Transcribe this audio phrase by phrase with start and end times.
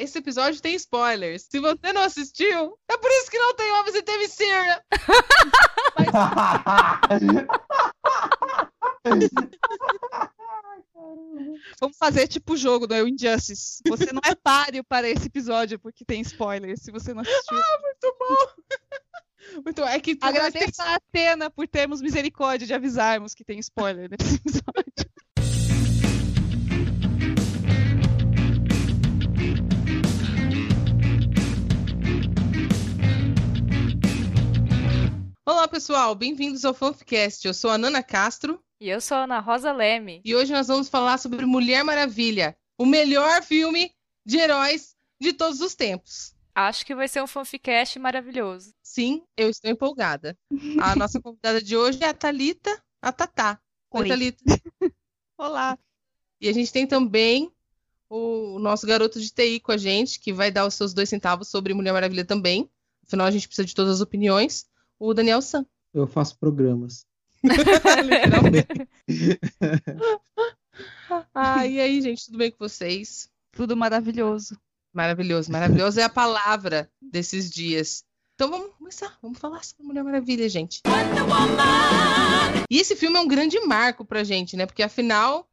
[0.00, 1.46] esse episódio tem spoilers.
[1.50, 4.82] Se você não assistiu, é por isso que não tem Homens e teve Syria.
[11.80, 13.82] Vamos fazer tipo o jogo do Injustice.
[13.88, 17.58] Você não é páreo para esse episódio porque tem spoilers, se você não assistiu.
[17.58, 18.36] Ah, muito bom!
[19.64, 19.88] Muito bom.
[19.88, 25.10] É que Agradeço a Atena por termos misericórdia de avisarmos que tem spoiler nesse episódio.
[35.50, 37.44] Olá, pessoal, bem-vindos ao Fanficast.
[37.44, 38.62] Eu sou a Nana Castro.
[38.80, 40.22] E eu sou a Ana Rosa Leme.
[40.24, 43.92] E hoje nós vamos falar sobre Mulher Maravilha, o melhor filme
[44.24, 46.36] de heróis de todos os tempos.
[46.54, 48.72] Acho que vai ser um fanficast maravilhoso.
[48.80, 50.38] Sim, eu estou empolgada.
[50.80, 53.60] A nossa convidada de hoje é a Talita, a Tatá.
[53.90, 54.44] Oi, Oi Thalita.
[55.36, 55.76] Olá.
[56.40, 57.52] E a gente tem também
[58.08, 61.48] o nosso garoto de TI com a gente, que vai dar os seus dois centavos
[61.48, 62.70] sobre Mulher Maravilha também.
[63.04, 64.69] Afinal, a gente precisa de todas as opiniões.
[65.00, 65.64] O Daniel San.
[65.94, 67.06] Eu faço programas.
[71.34, 73.30] ah, e aí, gente, tudo bem com vocês?
[73.50, 74.60] Tudo maravilhoso.
[74.92, 78.04] Maravilhoso, maravilhoso é a palavra desses dias.
[78.34, 80.82] Então vamos começar, vamos falar sobre Mulher Maravilha, gente.
[82.68, 84.66] E esse filme é um grande marco pra gente, né?
[84.66, 85.48] Porque afinal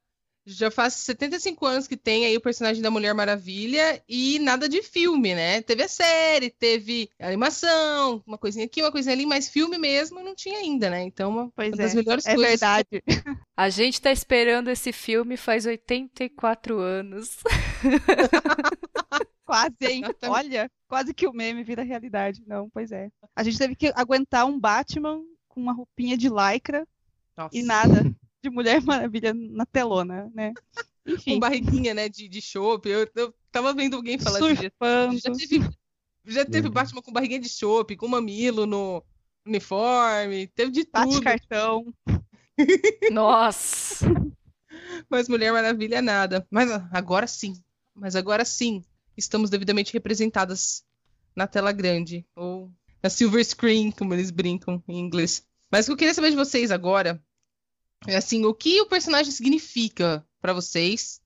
[0.47, 4.81] já faz 75 anos que tem aí o personagem da Mulher Maravilha e nada de
[4.81, 5.61] filme, né?
[5.61, 10.23] Teve a série, teve a animação, uma coisinha aqui, uma coisinha ali, mas filme mesmo
[10.23, 11.03] não tinha ainda, né?
[11.03, 12.61] Então, uma, pois uma das é, melhores é coisas.
[12.61, 13.03] É verdade.
[13.57, 17.37] A gente tá esperando esse filme faz 84 anos.
[19.45, 20.03] quase, hein?
[20.23, 22.43] Olha, quase que o meme vira realidade.
[22.47, 23.09] Não, pois é.
[23.35, 26.87] A gente teve que aguentar um Batman com uma roupinha de lycra
[27.35, 27.57] Nossa.
[27.57, 28.03] e nada
[28.49, 30.53] de Mulher Maravilha na telona, né?
[31.05, 31.33] Enfim.
[31.33, 32.87] Com barriguinha, né, de, de chopp.
[32.87, 35.17] Eu, eu tava vendo alguém falar Surfando.
[35.19, 35.69] Já teve,
[36.25, 39.03] já teve Batman com barriguinha de chopp, com mamilo no
[39.45, 41.23] uniforme, teve de Bate tudo.
[41.23, 41.93] cartão.
[43.11, 44.05] Nossa!
[45.09, 46.45] Mas Mulher Maravilha nada.
[46.51, 47.53] Mas agora sim.
[47.95, 48.83] Mas agora sim.
[49.15, 50.83] Estamos devidamente representadas
[51.35, 52.25] na tela grande.
[52.35, 55.45] Ou na silver screen, como eles brincam em inglês.
[55.71, 57.21] Mas o que eu queria saber de vocês agora
[58.05, 61.21] assim, o que o personagem significa para vocês?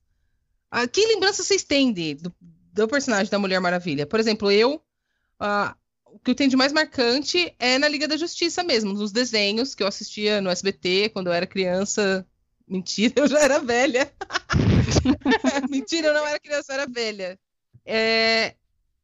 [0.70, 2.34] Ah, que lembrança vocês têm de, do,
[2.74, 4.06] do, personagem da Mulher Maravilha?
[4.06, 8.16] Por exemplo, eu, uh, o que eu tenho de mais marcante é na Liga da
[8.16, 12.26] Justiça mesmo, nos desenhos que eu assistia no SBT quando eu era criança.
[12.68, 14.14] Mentira, eu já era velha.
[15.70, 17.38] Mentira, eu não era criança, eu era velha.
[17.86, 18.56] É,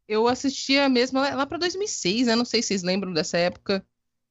[0.07, 2.35] eu assistia mesmo lá, lá para 2006, né?
[2.35, 3.85] Não sei se vocês lembram dessa época.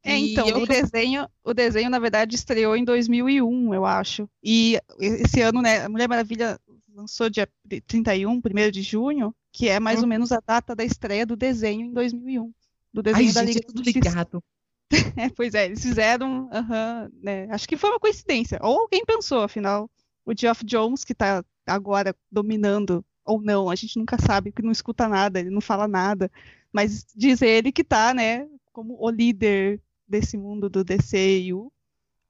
[0.06, 4.28] É, então, o, desenho, o desenho, na verdade, estreou em 2001, eu acho.
[4.42, 6.60] E esse ano, né, a Mulher Maravilha
[6.94, 7.48] lançou dia
[7.88, 10.02] 31, 1 de junho, que é mais hum.
[10.02, 12.52] ou menos a data da estreia do desenho em 2001.
[12.92, 14.44] Do desenho Ai, da gente, Liga é tudo ligado.
[15.16, 18.60] é, pois é, eles fizeram, uh -huh, né, acho que foi uma coincidência.
[18.62, 19.90] Ou alguém pensou, afinal,
[20.24, 24.70] o Geoff Jones, que está agora dominando, ou não, a gente nunca sabe, porque não
[24.70, 26.30] escuta nada, ele não fala nada,
[26.72, 31.72] mas diz ele que está, né, como o líder desse mundo do DCU,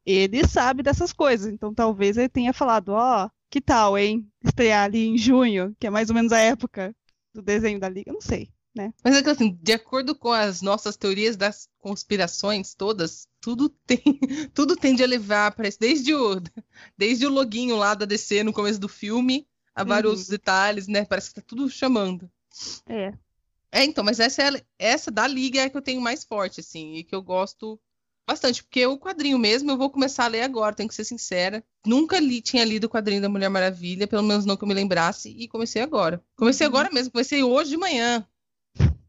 [0.04, 1.52] ele sabe dessas coisas.
[1.52, 4.26] Então talvez ele tenha falado, ó, oh, que tal, hein?
[4.44, 6.94] Estrear ali em junho, que é mais ou menos a época
[7.34, 8.50] do desenho da Liga, não sei.
[8.74, 8.92] Né?
[9.02, 14.02] Mas é que assim, de acordo com as nossas teorias das conspirações todas, tudo tem,
[14.52, 16.40] tudo tende a levar para isso, desde o,
[16.96, 20.30] desde o loginho lá da DC no começo do filme, a vários uhum.
[20.30, 21.04] detalhes, né?
[21.04, 22.30] Parece que tá tudo chamando.
[22.86, 23.12] É.
[23.76, 26.60] É, então, mas essa, é, essa da Liga é a que eu tenho mais forte,
[26.60, 27.78] assim, e que eu gosto
[28.26, 31.62] bastante, porque o quadrinho mesmo eu vou começar a ler agora, tenho que ser sincera.
[31.86, 34.72] Nunca li, tinha lido o quadrinho da Mulher Maravilha, pelo menos não que eu me
[34.72, 36.24] lembrasse, e comecei agora.
[36.36, 36.72] Comecei uhum.
[36.72, 38.26] agora mesmo, comecei hoje de manhã.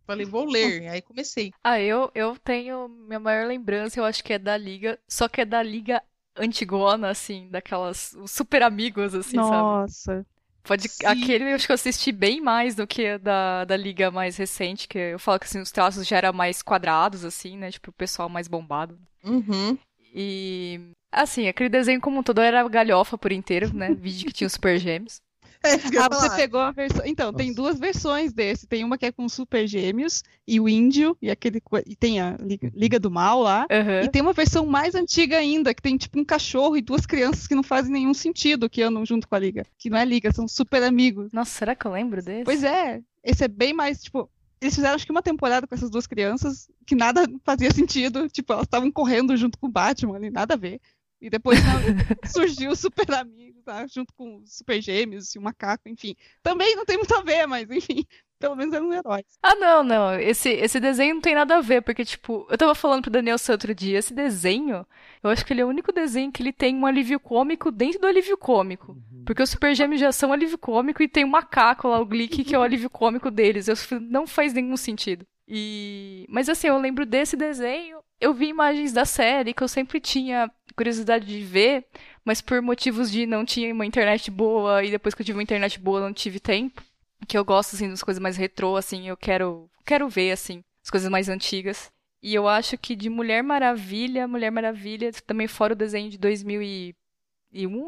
[0.06, 1.54] Falei, vou ler, aí comecei.
[1.64, 5.40] Ah, eu, eu tenho minha maior lembrança, eu acho que é da Liga, só que
[5.40, 6.04] é da Liga
[6.36, 9.50] antigona, assim, daquelas super amigos, assim, Nossa.
[9.50, 9.64] sabe?
[9.64, 10.26] Nossa.
[10.68, 14.36] Pode, aquele eu acho que eu assisti bem mais do que da, da liga mais
[14.36, 17.72] recente, que eu falo que assim, os traços já eram mais quadrados, assim, né?
[17.72, 19.00] Tipo, o pessoal mais bombado.
[19.24, 19.78] Uhum.
[20.14, 20.92] E.
[21.10, 23.94] Assim, aquele desenho como um todo era galhofa por inteiro, né?
[23.96, 25.22] Vídeo que tinha os super gêmeos.
[25.64, 27.02] É, ah, você pegou a versão.
[27.06, 27.38] Então, Nossa.
[27.38, 28.68] tem duas versões desse.
[28.68, 31.62] Tem uma que é com Super Gêmeos e o Índio, e aquele.
[31.86, 33.68] E tem a Liga, Liga do Mal lá.
[33.70, 34.06] Uhum.
[34.06, 37.48] E tem uma versão mais antiga ainda, que tem tipo um cachorro e duas crianças
[37.48, 39.66] que não fazem nenhum sentido que andam junto com a Liga.
[39.78, 41.32] Que não é Liga, são super amigos.
[41.32, 42.46] Nossa, será que eu lembro desse?
[42.46, 43.02] Pois é.
[43.24, 46.68] Esse é bem mais, tipo, eles fizeram acho que uma temporada com essas duas crianças
[46.86, 48.28] que nada fazia sentido.
[48.30, 50.82] Tipo, elas estavam correndo junto com o Batman ali, nada a ver.
[51.20, 51.60] E depois
[52.32, 53.86] surgiu o Super Amigo, tá?
[53.88, 56.16] junto com os Super Gêmeos e o Macaco, enfim.
[56.44, 58.06] Também não tem muito a ver, mas enfim.
[58.40, 59.26] Pelo menos eram heróis.
[59.42, 60.20] Ah, não, não.
[60.20, 63.38] Esse, esse desenho não tem nada a ver, porque, tipo, eu tava falando pro Daniel
[63.38, 64.86] San outro dia, esse desenho,
[65.24, 68.00] eu acho que ele é o único desenho que ele tem um alívio cômico dentro
[68.00, 68.92] do alívio cômico.
[68.92, 69.24] Uhum.
[69.26, 72.44] Porque os Super Gêmeos já são alívio cômico e tem o macaco lá, o Glick,
[72.44, 73.68] que é o alívio cômico deles.
[73.68, 75.26] Eu, não faz nenhum sentido.
[75.48, 76.28] E...
[76.30, 80.52] Mas assim, eu lembro desse desenho, eu vi imagens da série que eu sempre tinha
[80.78, 81.86] curiosidade de ver,
[82.24, 85.44] mas por motivos de não tinha uma internet boa e depois que eu tive uma
[85.44, 86.82] internet boa não tive tempo
[87.28, 90.90] que eu gosto, assim, das coisas mais retrô, assim, eu quero, quero ver, assim, as
[90.90, 91.92] coisas mais antigas.
[92.22, 96.94] E eu acho que de Mulher Maravilha, Mulher Maravilha, também fora o desenho de 2001,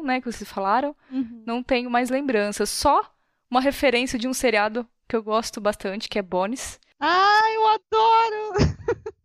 [0.02, 1.42] né, que vocês falaram, Uhum.
[1.46, 2.68] não tenho mais lembranças.
[2.70, 3.08] Só
[3.50, 6.78] uma referência de um seriado que eu gosto bastante, que é Bones.
[6.98, 8.52] Ah, eu adoro!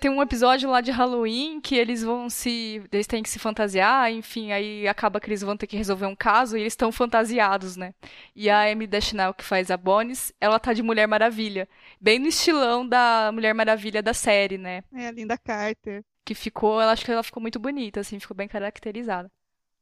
[0.00, 2.82] Tem um episódio lá de Halloween que eles vão se.
[2.90, 6.16] Eles têm que se fantasiar, enfim, aí acaba que eles vão ter que resolver um
[6.16, 7.92] caso e eles estão fantasiados, né?
[8.34, 11.68] E a Amy Deschanel, que faz a Bones, ela tá de Mulher Maravilha.
[12.00, 14.82] Bem no estilão da Mulher Maravilha da série, né?
[14.94, 16.02] É a Linda Carter.
[16.24, 19.30] Que ficou, eu acho que ela ficou muito bonita, assim, ficou bem caracterizada.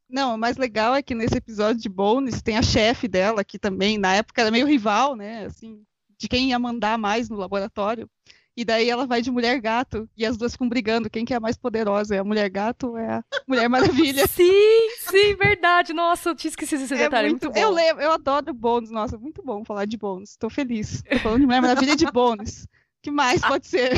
[0.09, 3.57] Não, o mais legal é que nesse episódio de Bones tem a chefe dela, que
[3.57, 5.45] também na época era meio rival, né?
[5.45, 5.81] Assim,
[6.17, 8.09] de quem ia mandar mais no laboratório.
[8.59, 11.09] E daí ela vai de mulher gato e as duas ficam brigando.
[11.09, 12.13] Quem que é a mais poderosa?
[12.15, 13.69] É a mulher gato ou é a Mulher
[14.03, 14.27] Maravilha?
[14.27, 15.93] Sim, sim, verdade.
[15.93, 17.29] Nossa, eu tinha esquecido esse É detalhe.
[17.29, 17.59] muito, muito, bom.
[17.61, 18.91] eu lembro, eu adoro Bones.
[18.91, 20.35] Nossa, muito bom falar de Bones.
[20.35, 21.01] Tô feliz.
[21.03, 22.67] Tô falando de Mulher Maravilha de Bones.
[23.01, 23.91] que mais pode ser?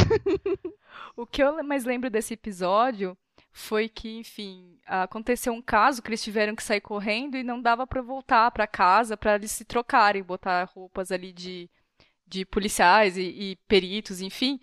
[1.15, 3.17] O que eu mais lembro desse episódio
[3.51, 7.85] foi que, enfim, aconteceu um caso que eles tiveram que sair correndo e não dava
[7.87, 11.69] pra voltar pra casa pra eles se trocarem, botar roupas ali de,
[12.31, 14.59] de policiais e, e peritos, enfim.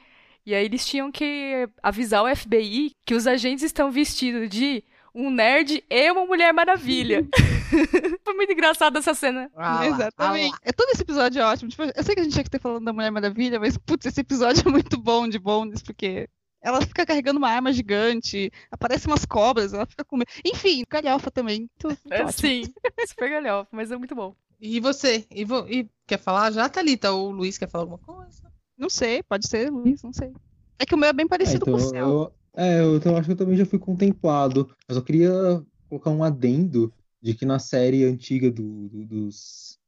[0.47, 4.83] E aí eles tinham que avisar o FBI que os agentes estão vestidos de
[5.15, 7.27] um nerd e uma Mulher Maravilha.
[8.25, 9.51] Foi muito engraçada essa cena.
[9.55, 10.49] Ah Exatamente.
[10.49, 10.59] ah lá.
[10.65, 11.69] É, todo esse episódio é ótimo.
[11.71, 14.07] Tipo, eu sei que a gente tinha que ter falando da Mulher Maravilha, mas, putz,
[14.07, 16.29] esse episódio é muito bom de Bones, porque
[16.63, 20.31] ela fica carregando uma arma gigante, aparecem umas cobras, ela fica com medo.
[20.45, 21.69] Enfim, galhofa também.
[21.85, 22.33] Muito É, ótimo.
[22.33, 22.63] sim,
[23.07, 24.35] super galhofa, mas é muito bom.
[24.61, 25.25] E você?
[25.31, 27.13] E, vo- e quer falar já, Thalita?
[27.13, 28.43] Ou o Luiz quer falar alguma coisa?
[28.77, 30.33] Não sei, pode ser Luiz, não sei.
[30.79, 31.99] É que o meu é bem Ah, parecido então, com o seu.
[31.99, 34.69] eu, é, eu então, acho que eu também já fui contemplado.
[34.89, 35.31] Eu só queria
[35.89, 39.79] colocar um adendo de que na série antiga do, do- dos,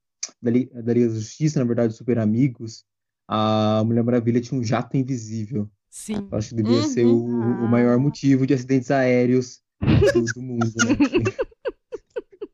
[0.42, 2.84] da, Li- da Liga da Justiça, na verdade, Super Amigos,
[3.28, 5.70] a Mulher Maravilha tinha um jato invisível.
[5.88, 6.28] Sim.
[6.30, 7.64] Eu acho que devia ser o, Uhum.
[7.64, 10.96] o maior motivo de acidentes aéreos do, do mundo, né?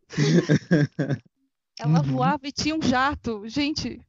[1.78, 2.05] Ela Uhum.
[2.12, 3.43] voava e tinha um jato.
[3.46, 4.00] Gente,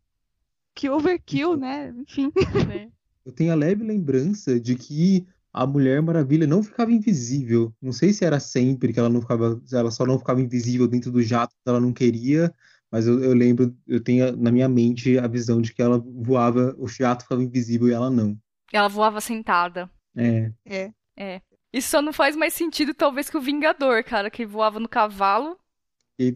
[0.75, 1.93] que overkill, né?
[1.97, 2.31] Enfim.
[2.67, 2.89] né?
[3.25, 7.73] Eu tenho a leve lembrança de que a Mulher Maravilha não ficava invisível.
[7.81, 11.11] Não sei se era sempre que ela não ficava, ela só não ficava invisível dentro
[11.11, 12.53] do jato que ela não queria,
[12.91, 16.75] mas eu, eu lembro, eu tenho na minha mente a visão de que ela voava,
[16.77, 18.37] o jato ficava invisível e ela não.
[18.71, 19.89] Ela voava sentada.
[20.15, 21.41] É, É.
[21.73, 25.57] Isso só não faz mais sentido, talvez, que o Vingador, cara, que voava no cavalo,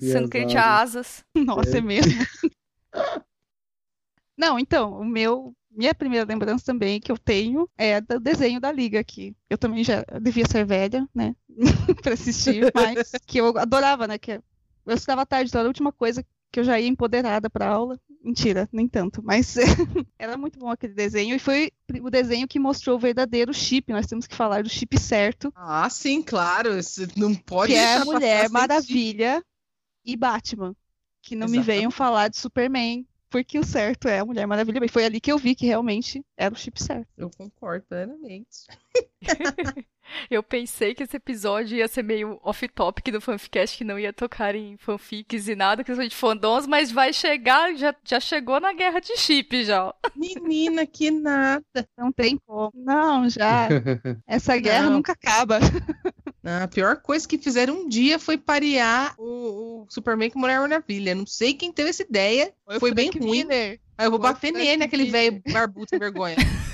[0.01, 1.23] sendo que ele tinha asas.
[1.23, 1.25] asas.
[1.45, 1.81] Nossa, é, É.
[1.81, 2.11] mesmo.
[4.37, 5.53] Não, então, o meu.
[5.73, 9.33] Minha primeira lembrança também que eu tenho é do desenho da Liga aqui.
[9.49, 11.33] Eu também já devia ser velha, né?
[12.03, 14.17] pra assistir, mas que eu adorava, né?
[14.17, 14.33] Que
[14.85, 17.69] eu estudava à tarde, então era a última coisa que eu já ia empoderada pra
[17.69, 17.97] aula.
[18.21, 19.55] Mentira, nem tanto, mas
[20.19, 21.71] era muito bom aquele desenho e foi
[22.01, 23.93] o desenho que mostrou o verdadeiro chip.
[23.93, 26.77] Nós temos que falar do chip certo, Ah, sim, claro.
[26.77, 29.41] Isso não pode que é a Mulher Maravilha
[30.05, 30.75] e Batman.
[31.21, 31.77] Que não me Exatamente.
[31.77, 34.83] venham falar de Superman, porque o certo é a Mulher Maravilha.
[34.83, 37.07] E foi ali que eu vi que realmente era o chip certo.
[37.17, 38.67] Eu concordo plenamente.
[40.29, 44.55] Eu pensei que esse episódio ia ser meio off-topic do fanficast, que não ia tocar
[44.55, 48.99] em fanfics e nada, questão de fandoms, mas vai chegar, já, já chegou na guerra
[48.99, 49.93] de chip já.
[50.15, 51.63] Menina, que nada.
[51.97, 52.71] Não tem como.
[52.75, 53.69] Não, já.
[54.27, 54.93] Essa guerra Não.
[54.93, 55.59] nunca acaba.
[56.43, 61.13] A pior coisa que fizeram um dia foi parear o, o Superman com Mulher Maravilha.
[61.13, 62.51] Não sei quem teve essa ideia.
[62.79, 63.47] Foi bem Frank ruim.
[63.51, 66.35] Aí eu vou Foi bater nele, aquele velho barbudo sem vergonha.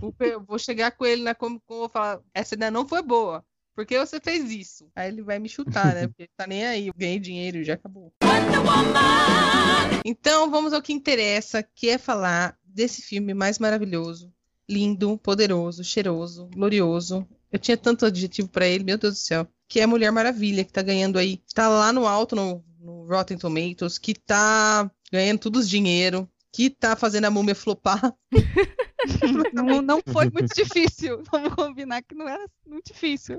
[0.00, 0.14] Vou
[0.46, 3.44] vou chegar com ele na Comic Con e vou falar: essa ideia não foi boa.
[3.74, 4.88] Por que você fez isso?
[4.94, 6.06] Aí ele vai me chutar, né?
[6.06, 6.86] Porque tá nem aí.
[6.88, 8.12] Eu ganhei dinheiro já acabou.
[10.04, 14.32] Então vamos ao que interessa, que é falar desse filme mais maravilhoso,
[14.68, 17.26] lindo, poderoso, cheiroso, glorioso.
[17.52, 19.46] Eu tinha tanto adjetivo pra ele, meu Deus do céu.
[19.68, 23.38] Que é Mulher Maravilha, que tá ganhando aí, tá lá no alto no, no Rotten
[23.38, 28.14] Tomatoes, que tá ganhando todos os dinheiro, que tá fazendo a múmia flopar.
[29.52, 31.24] Não, não foi muito difícil.
[31.32, 33.36] Vamos combinar que não era muito difícil.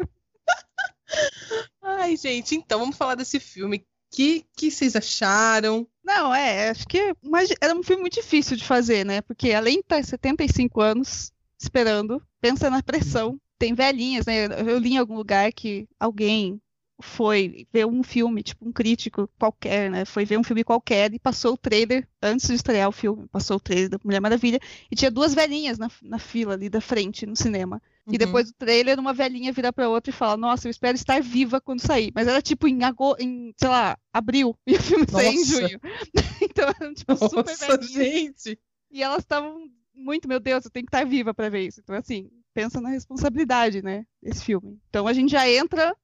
[1.81, 5.87] Ai, gente, então vamos falar desse filme que, que vocês acharam?
[6.03, 9.21] Não, é, acho que mas era um filme muito difícil de fazer, né?
[9.21, 13.39] Porque além de estar 75 anos esperando, pensa na pressão.
[13.57, 14.45] Tem velhinhas, né?
[14.45, 16.61] Eu li em algum lugar que alguém
[17.01, 20.05] foi ver um filme, tipo um crítico qualquer, né?
[20.05, 23.57] Foi ver um filme qualquer e passou o trailer antes de estrear o filme, passou
[23.57, 27.25] o trailer da Mulher Maravilha e tinha duas velhinhas na, na fila ali da frente
[27.25, 27.81] no cinema.
[28.05, 28.13] Uhum.
[28.13, 31.21] E depois do trailer, uma velhinha vira pra outra e fala: Nossa, eu espero estar
[31.21, 32.11] viva quando sair.
[32.13, 34.57] Mas era tipo em, agosto, em sei lá, abril.
[34.67, 35.79] E o filme saiu em junho.
[36.41, 37.91] então eram tipo Nossa, super velhinhas.
[37.91, 38.59] gente!
[38.91, 41.79] E elas estavam muito, meu Deus, eu tenho que estar viva pra ver isso.
[41.81, 44.05] Então, assim, pensa na responsabilidade, né?
[44.21, 44.79] Desse filme.
[44.89, 45.95] Então a gente já entra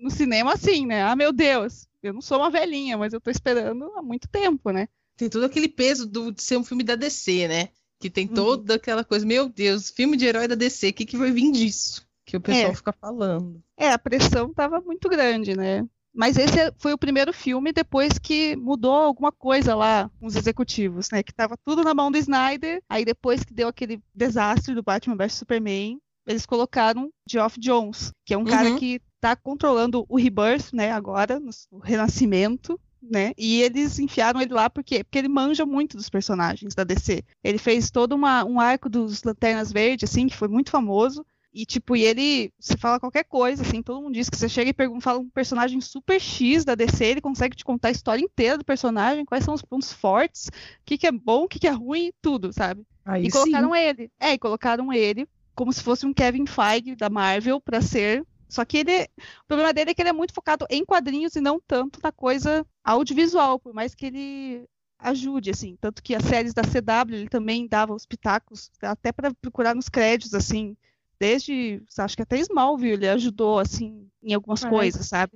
[0.00, 1.02] no cinema assim, né?
[1.02, 4.70] Ah, meu Deus, eu não sou uma velhinha, mas eu tô esperando há muito tempo,
[4.70, 4.88] né?
[5.16, 7.68] Tem todo aquele peso do, de ser um filme da DC, né?
[7.98, 8.34] Que tem Uhum.
[8.34, 11.50] toda aquela coisa, meu Deus, filme de herói da DC, o que, que vai vir
[11.50, 12.06] disso?
[12.26, 12.76] Que o pessoal É.
[12.76, 13.62] fica falando.
[13.76, 15.86] É, a pressão tava muito grande, né?
[16.16, 20.34] Mas esse é- foi o primeiro filme depois que mudou alguma coisa lá com os
[20.34, 21.22] executivos, né?
[21.22, 22.82] Que tava tudo na mão do Snyder.
[22.88, 28.32] Aí depois que deu aquele desastre do Batman vs Superman, eles colocaram Geoff Jones, que
[28.34, 28.78] é um cara Uhum.
[28.78, 30.90] que tá controlando o Rebirth, né?
[30.90, 32.80] Agora, o Renascimento.
[33.08, 33.32] Né?
[33.38, 35.04] E eles enfiaram ele lá por quê?
[35.04, 37.22] Porque ele manja muito dos personagens da DC.
[37.44, 41.24] Ele fez todo uma- um arco dos Lanternas Verdes, assim, que foi muito famoso.
[41.56, 44.68] E, tipo, e ele, você fala qualquer coisa, assim, todo mundo diz que você chega
[44.68, 48.22] e pergunta, fala um personagem super X da DC, ele consegue te contar a história
[48.22, 50.50] inteira do personagem, quais são os pontos fortes, o
[50.84, 52.86] que, que é bom, o que, que é ruim, tudo, sabe?
[53.06, 53.38] Aí E sim.
[53.38, 54.10] colocaram ele.
[54.20, 58.22] É, e colocaram ele como se fosse um Kevin Feige da Marvel pra ser.
[58.50, 59.04] Só que ele.
[59.04, 62.12] O problema dele é que ele é muito focado em quadrinhos e não tanto na
[62.12, 65.78] coisa audiovisual, por mais que ele ajude, assim.
[65.80, 69.88] Tanto que as séries da CW ele também dava os pitacos, até pra procurar nos
[69.88, 70.76] créditos, assim.
[71.18, 74.68] Desde, acho que até Smallville ele ajudou, assim, em algumas É.
[74.68, 75.32] coisas, sabe?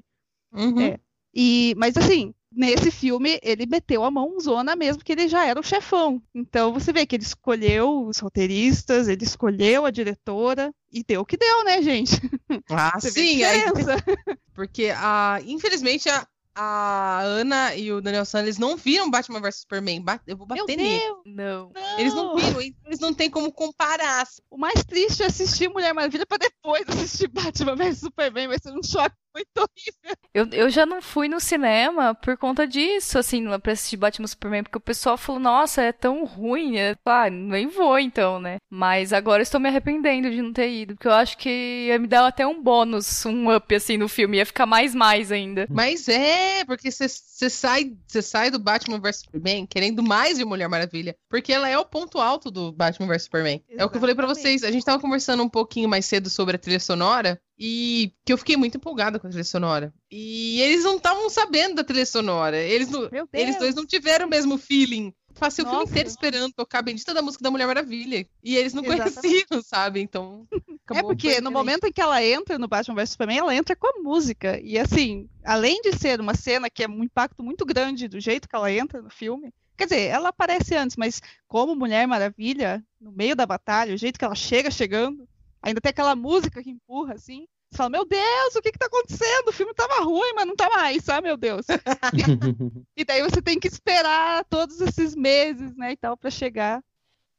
[0.53, 0.81] Uhum.
[0.81, 0.99] É.
[1.35, 5.63] E, mas assim, nesse filme ele meteu a mãozona mesmo, que ele já era o
[5.63, 6.21] chefão.
[6.35, 11.25] Então você vê que ele escolheu os roteiristas, ele escolheu a diretora e deu o
[11.25, 12.21] que deu, né, gente?
[12.69, 13.97] Ah, Você vê sim, a diferença.
[14.55, 19.61] porque a, infelizmente a, a Ana e o Daniel San, eles não viram Batman vs
[19.61, 20.05] Superman.
[20.27, 20.99] Eu vou bater nele.
[20.99, 21.73] Deus, Não.
[21.99, 24.27] Eles não viram, eles não têm como comparar.
[24.51, 28.73] O mais triste é assistir Mulher Maravilha pra depois assistir Batman vs Superman, vai ser
[28.73, 30.17] um choque muito horrível.
[30.33, 34.63] Eu, eu já não fui no cinema por conta disso, assim, pra assistir Batman Superman,
[34.63, 36.79] porque o pessoal falou, nossa, é tão ruim.
[36.79, 38.59] É, ah, nem vou então, né?
[38.71, 41.99] Mas agora eu estou me arrependendo de não ter ido, porque eu acho que ia
[41.99, 45.67] me dar até um bônus, um up, assim, no filme, ia ficar mais mais ainda.
[45.69, 50.69] Mas é, porque você sai, cê sai do Batman vs Superman querendo mais de Mulher
[50.69, 51.17] Maravilha.
[51.29, 53.63] Porque ela é o ponto alto do Batman vs Superman.
[53.71, 54.43] É o que eu falei pra Exatamente.
[54.43, 54.65] vocês.
[54.65, 57.41] A gente tava conversando um pouquinho mais cedo sobre a trilha sonora.
[57.63, 59.93] E que eu fiquei muito empolgada com a trilha sonora.
[60.11, 62.57] E eles não estavam sabendo da trilha sonora.
[62.57, 65.13] Eles, não- eles dois não tiveram o mesmo feeling.
[65.39, 65.93] Passei o filme Nossa.
[65.93, 68.27] inteiro esperando tocar a bendita da música da Mulher Maravilha.
[68.43, 69.21] E eles não Exatamente.
[69.23, 70.01] conheciam, sabe?
[70.01, 70.47] Então.
[70.93, 73.87] É porque no momento em que ela entra no Batman vs Superman, ela entra com
[73.87, 74.59] a música.
[74.63, 78.49] E assim, além de ser uma cena que é um impacto muito grande do jeito
[78.49, 83.13] que ela entra no filme, quer dizer, ela aparece antes, mas como Mulher Maravilha, no
[83.13, 85.27] meio da batalha, o jeito que ela chega chegando,
[85.63, 87.47] ainda tem aquela música que empurra assim.
[87.71, 89.49] Você fala, meu Deus, o que que tá acontecendo?
[89.49, 91.67] O filme tava ruim, mas não tá mais, ah, meu Deus.
[92.97, 96.83] E daí você tem que esperar todos esses meses, né, e tal, pra chegar.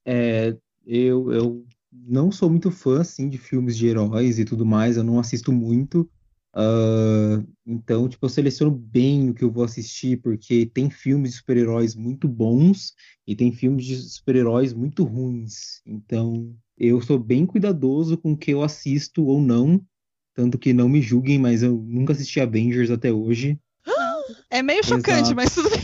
[0.06, 4.98] É, eu, eu não sou muito fã, assim, de filmes de heróis e tudo mais,
[4.98, 6.10] eu não assisto muito.
[7.66, 11.96] Então, tipo, eu seleciono bem o que eu vou assistir, porque tem filmes de super-heróis
[11.96, 12.94] muito bons
[13.26, 15.82] e tem filmes de super-heróis muito ruins.
[15.86, 19.82] Então, eu sou bem cuidadoso com o que eu assisto ou não.
[20.34, 23.60] Tanto que não me julguem, mas eu nunca assisti Avengers até hoje.
[24.50, 25.36] É meio chocante, Exato.
[25.36, 25.80] mas tudo bem.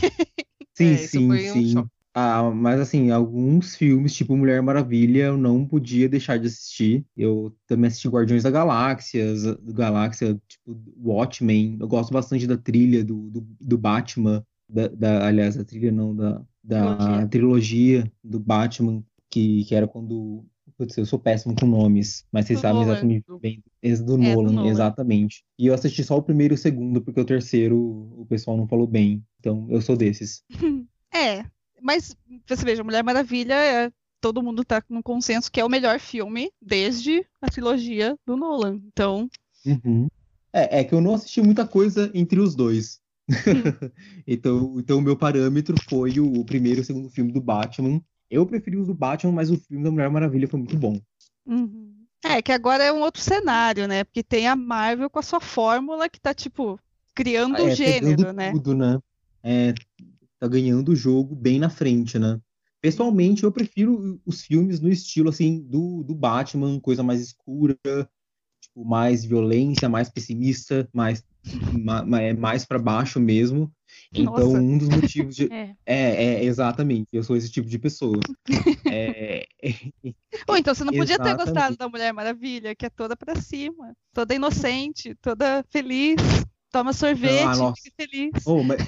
[0.74, 1.72] Sim, É, sim, um sim.
[1.72, 1.90] choque.
[2.14, 7.06] Ah, mas assim, alguns filmes, tipo Mulher Maravilha, eu não podia deixar de assistir.
[7.16, 9.24] Eu também assisti Guardiões da Galáxia,
[9.62, 11.76] Galáxia, tipo Watchmen.
[11.80, 16.14] Eu gosto bastante da trilha do, do, do Batman, da, da- aliás, a trilha não,
[16.14, 17.28] da, da Trilogia.
[17.28, 20.44] trilogia do Batman, que, que era quando.
[20.76, 22.92] Putz, eu sou péssimo com nomes, mas vocês Do sabem Nolan.
[22.92, 23.62] exatamente bem.
[23.82, 24.68] Esse do É, do Nolan, Nolan.
[24.68, 25.44] exatamente.
[25.58, 27.76] E eu assisti só o primeiro e o segundo, porque o terceiro
[28.16, 29.24] o pessoal não falou bem.
[29.40, 30.42] Então, eu sou desses.
[31.12, 31.44] É,
[31.82, 32.16] mas
[32.48, 36.52] você veja, Mulher Maravilha, é- todo mundo tá no consenso que é o melhor filme
[36.60, 38.80] desde a trilogia do Nolan.
[38.86, 39.28] Então,
[39.64, 40.08] Uhum.
[40.52, 43.00] É, é que eu não assisti muita coisa entre os dois.
[44.26, 48.00] Então, então o meu parâmetro foi o, o primeiro e o segundo filme do Batman.
[48.30, 51.00] Eu preferi os do Batman, mas o filme da Mulher Maravilha foi muito bom.
[51.46, 52.06] uhum.
[52.24, 54.04] é que agora é um outro cenário, né?
[54.04, 56.78] Porque tem a Marvel com a sua fórmula que tá tipo
[57.14, 58.52] criando É, o pegando gênero, né?
[58.52, 58.98] tudo, né?
[59.42, 59.74] É,
[60.38, 62.40] tá ganhando o jogo bem na frente, né?
[62.80, 67.76] Pessoalmente, eu prefiro os filmes no estilo, assim, do, do Batman, coisa mais escura,
[68.60, 71.24] tipo, mais violência, mais pessimista, mais,
[71.72, 73.72] ma, é mais para baixo mesmo.
[74.12, 74.58] Então, Nossa.
[74.58, 75.48] um dos motivos de...
[75.52, 75.74] É.
[75.86, 78.20] É, é, exatamente, eu sou esse tipo de pessoa.
[78.90, 79.46] É,
[80.48, 81.44] Ou então você não podia ter Exatamente.
[81.44, 86.16] gostado da Mulher Maravilha, que é toda pra cima, toda inocente, toda feliz,
[86.70, 88.30] toma sorvete, Ah, fica feliz.
[88.46, 88.78] oh, mas,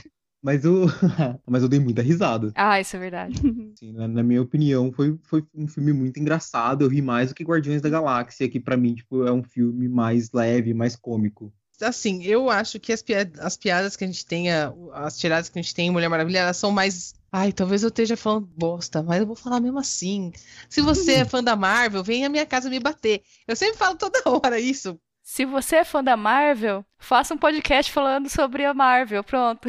[0.42, 0.86] mas, eu,
[1.46, 2.52] mas eu dei muita risada.
[2.54, 3.34] Ah, isso é verdade.
[3.74, 6.84] Assim, na, na minha opinião, foi, foi um filme muito engraçado.
[6.84, 9.88] Eu ri mais do que Guardiões da Galáxia, que pra mim tipo, é um filme
[9.88, 11.52] mais leve, mais cômico.
[11.80, 14.48] Assim, eu acho que as, pia- as piadas que a gente tem,
[14.92, 17.14] as tiradas que a gente tem em Mulher Maravilha, elas são mais.
[17.32, 20.30] Ai, talvez eu esteja falando bosta, mas eu vou falar mesmo assim.
[20.68, 23.22] Se você é fã da Marvel, vem à minha casa me bater.
[23.48, 25.00] Eu sempre falo toda hora isso.
[25.22, 29.22] Se você é fã da Marvel, faça um podcast falando sobre a Marvel.
[29.24, 29.68] Pronto.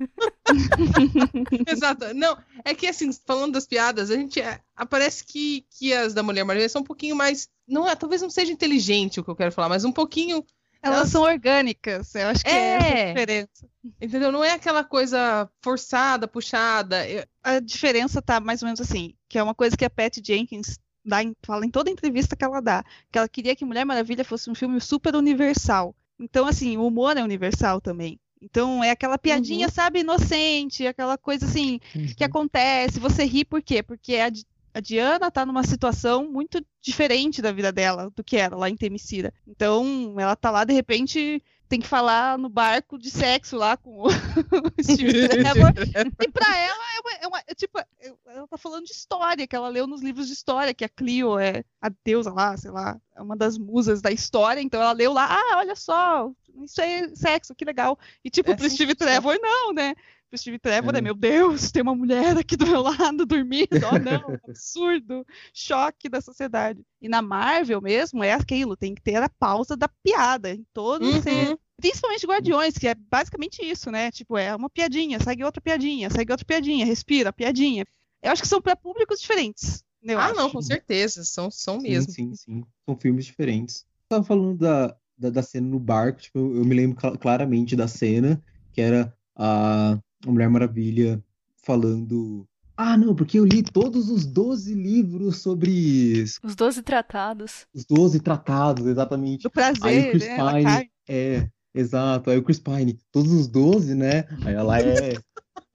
[1.66, 2.12] Exato.
[2.14, 4.40] Não, é que assim, falando das piadas, a gente.
[4.40, 7.48] é, Parece que, que as da Mulher Maravilha são um pouquinho mais.
[7.66, 10.44] Não é, talvez não seja inteligente o que eu quero falar, mas um pouquinho.
[10.82, 13.02] Elas Elas- são orgânicas, eu acho que é, essa É.
[13.02, 13.68] a diferença.
[14.00, 14.32] Entendeu?
[14.32, 17.06] Não é aquela coisa forçada, puxada.
[17.06, 20.22] Eu- A diferença tá mais ou menos assim, que é uma coisa que a Patty
[20.24, 23.84] Jenkins dá em- fala em toda entrevista que ela dá, que ela queria que Mulher
[23.84, 25.94] Maravilha fosse um filme super universal.
[26.18, 28.18] Então, assim, o humor é universal também.
[28.40, 31.78] Então, é aquela piadinha, sabe, inocente, aquela coisa assim,
[32.16, 33.82] que acontece, você ri por quê?
[33.82, 38.36] Porque a, Di- a Diana tá numa situação muito diferente da vida dela do que
[38.36, 39.32] era lá em Temicira.
[39.46, 44.02] Então, ela tá lá, de repente, tem que falar no barco de sexo lá com
[44.02, 44.08] o
[44.82, 45.72] Steve Trevor.
[46.20, 47.86] E pra ela é uma, é uma- é tipo, é-
[48.26, 51.38] ela tá falando de história, que ela leu nos livros de história, que a Clio
[51.38, 55.12] é a deusa lá, sei lá, é uma das musas da história, então ela leu
[55.12, 56.30] lá, ah, olha só,
[56.62, 57.98] isso é sexo, que legal.
[58.24, 58.94] E tipo, É pro assim Steve.
[58.94, 59.94] Trevor, não, né?
[60.30, 61.00] Pro Steve Trevor é, É.
[61.00, 66.20] meu Deus, tem uma mulher aqui do meu lado dormindo, oh não, absurdo, choque da
[66.20, 66.82] sociedade.
[67.02, 71.24] E na Marvel mesmo, é aquilo, tem que ter a pausa da piada em todos
[71.26, 71.58] Uhum.
[71.80, 74.10] Principalmente Guardiões, que é basicamente isso, né?
[74.10, 77.86] Tipo, é uma piadinha, segue outra piadinha, segue outra piadinha, respira, piadinha.
[78.22, 79.82] Eu acho que são para públicos diferentes.
[80.02, 80.34] Eu Ah, acho.
[80.36, 81.24] não, com certeza.
[81.24, 82.12] São, são Sim, mesmo.
[82.12, 82.64] sim, sim.
[82.86, 83.86] São filmes diferentes.
[84.10, 87.74] Tava falando da, da, da cena no barco, tipo, eu, eu me lembro cla- claramente
[87.74, 88.42] da cena,
[88.74, 91.22] que era a, a Mulher Maravilha
[91.62, 92.46] falando.
[92.76, 97.66] Ah, não, porque eu li todos os 12 livros sobre Os 12 tratados.
[97.74, 99.42] os 12 tratados, exatamente.
[99.42, 100.36] Do Aí o prazer, Chris né?
[100.36, 102.30] Pine, é, exato.
[102.30, 104.24] Aí o Chris Pine, todos os 12, né?
[104.44, 105.14] Aí ela é.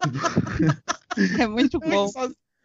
[1.40, 2.08] É muito bom.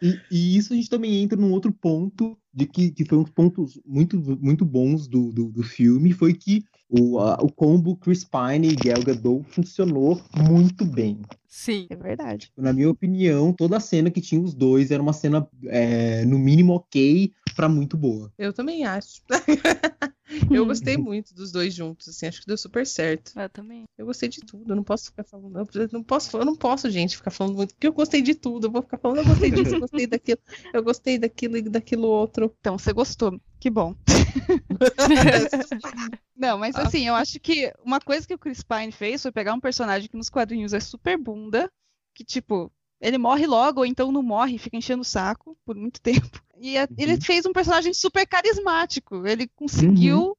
[0.02, 3.22] E, e isso a gente também entra num outro ponto, de que, que foi um
[3.22, 7.96] dos pontos muito, muito bons do, do, do filme, foi que o, a- o combo
[7.96, 11.20] Chris Pine e Gal Gadot funcionou muito bem.
[11.46, 11.86] Sim.
[11.90, 12.50] É verdade.
[12.56, 16.38] Na minha opinião, toda a cena que tinha os dois era uma cena, é, no
[16.38, 18.32] mínimo, ok, pra muito boa.
[18.38, 19.20] Eu também acho.
[20.50, 23.38] eu gostei muito dos dois juntos, assim, acho que deu super certo.
[23.38, 23.84] Eu também.
[23.98, 26.90] Eu gostei de tudo, eu não posso ficar falando, eu não posso, eu não posso,
[26.90, 29.50] gente, ficar falando muito, porque eu gostei de tudo, eu vou ficar falando, eu gostei
[29.50, 30.40] disso, eu gostei daquilo,
[30.72, 32.54] eu gostei daquilo e daquilo outro.
[32.60, 33.40] Então, você gostou.
[33.58, 33.94] Que bom.
[36.34, 39.52] Não, mas assim, eu acho que uma coisa que o Chris Pine fez foi pegar
[39.52, 41.70] um personagem que nos quadrinhos é super bunda,
[42.14, 46.00] que tipo, ele morre logo, ou então não morre, fica enchendo o saco por muito
[46.02, 46.42] tempo.
[46.58, 47.20] E a- ele Uhum.
[47.20, 49.26] fez um personagem super carismático.
[49.26, 50.36] Ele conseguiu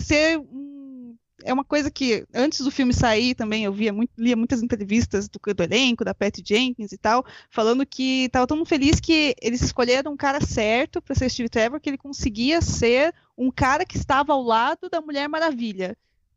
[0.00, 1.16] ser um.
[1.42, 5.26] É uma coisa que antes do filme sair também eu via muito, lia muitas entrevistas
[5.26, 9.62] do, do elenco, da Patty Jenkins e tal, falando que estava tão feliz que eles
[9.62, 13.96] escolheram um cara certo para ser Steve Trevor, que ele conseguia ser um cara que
[13.96, 15.96] estava ao lado da Mulher Maravilha.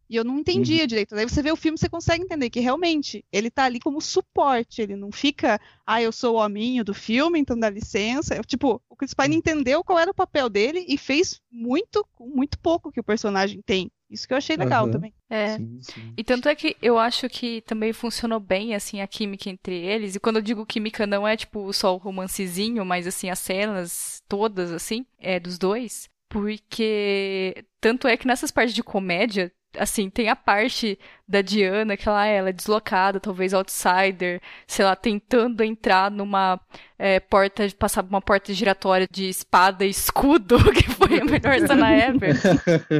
[0.09, 1.15] E eu não entendia direito.
[1.15, 4.81] Daí você vê o filme, você consegue entender que realmente ele tá ali como suporte,
[4.81, 8.35] ele não fica, ah, eu sou o hominho do filme, então dá licença.
[8.35, 12.27] Eu, tipo, o Chris Pine entendeu qual era o papel dele e fez muito com
[12.27, 13.91] muito pouco que o personagem tem.
[14.09, 14.91] Isso que eu achei legal Aham.
[14.91, 15.13] também.
[15.27, 15.57] É.
[15.57, 16.13] Sim, sim.
[16.15, 20.13] E tanto é que eu acho que também funcionou bem, assim, a química entre eles.
[20.13, 24.21] E quando eu digo química, não é, tipo, só o romancezinho, mas, assim, as cenas
[24.27, 26.07] todas, assim, é dos dois.
[26.29, 32.07] Porque tanto é que nessas partes de comédia, assim, tem a parte da Diana, que
[32.07, 36.59] ela, ela é deslocada, talvez outsider, sei lá, tentando entrar numa
[36.97, 41.91] é, porta, passar uma porta giratória de espada e escudo, que foi a melhor cena
[41.91, 42.35] ever.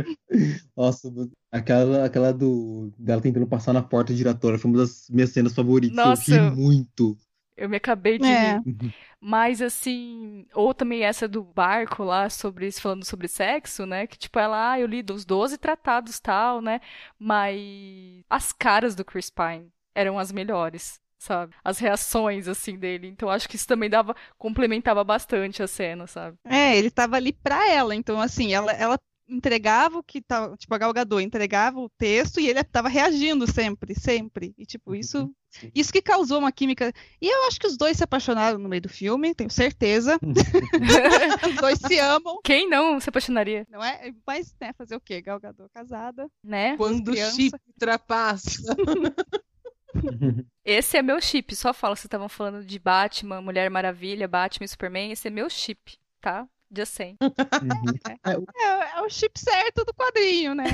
[0.75, 1.11] Nossa,
[1.51, 5.95] aquela, aquela do dela tentando passar na porta giratória foi uma das minhas cenas favoritas.
[5.95, 7.17] Nossa, eu eu- ri muito.
[7.55, 8.57] Eu me acabei de É.
[8.59, 8.93] rir.
[9.21, 14.05] Mas assim, ou também essa do barco lá sobre falando sobre sexo, né?
[14.07, 16.81] Que tipo ela, ah, eu li dos 12 tratados tal, né?
[17.17, 21.55] Mas as caras do Chris Pine eram as melhores, sabe?
[21.63, 23.07] As reações assim dele.
[23.07, 26.37] Então acho que isso também dava complementava bastante a cena, sabe?
[26.45, 30.73] É, ele tava ali pra ela, então assim, ela, ela entregava o que tava, tipo,
[30.73, 34.53] a Gal Gadot entregava o texto e ele tava reagindo sempre, sempre.
[34.57, 35.71] E tipo, isso, Sim.
[35.73, 36.91] isso que causou uma química.
[37.21, 40.19] E eu acho que os dois se apaixonaram no meio do filme, tenho certeza.
[41.47, 44.11] Os dois se amam, Quem não se apaixonaria, não é?
[44.25, 45.21] Mas, né, fazer o quê?
[45.21, 46.29] Gal Gadot casada.
[46.43, 46.75] né?
[46.77, 48.61] Quando o chip ultrapassa.
[50.65, 54.67] Esse é meu chip, só fala, vocês estavam falando de Batman, Mulher Maravilha, Batman e
[54.67, 56.47] Superman, esse é meu chip, tá?
[56.75, 57.15] Já sei.
[57.21, 57.93] Uhum.
[58.25, 60.65] É, o- É, é o chip certo do quadrinho, né?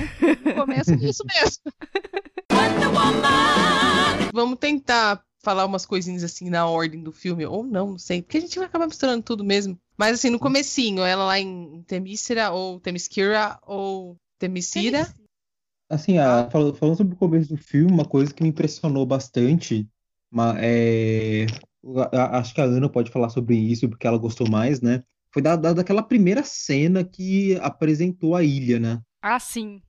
[0.45, 1.73] No começo é isso mesmo.
[4.33, 8.38] Vamos tentar falar umas coisinhas assim na ordem do filme, ou não, não sei, porque
[8.38, 9.79] a gente vai acabar misturando tudo mesmo.
[9.97, 15.07] Mas assim, no comecinho, ela lá em Temícera, ou Temiskira, ou Temicira.
[15.89, 19.88] Assim, a- fal- falando sobre o começo do filme, uma coisa que me impressionou bastante,
[20.62, 21.45] é,
[22.12, 25.03] a- a- acho que a Ana pode falar sobre isso, porque ela gostou mais, né?
[25.34, 29.02] Foi da, da- daquela primeira cena que apresentou a ilha, né?
[29.22, 29.82] Ah, sim.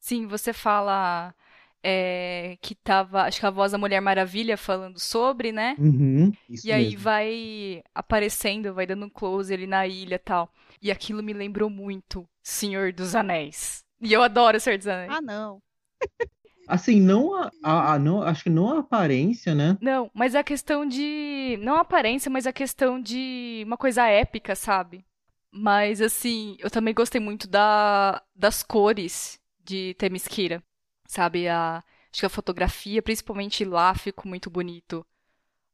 [0.00, 1.34] Sim, você fala
[1.82, 5.78] é, que tava, acho que a voz da Mulher Maravilha falando sobre, né?
[5.78, 6.96] Uhum, isso E aí mesmo.
[6.96, 10.52] vai aparecendo, vai dando um close ali na ilha e tal.
[10.82, 13.84] E aquilo me lembrou muito Senhor dos Anéis.
[14.00, 15.12] E eu adoro Senhor dos Anéis.
[15.14, 15.62] Ah, não.
[16.72, 19.76] Assim, não a, a- a- não, acho que não a aparência, né?
[19.80, 21.58] Não, mas a questão de.
[21.60, 25.04] Não a aparência, mas a questão de uma coisa épica, sabe?
[25.50, 30.62] Mas assim, eu também gostei muito da, das cores de Themyscira,
[31.06, 31.46] sabe?
[31.46, 35.04] A, acho que a fotografia, principalmente lá, ficou muito bonito.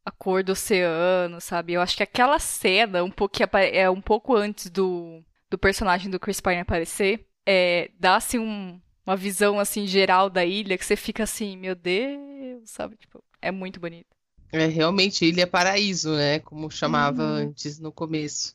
[0.04, 1.74] A cor do oceano, sabe?
[1.74, 3.37] Eu acho que aquela cena, um pouco,
[3.72, 8.80] é um pouco antes do, do personagem do Chris Pine aparecer, é, dá assim um-
[9.09, 12.97] uma visão assim geral da ilha que você fica assim, meu Deus, sabe?
[12.97, 14.16] Tipo, é muito bonito.
[14.53, 16.38] É realmente Ilha Paraíso, né?
[16.40, 17.23] Como chamava Uhum.
[17.23, 18.55] antes no começo.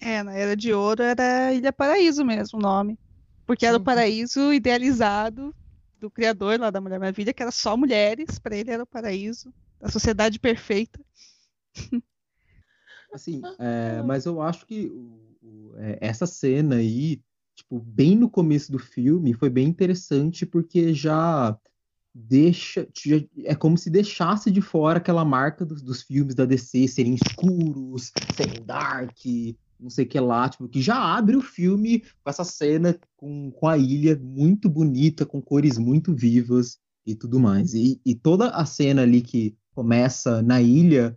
[0.00, 2.98] É, na Era de Ouro era Ilha Paraíso mesmo o nome.
[3.46, 3.84] Porque era o Uhum.
[3.84, 5.54] paraíso idealizado
[5.98, 9.52] do criador lá da Mulher Maravilha, que era só mulheres, para ele era o paraíso,
[9.80, 11.00] a sociedade perfeita.
[13.12, 17.22] Assim, é, mas eu acho que o- o- é, essa cena aí,
[17.68, 21.56] tipo, bem no começo do filme, foi bem interessante porque já
[22.14, 22.88] deixa,
[23.44, 28.10] é como se deixasse de fora aquela marca dos, dos filmes da DC serem escuros,
[28.34, 29.16] serem dark,
[29.78, 33.50] não sei o que lá, tipo, que já abre o filme com essa cena com,
[33.52, 37.74] com a ilha muito bonita, com cores muito vivas e tudo mais.
[37.74, 41.16] E, e toda a cena ali que começa na ilha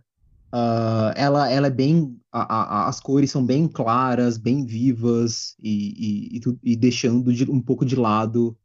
[0.52, 2.20] ah, ela, ela é bem.
[2.32, 7.50] A- a- as cores são bem claras, bem vivas, e, e, e e deixando de-
[7.50, 8.56] um pouco de lado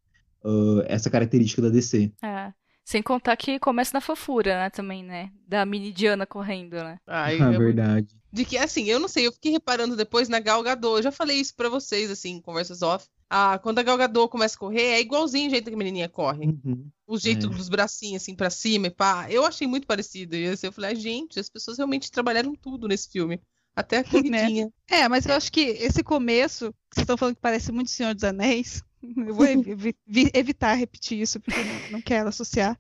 [0.44, 2.12] ah, essa característica da DC.
[2.24, 2.54] É.
[2.86, 5.30] Sem contar que começa na fofura, né, também, né?
[5.46, 6.98] Da mini Diana correndo, né?
[7.06, 8.08] Ah, é verdade.
[8.32, 10.98] De que, assim, eu não sei, eu fiquei reparando depois na Gal Gadot.
[10.98, 13.06] Eu já falei isso pra vocês, assim, em conversas off.
[13.30, 16.08] Ah, quando a Gal Gadot começa a correr, é igualzinho o jeito que a menininha
[16.08, 16.46] corre.
[16.46, 16.88] Uhum.
[17.06, 17.50] O jeito É.
[17.50, 19.28] dos bracinhos, assim, pra cima e pá.
[19.30, 20.36] Eu achei muito parecido.
[20.36, 23.42] E assim, eu falei, ah, gente, as pessoas realmente trabalharam tudo nesse filme.
[23.78, 24.72] Até a corridinha.
[24.90, 28.16] É, mas eu acho que esse começo, que vocês estão falando que parece muito Senhor
[28.16, 28.82] dos Anéis,
[29.16, 32.78] eu vou evi- evi- evitar repetir isso, porque eu não, não quero associar.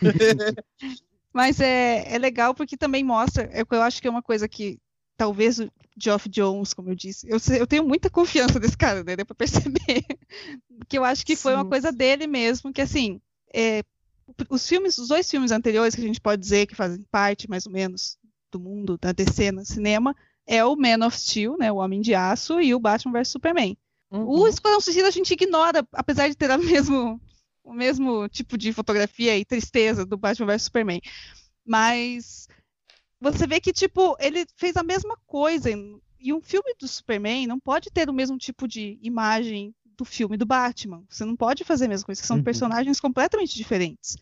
[1.32, 4.78] Mas é, é legal porque também mostra, é, eu acho que é uma coisa que
[5.16, 9.16] talvez o Geoff Jones, como eu disse, eu, eu tenho muita confiança desse cara, né?
[9.16, 10.04] Deu pra perceber.
[10.88, 11.70] Que eu acho que foi uma Sim.
[11.70, 13.20] coisa dele mesmo, que assim,
[13.54, 13.82] é,
[14.50, 17.66] os filmes, os dois filmes anteriores que a gente pode dizer que fazem parte, mais
[17.66, 18.18] ou menos,
[18.54, 20.14] do mundo da DC no cinema,
[20.46, 21.72] é o Man of Steel, né?
[21.72, 23.76] O Homem de Aço, e o Batman vs Superman.
[24.10, 24.46] O Uhum.
[24.46, 27.20] Esquadrão Suicida a gente ignora, apesar de ter a mesmo,
[27.64, 31.00] o mesmo tipo de fotografia e tristeza do Batman vs Superman.
[31.66, 32.48] Mas
[33.20, 35.68] você vê que, tipo, ele fez a mesma coisa.
[36.20, 40.36] E um filme do Superman não pode ter o mesmo tipo de imagem do filme
[40.36, 41.04] do Batman.
[41.08, 42.44] Você não pode fazer a mesma coisa, são Uhum.
[42.44, 44.16] personagens completamente diferentes.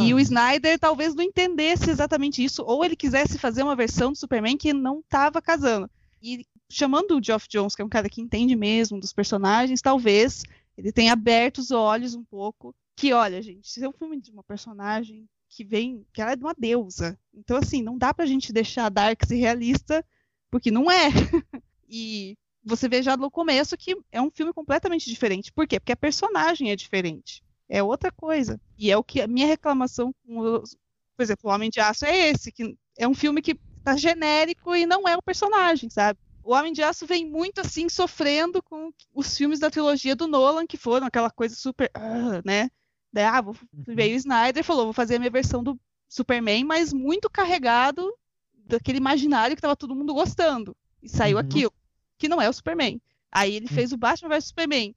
[0.00, 0.18] E o.
[0.18, 4.72] Snyder talvez não entendesse exatamente isso, ou ele quisesse fazer uma versão do Superman que
[4.72, 5.90] não estava casando.
[6.22, 10.42] E chamando o Geoff Jones, que é um cara que entende mesmo dos personagens, talvez
[10.76, 12.74] ele tenha aberto os olhos um pouco.
[12.96, 16.36] Que, olha, gente, se é um filme de uma personagem que vem, que ela é
[16.36, 17.18] de uma deusa.
[17.32, 20.04] Então, assim, não dá pra gente deixar Dark ser realista,
[20.50, 21.08] porque não é.
[21.88, 25.52] e você vê já no começo que é um filme completamente diferente.
[25.52, 25.78] Por quê?
[25.78, 27.42] Porque a personagem é diferente.
[27.68, 28.60] É outra coisa.
[28.78, 30.76] E é o que a minha reclamação com os,
[31.16, 34.74] por exemplo, O Homem de Aço é esse, que é um filme que tá genérico
[34.74, 36.18] e não é o personagem, sabe?
[36.42, 40.66] O Homem de Aço vem muito assim, sofrendo com os filmes da trilogia do Nolan,
[40.66, 42.70] que foram aquela coisa super, uh, né?
[43.12, 43.94] Daí, ah, vou, Uhum.
[43.94, 48.12] veio o Snyder e falou, vou fazer a minha versão do Superman, mas muito carregado
[48.54, 50.76] daquele imaginário que tava todo mundo gostando.
[51.02, 51.42] E saiu Uhum.
[51.42, 51.72] aquilo,
[52.18, 53.00] que não é o Superman.
[53.32, 54.94] Aí ele fez o Batman vs Superman,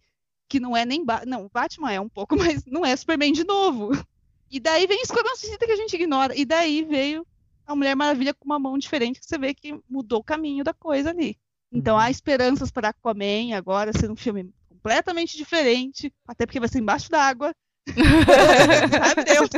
[0.50, 3.46] que não é nem ba não, Batman é um pouco, mas não é Superman de
[3.46, 3.92] novo.
[4.52, 6.36] E daí vem Esquadrão Suicida que a gente ignora.
[6.36, 7.26] E daí veio
[7.68, 10.74] a Mulher Maravilha com uma mão diferente, que você vê que mudou o caminho da
[10.74, 11.38] coisa ali.
[11.72, 12.02] Então Uhum.
[12.02, 17.12] há esperanças para Aquaman agora ser um filme completamente diferente, até porque vai ser embaixo
[17.12, 17.54] d'água.
[17.86, 19.50] Sabe Deus.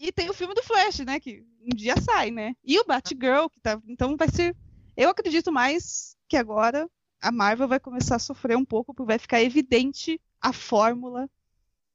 [0.00, 1.20] E tem o filme do Flash, né?
[1.20, 2.54] Que um dia sai, né?
[2.64, 3.80] E o Batgirl, que tá.
[3.86, 4.56] Então vai ser.
[4.96, 6.88] Eu acredito mais que agora
[7.20, 11.28] a Marvel vai começar a sofrer um pouco, porque vai ficar evidente a fórmula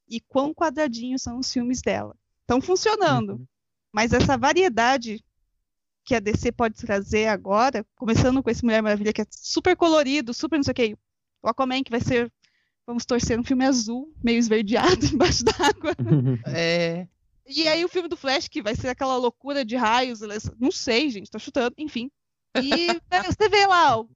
[0.08, 2.16] e quão quadradinhos são os filmes dela.
[2.42, 3.32] Estão funcionando.
[3.32, 3.48] Uhum.
[3.92, 5.24] Mas essa variedade
[6.04, 10.34] que a DC pode trazer agora, começando com esse Mulher Maravilha que é super colorido,
[10.34, 10.98] super não sei o que,
[11.42, 12.32] o Aquaman que vai ser,
[12.86, 15.96] vamos torcer, um filme azul, meio esverdeado embaixo d'água.
[16.46, 17.08] É,
[17.48, 20.20] E aí o filme do Flash que vai ser aquela loucura de raios,
[20.60, 22.12] não sei, gente, tô chutando, enfim.
[22.62, 24.08] E né, você vê lá, o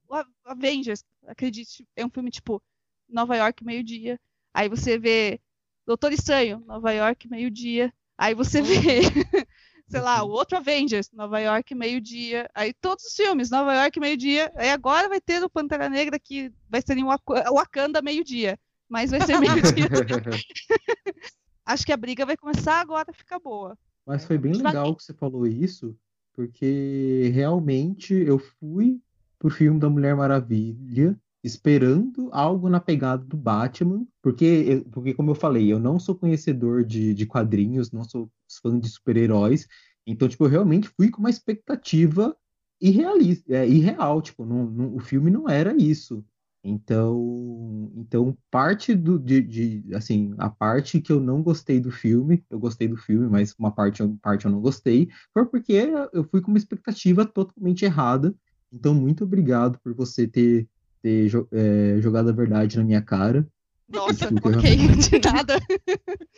[0.46, 2.62] Avengers, acredite, é um filme tipo
[3.10, 4.20] Nova York meio-dia.
[4.54, 5.40] Aí você vê
[5.86, 7.94] Doutor Estranho, Nova York meio-dia.
[8.18, 9.02] Aí você vê
[9.90, 12.50] sei lá, o outro Avengers, Nova York, meio-dia.
[12.54, 14.52] Aí todos os filmes, Nova York, meio-dia.
[14.56, 18.58] Aí agora vai ter o Pantera Negra, que vai ser em Wak- Wakanda, meio-dia.
[18.88, 19.88] Mas vai ser meio-dia.
[21.66, 23.78] Acho que a briga vai começar agora a ficar boa.
[24.06, 25.96] Mas foi bem legal que você falou isso,
[26.34, 29.00] porque realmente eu fui
[29.38, 35.36] pro filme da Mulher Maravilha esperando algo na pegada do Batman, porque, porque como eu
[35.36, 38.30] falei, eu não sou conhecedor de, de quadrinhos, não sou
[38.62, 39.68] fã de super-heróis,
[40.06, 42.36] então, tipo, eu realmente fui com uma expectativa
[42.82, 46.26] irrealista, é, irreal, tipo, não, não- o filme não era isso.
[46.64, 52.44] Então, então parte do, de, de, assim, a parte que eu não gostei do filme,
[52.50, 55.74] eu gostei do filme, mas uma parte, eu- parte eu não gostei, foi porque
[56.14, 58.36] eu fui com uma expectativa totalmente errada.
[58.72, 60.68] Então, muito obrigado por você ter,
[61.02, 63.48] ter é, jogado a verdade na minha cara.
[63.88, 65.60] Nossa, ok, de nada.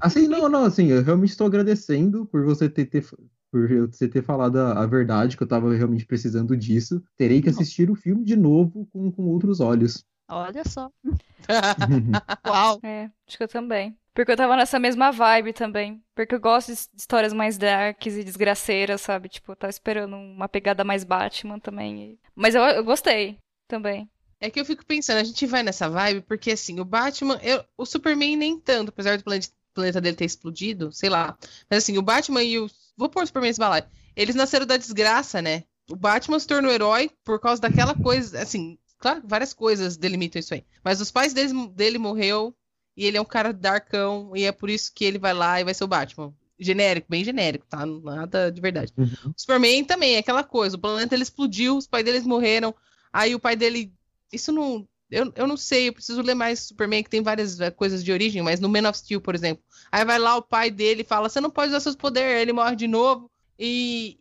[0.00, 3.04] Assim, não, não, assim, eu realmente estou agradecendo por você ter, ter-
[3.50, 7.02] por você ter falado a, a verdade, que eu estava realmente precisando disso.
[7.16, 10.04] Terei que assistir o filme de novo com, com outros olhos.
[10.28, 10.90] Olha só.
[12.46, 12.78] Uau.
[12.82, 13.96] É, acho que eu também.
[14.18, 16.02] Porque eu tava nessa mesma vibe também.
[16.12, 19.28] Porque eu gosto de histórias mais darks e desgraceiras, sabe?
[19.28, 22.18] Tipo, eu tava esperando uma pegada mais Batman também.
[22.34, 24.10] Mas eu, eu gostei também.
[24.40, 27.64] É que eu fico pensando, a gente vai nessa vibe porque assim, o Batman, eu-
[27.76, 31.38] o Superman nem tanto, apesar do planeta, dele ter explodido, sei lá.
[31.70, 32.68] Mas assim, o Batman e o.
[32.96, 33.84] Vou pôr o Superman nesse balaio.
[34.16, 35.62] Eles nasceram da desgraça, né?
[35.88, 40.54] O Batman se tornou herói por causa daquela coisa, assim, claro, várias coisas delimitam isso
[40.54, 40.64] aí.
[40.82, 42.52] Mas os pais deles, dele morreu
[42.98, 45.64] e ele é um cara darkão e é por isso que ele vai lá e
[45.64, 46.34] vai ser o Batman.
[46.58, 47.86] Genérico, bem genérico, tá?
[47.86, 48.92] Nada de verdade.
[48.98, 49.30] Uhum.
[49.30, 50.74] O Superman também é aquela coisa.
[50.74, 52.74] O planeta ele explodiu, os pais deles morreram.
[53.12, 53.92] Aí o pai dele.
[54.32, 54.84] Isso não.
[55.08, 58.10] Eu, eu não sei, eu preciso ler mais Superman, que tem várias eh, coisas de
[58.10, 59.62] origem, mas no Man of Steel, por exemplo.
[59.92, 62.42] Aí vai lá o pai dele e fala: Você não pode usar seus poderes.
[62.42, 63.30] Ele morre de novo.
[63.56, 64.18] E,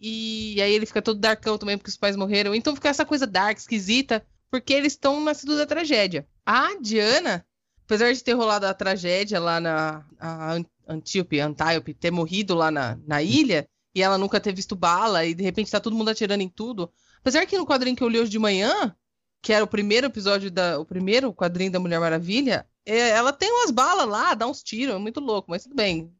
[0.56, 2.54] e aí ele fica todo darkão também, porque os pais morreram.
[2.54, 6.28] Então fica essa coisa dark, esquisita, porque eles estão nascidos da tragédia.
[6.46, 7.44] A Diana,
[7.88, 10.06] apesar de ter rolado a tragédia lá na
[10.86, 15.34] Antíope, Antiope, ter morrido lá na, na ilha, e ela nunca ter visto bala, e
[15.34, 16.92] de repente tá todo mundo atirando em tudo.
[17.22, 18.94] Apesar que no quadrinho que eu li hoje de manhã,
[19.42, 20.78] que era o primeiro episódio da.
[20.78, 24.94] O primeiro quadrinho da Mulher Maravilha, é, ela tem umas balas lá, dá uns tiros,
[24.94, 26.14] é muito louco, mas tudo bem.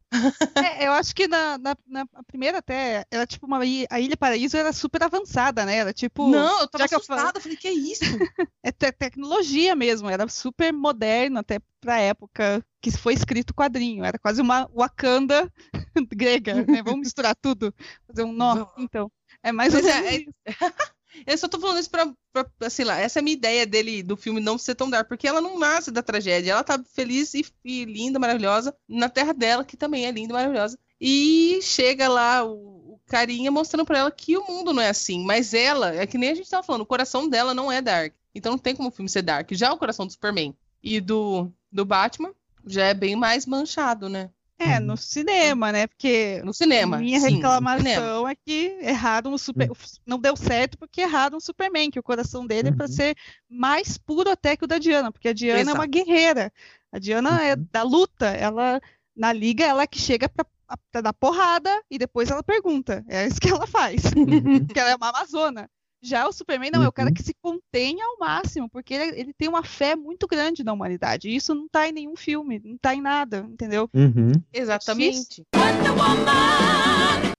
[0.56, 4.58] É, eu acho que na, na, na primeira até, era tipo uma a Ilha Paraíso
[4.58, 5.78] era super avançada, né?
[5.78, 8.02] Era tipo, não, eu tava que eu assustada, falei, que é isso?
[8.64, 14.04] é te- tecnologia mesmo, era super moderno até pra época que foi escrito o quadrinho,
[14.04, 15.52] era quase uma Wakanda
[16.12, 16.82] grega, né?
[16.84, 17.74] Vamos misturar tudo,
[18.08, 19.12] fazer um nó, então.
[19.44, 20.34] É mais ou Mas é- menos é- isso.
[21.26, 24.04] Eu só tô falando isso pra, pra, sei lá, essa é a minha ideia dele,
[24.04, 27.34] do filme não ser tão dark, porque ela não nasce da tragédia, ela tá feliz
[27.34, 30.78] e, e linda, maravilhosa, na terra dela, que também é linda maravilhosa.
[31.00, 35.24] E chega lá o, o carinha mostrando pra ela que o mundo não é assim,
[35.24, 38.14] mas ela, é que nem a gente tava falando, o coração dela não é dark.
[38.34, 39.52] Então não tem como o filme ser dark.
[39.52, 42.34] Já o coração do Superman e do, do Batman
[42.66, 44.30] já é bem mais manchado, né?
[44.60, 45.88] É, no cinema, né?
[45.88, 46.98] Porque No cinema.
[46.98, 47.60] minha sim, no cinema.
[47.60, 49.70] reclamação é que erraram o super,
[50.06, 52.92] não deu certo porque erraram o Superman, que o coração dele é para Uhum.
[52.92, 53.16] ser
[53.50, 55.90] mais puro até que o da Diana, porque a Diana é uma Exato.
[55.90, 56.52] guerreira.
[56.92, 57.68] A Diana é Uhum.
[57.72, 58.82] da luta, ela
[59.16, 63.04] na liga ela é que chega para dar porrada e depois ela pergunta.
[63.08, 64.02] É isso que ela faz.
[64.16, 64.66] Uhum.
[64.66, 65.70] Porque ela é uma amazona.
[66.02, 67.14] Já o Superman não, é o cara Uhum.
[67.14, 71.28] que se contém ao máximo, porque ele, ele tem uma fé muito grande na humanidade.
[71.28, 73.90] E isso não tá em nenhum filme, não tá em nada, entendeu?
[73.94, 74.32] Uhum.
[74.54, 75.44] Exatamente.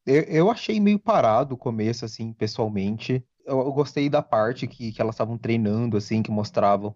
[0.06, 3.22] Eu, eu achei meio parado o começo, assim, pessoalmente.
[3.44, 6.94] Eu, eu gostei da parte que, que elas estavam treinando, assim, que mostravam,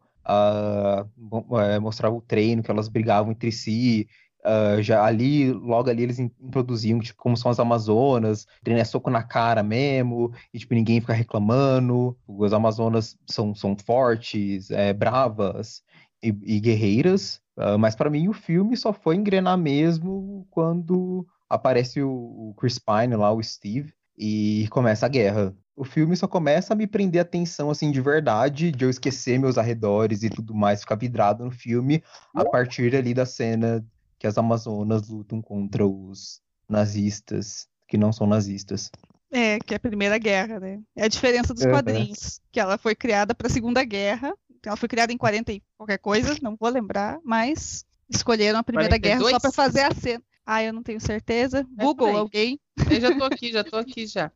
[1.17, 4.09] mo- eh, mostrava o treino, que elas brigavam entre si.
[4.45, 8.85] Ah, já ali, logo ali, eles in- introduziam, tipo, como são as Amazonas, treino é
[8.85, 12.17] soco na cara mesmo, e, tipo, ninguém fica reclamando.
[12.45, 15.83] As Amazonas são, são fortes, eh, bravas
[16.23, 17.41] e, e guerreiras.
[17.57, 22.11] Ah, mas para mim o filme só foi engrenar mesmo quando aparece o,
[22.51, 25.55] o Chris Pine lá, o Steve, e começa a guerra.
[25.77, 29.57] O filme só começa a me prender atenção, assim, de verdade, de eu esquecer meus
[29.57, 32.03] arredores e tudo mais, ficar vidrado no filme,
[32.35, 33.85] a partir ali da cena
[34.23, 38.89] que as Amazonas lutam contra os nazistas, que não são nazistas.
[39.33, 40.81] É, que é a Primeira Guerra, né?
[40.95, 44.33] É a diferença dos quadrinhos, que ela foi criada para a Segunda Guerra.
[44.65, 48.97] Ela foi criada em 40 e qualquer coisa, não vou lembrar, mas escolheram a Primeira
[48.97, 49.43] Guerra só 42?
[49.43, 50.23] para fazer a cena.
[50.47, 51.67] Ah, eu não tenho certeza.
[51.77, 52.61] É Google alguém.
[52.89, 54.31] Eu já tô aqui, já tô aqui já.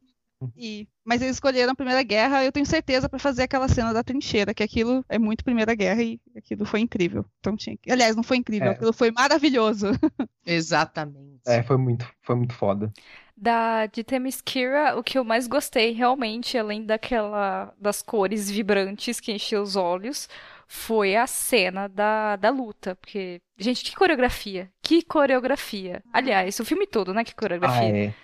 [0.57, 0.87] E...
[1.05, 4.53] Mas eles escolheram a Primeira Guerra, eu tenho certeza, para fazer aquela cena da trincheira,
[4.55, 7.25] que aquilo é muito Primeira Guerra e aquilo foi incrível.
[7.41, 7.91] Então tinha que...
[7.91, 8.73] Aliás, não foi incrível, É.
[8.73, 9.87] aquilo foi maravilhoso.
[10.45, 11.41] Exatamente.
[11.47, 12.93] É, foi muito, foi muito foda.
[13.37, 19.31] Da de Themyscira, o que eu mais gostei realmente, além daquela das cores vibrantes que
[19.33, 20.27] enchiam os olhos,
[20.67, 22.97] foi a cena da, da luta.
[22.97, 24.73] Porque, gente, que coreografia!
[24.83, 26.03] Que coreografia!
[26.13, 27.25] Aliás, o filme todo, né?
[27.25, 27.97] Que Ah, coreografia.
[28.09, 28.15] é.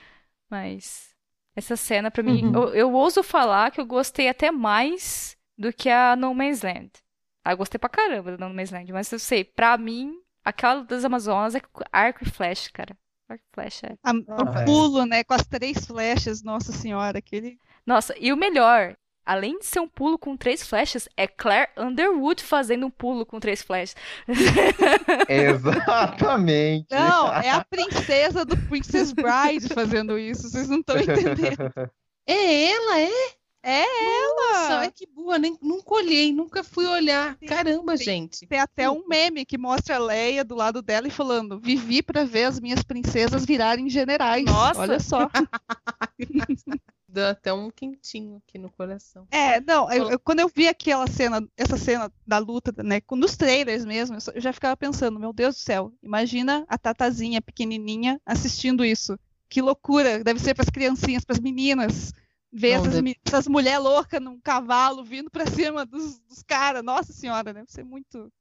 [0.50, 1.11] Mas
[1.54, 2.54] essa cena, pra mim, Uhum.
[2.54, 6.90] eu, eu ouso falar que eu gostei até mais do que a No Man's Land.
[7.44, 10.82] Ah, eu gostei pra caramba da No Man's Land, mas eu sei, pra mim, aquela
[10.84, 11.60] das Amazonas é
[11.92, 12.96] arco e flecha, cara.
[13.28, 13.92] Arco e flecha é.
[14.02, 14.62] A- Ah, é.
[14.62, 19.58] o pulo, né, com as três flechas, nossa senhora, aquele Nossa, e o melhor, além
[19.58, 23.62] de ser um pulo com três flechas, é Claire Underwood fazendo um pulo com três
[23.62, 23.96] flechas.
[25.28, 26.86] Exatamente.
[26.90, 31.72] Não, é a princesa do Princess Bride fazendo isso, vocês não estão entendendo.
[32.24, 33.10] É ela, é?
[33.64, 34.78] É Nossa, ela!
[34.80, 37.36] ai que boa, nem, nunca olhei, nunca fui olhar.
[37.38, 38.04] Sim, Caramba, sim.
[38.04, 38.46] gente.
[38.46, 42.24] Tem até um meme que mostra a Leia do lado dela e falando: Vivi pra
[42.24, 44.44] ver as minhas princesas virarem generais.
[44.44, 44.80] Nossa!
[44.80, 45.28] Olha só.
[47.12, 49.26] Dá até um quentinho aqui no coração.
[49.30, 53.16] É, não, eu- eu- quando eu vi aquela cena, essa cena da luta, né, com-
[53.16, 56.78] nos trailers mesmo, eu só- eu já ficava pensando: Meu Deus do céu, imagina a
[56.78, 59.18] Tatazinha pequenininha assistindo isso.
[59.48, 60.24] Que loucura!
[60.24, 62.14] Deve ser pras criancinhas, pras meninas.
[62.50, 66.82] Ver Não, essas, deve- essas mulheres loucas num cavalo vindo pra cima dos, dos caras.
[66.82, 68.32] Nossa senhora, deve ser muito.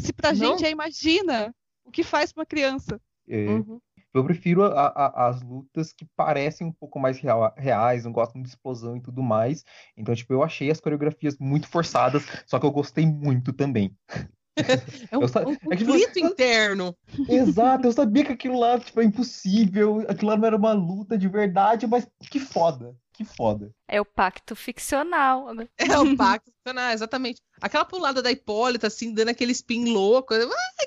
[0.00, 0.38] Se pra Não?
[0.56, 1.52] gente é, imagina
[1.84, 3.00] o que faz pra uma criança.
[3.28, 3.46] É.
[3.46, 3.80] Uhum.
[4.12, 8.34] Eu prefiro a- a- as lutas que parecem um pouco mais real- reais, não gosto
[8.34, 9.64] muito de explosão e tudo mais.
[9.96, 13.94] Então, tipo, eu achei as coreografias muito forçadas, só que eu gostei muito também.
[15.10, 16.94] É um, sa- um é que conflito você- interno.
[17.28, 21.16] Exato, eu sabia que aquilo lá, tipo, é impossível, aquilo lá não era uma luta
[21.16, 23.70] de verdade, mas que foda, que foda.
[23.88, 25.46] É o pacto ficcional.
[25.96, 26.50] É o pacto.
[26.66, 27.40] Ah, exatamente.
[27.60, 30.34] Aquela pulada da Hipólita, assim, dando aquele spin louco.
[30.34, 30.38] Ah,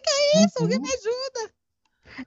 [0.03, 0.53] que é isso?
[0.61, 0.83] Alguém Uhum.
[0.83, 1.52] me ajuda.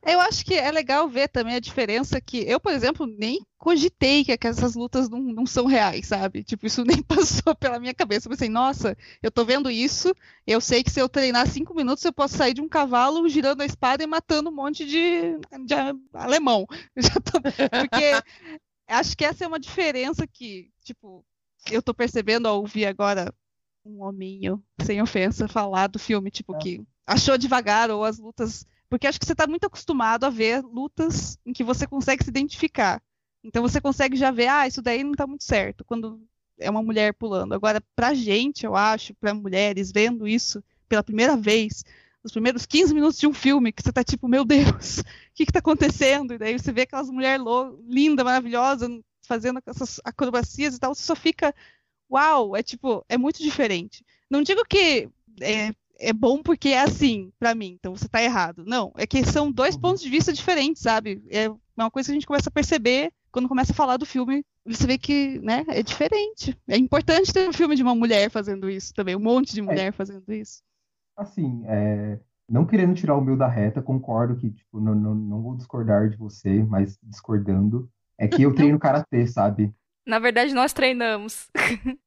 [0.04, 4.24] Eu acho que é legal ver também a diferença que eu, por exemplo, nem cogitei
[4.24, 6.42] que, essas lutas não, não são reais, sabe?
[6.44, 8.26] Tipo, isso nem passou pela minha cabeça.
[8.26, 10.14] Eu pensei, nossa, eu tô vendo isso,
[10.46, 13.60] eu sei que se eu treinar cinco minutos eu posso sair de um cavalo girando
[13.62, 15.74] a espada e matando um monte de, de
[16.12, 16.66] alemão.
[17.24, 18.22] Tô- Porque
[18.88, 21.24] acho que essa é uma diferença que, tipo,
[21.70, 23.32] eu tô percebendo ao ouvir agora
[23.84, 29.06] um hominho, sem ofensa, falar do filme, tipo, que achou devagar ou as lutas porque
[29.06, 33.02] acho que você está muito acostumado a ver lutas em que você consegue se identificar.
[33.42, 36.20] Então você consegue já ver, ah, isso daí não está muito certo, quando
[36.58, 37.54] é uma mulher pulando.
[37.54, 41.84] Agora, pra gente, eu acho, para mulheres vendo isso pela primeira vez,
[42.24, 45.46] os primeiros 15 minutos de um filme, que você tá tipo, meu Deus, o que
[45.46, 46.34] que tá acontecendo?
[46.34, 47.44] E daí você vê aquelas mulheres
[47.86, 48.90] lindas, maravilosas,
[49.22, 51.54] fazendo essas acrobacias e tal, você só fica,
[52.10, 54.04] uau, é tipo, é muito diferente.
[54.30, 55.08] Não digo que
[55.40, 58.64] é, é bom porque é assim, pra mim, então você tá errado.
[58.66, 59.80] Não, é que são dois Uhum.
[59.80, 61.22] pontos de vista diferentes, sabe?
[61.30, 64.44] É uma coisa que a gente começa a perceber quando começa a falar do filme.
[64.64, 66.56] Você vê que, né, é diferente.
[66.68, 69.92] É importante ter um filme de uma mulher fazendo isso também, um monte de mulher
[69.92, 70.62] fazendo isso.
[71.16, 75.42] Assim, é, não querendo tirar o meu da reta, concordo que, tipo, não, não, não
[75.42, 79.74] vou discordar de você, mas discordando, é que eu treino karatê, sabe?
[80.06, 81.48] Na verdade, nós treinamos.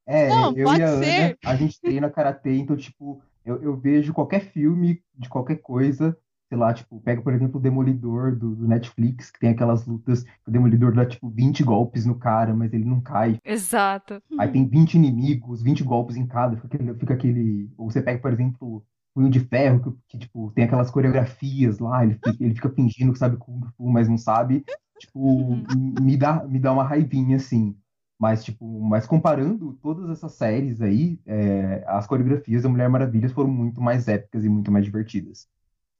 [0.06, 1.38] É, Não, eu pode e a Ana, ser.
[1.44, 6.16] a gente treina karatê, então, tipo, eu, eu vejo qualquer filme de qualquer coisa,
[6.48, 10.24] sei lá, tipo, pega, por exemplo, o Demolidor do, do Netflix, que tem aquelas lutas,
[10.46, 13.38] o Demolidor dá, tipo, 20 golpes no cara, mas ele não cai.
[13.44, 14.20] Exato.
[14.38, 17.70] Aí tem 20 inimigos, 20 golpes em cada, fica aquele, fica aquele...
[17.76, 18.84] Ou você pega, por exemplo,
[19.14, 23.12] Punho de Ferro, que, que, tipo, tem aquelas coreografias lá, ele fica, ele fica fingindo
[23.12, 24.64] que sabe Kung Fu, mas não sabe.
[24.98, 25.56] Tipo,
[26.00, 27.76] me dá, me dá uma raivinha, assim.
[28.20, 33.50] Mas, tipo, mas comparando todas essas séries aí, é, as coreografias da Mulher Maravilha foram
[33.50, 35.48] muito mais épicas e muito mais divertidas.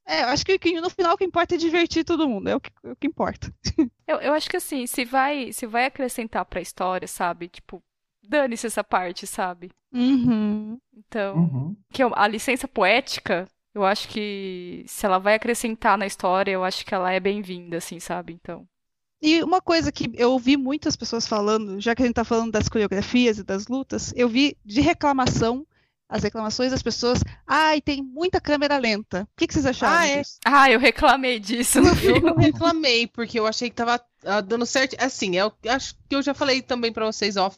[0.05, 2.55] É, eu acho que, que no final o que importa é divertir todo mundo, é
[2.55, 3.53] o que, é o que importa.
[4.07, 7.47] Eu, eu acho que assim, se vai, se vai acrescentar pra história, sabe?
[7.47, 7.81] Tipo,
[8.27, 9.71] dane-se essa parte, sabe?
[9.93, 10.79] Uhum.
[10.93, 11.75] Então, Uhum.
[11.91, 16.85] que a licença poética, eu acho que se ela vai acrescentar na história, eu acho
[16.85, 18.33] que ela é bem-vinda, assim, sabe?
[18.33, 18.67] Então.
[19.21, 22.51] E uma coisa que eu ouvi muitas pessoas falando, já que a gente tá falando
[22.51, 25.65] das coreografias e das lutas, eu vi de reclamação,
[26.09, 29.21] as reclamações das pessoas, ai, tem muita câmera lenta.
[29.23, 30.21] O que, que vocês acharam Ah, é?
[30.21, 30.39] disso?
[30.43, 34.65] Ah, eu reclamei disso no Eu não reclamei, porque eu achei que tava ah, dando
[34.65, 34.95] certo.
[34.99, 37.51] Assim, eu acho que eu já falei também pra vocês, ó.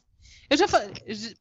[0.49, 0.91] Eu já falei.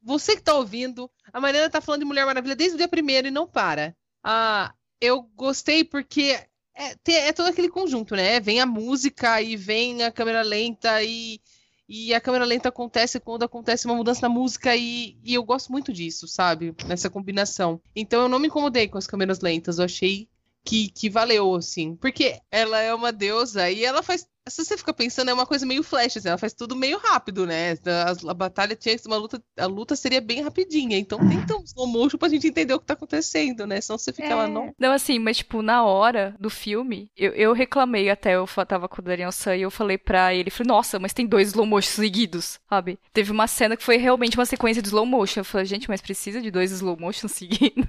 [0.01, 3.27] Você que tá ouvindo, a Mariana tá falando de Mulher Maravilha desde o dia primeiro
[3.27, 3.95] e não para.
[4.23, 6.39] Ah, eu gostei porque
[6.75, 8.39] é, tem- é todo aquele conjunto, né?
[8.39, 11.39] Vem a música e vem a câmera lenta e,
[11.87, 15.71] e a câmera lenta acontece quando acontece uma mudança na música e, e eu gosto
[15.71, 16.75] muito disso, sabe?
[16.87, 17.81] Nessa combinação.
[17.95, 20.27] Então eu não me incomodei com as câmeras lentas, eu achei
[20.65, 21.95] que, que valeu, assim.
[21.95, 24.27] Porque ela é uma deusa e ela faz.
[24.47, 27.45] Se você fica pensando, é uma coisa meio flash, assim, ela faz tudo meio rápido,
[27.45, 27.73] né?
[27.85, 29.41] A, a batalha tinha que ser uma luta.
[29.57, 30.97] A luta seria bem rapidinha.
[30.97, 33.79] Então tem tão slow motion pra gente entender o que tá acontecendo, né?
[33.79, 34.73] Senão você fica lá, não.
[34.77, 39.01] Não, assim, mas tipo, na hora do filme, eu, eu reclamei até, eu tava com
[39.01, 41.91] o Daniel San e eu falei pra ele, falei, nossa, mas tem dois slow motion
[41.91, 42.99] seguidos, sabe?
[43.13, 45.39] Teve uma cena que foi realmente uma sequência de slow motion.
[45.39, 47.85] Eu falei, gente, mas precisa de dois slow motion seguidos?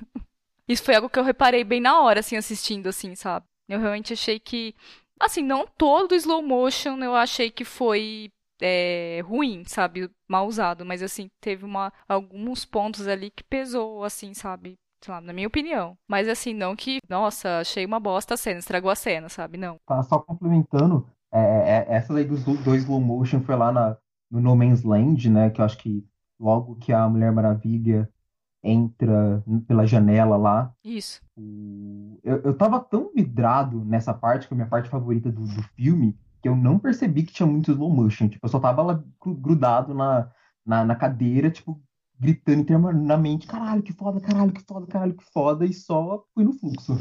[0.69, 3.45] Isso foi algo que eu reparei bem na hora, assim, assistindo, assim, sabe?
[3.69, 4.75] Eu realmente achei que.
[5.21, 10.11] Assim, não todo slow motion eu achei que foi é, ruim, sabe?
[10.29, 14.75] Mal usado, mas assim, teve uma, alguns pontos ali que pesou, assim, sabe?
[15.03, 15.97] Sei lá, na minha opinião.
[16.09, 19.57] Mas assim, não que, nossa, achei uma bosta a cena, estragou a cena, sabe?
[19.59, 19.77] Não.
[19.87, 23.97] Tá só complementando, é, é- essa daí dos do- dois slow motion foi lá na,
[24.31, 25.51] no No Man's Land, né?
[25.51, 26.07] Que eu acho que
[26.39, 28.09] logo que a Mulher Maravilha
[28.65, 31.21] entra pela janela lá, Isso.
[32.25, 35.63] eu, eu tava tão vidrado nessa parte, que é a minha parte favorita do, do
[35.77, 38.29] filme, que eu não percebi que tinha muito slow motion.
[38.29, 40.31] Tipo, eu só tava lá gru- grudado na,
[40.65, 41.81] na, na cadeira, tipo,
[42.19, 46.53] gritando internamente, caralho, que foda, caralho, que foda, caralho, que foda, e só fui no
[46.53, 46.97] fluxo.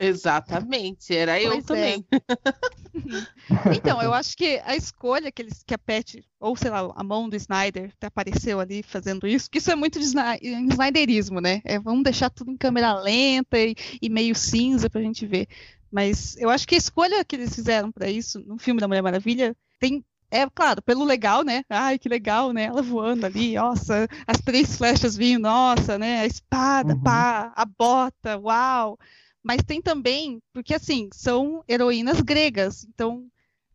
[0.00, 1.66] Exatamente, era eu Pois é.
[1.66, 2.06] também.
[3.70, 7.04] Então, eu acho que a escolha que, eles, que a Pat, ou sei lá, a
[7.04, 10.40] mão do Snyder apareceu ali fazendo isso, que isso é muito de Sny-
[10.72, 11.60] Snyderismo, né?
[11.64, 15.46] É, vamos deixar tudo em câmera lenta e, e meio cinza pra gente ver.
[15.90, 19.02] Mas eu acho que a escolha que eles fizeram pra isso no filme da Mulher
[19.02, 20.04] Maravilha tem.
[20.30, 21.64] É claro, pelo legal, né?
[21.70, 22.64] Ai, que legal, né?
[22.64, 26.20] Ela voando ali, nossa, as três flechas vindo, nossa, né?
[26.20, 27.00] A espada, Uhum.
[27.02, 28.98] pá, a bota, uau.
[29.42, 33.26] Mas tem também, porque assim, são heroínas gregas, então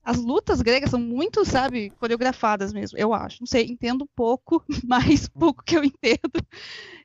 [0.03, 3.37] as lutas gregas são muito, sabe, coreografadas mesmo, eu acho.
[3.39, 6.45] Não sei, entendo pouco, mas pouco que eu entendo.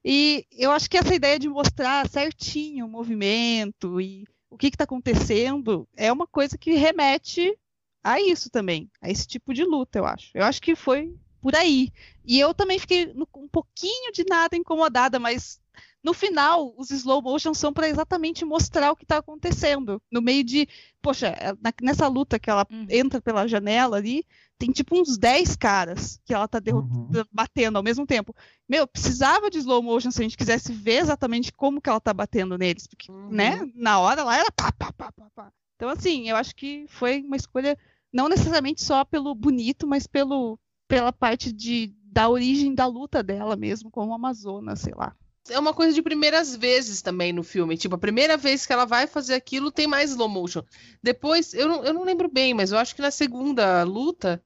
[0.05, 4.85] E eu acho que essa ideia de mostrar certinho o movimento e o que está
[4.85, 7.57] acontecendo é uma coisa que remete
[8.03, 10.31] a isso também, a esse tipo de luta, eu acho.
[10.35, 11.93] Eu acho que foi por aí.
[12.25, 15.61] E eu também fiquei um pouquinho de nada incomodada, mas
[16.03, 20.01] no final, os slow motion são para exatamente mostrar o que está acontecendo.
[20.11, 20.69] No meio de,
[21.03, 22.87] poxa, é, nessa luta que ela Uhum.
[22.89, 24.25] entra pela janela ali,
[24.59, 27.11] tem tipo uns 10 caras que ela tá derro- Uhum.
[27.33, 28.35] batendo ao mesmo tempo.
[28.69, 32.13] Meu, precisava de slow motion se a gente quisesse ver exatamente como que ela tá
[32.15, 33.29] batendo neles, porque, Uhum.
[33.31, 35.53] né, na hora lá era pá, pá, pá, pá, pá.
[35.77, 37.79] Então, assim, eu acho que foi uma escolha
[38.13, 43.55] não necessariamente só pelo bonito, mas pelo pela parte de da origem da luta dela
[43.55, 45.15] mesmo, como Amazona, sei lá.
[45.51, 47.77] É uma coisa de primeiras vezes também no filme.
[47.77, 50.63] Tipo, a primeira vez que ela vai fazer aquilo tem mais slow motion.
[51.03, 54.43] Depois, eu não, eu não lembro bem, mas eu acho que na segunda luta,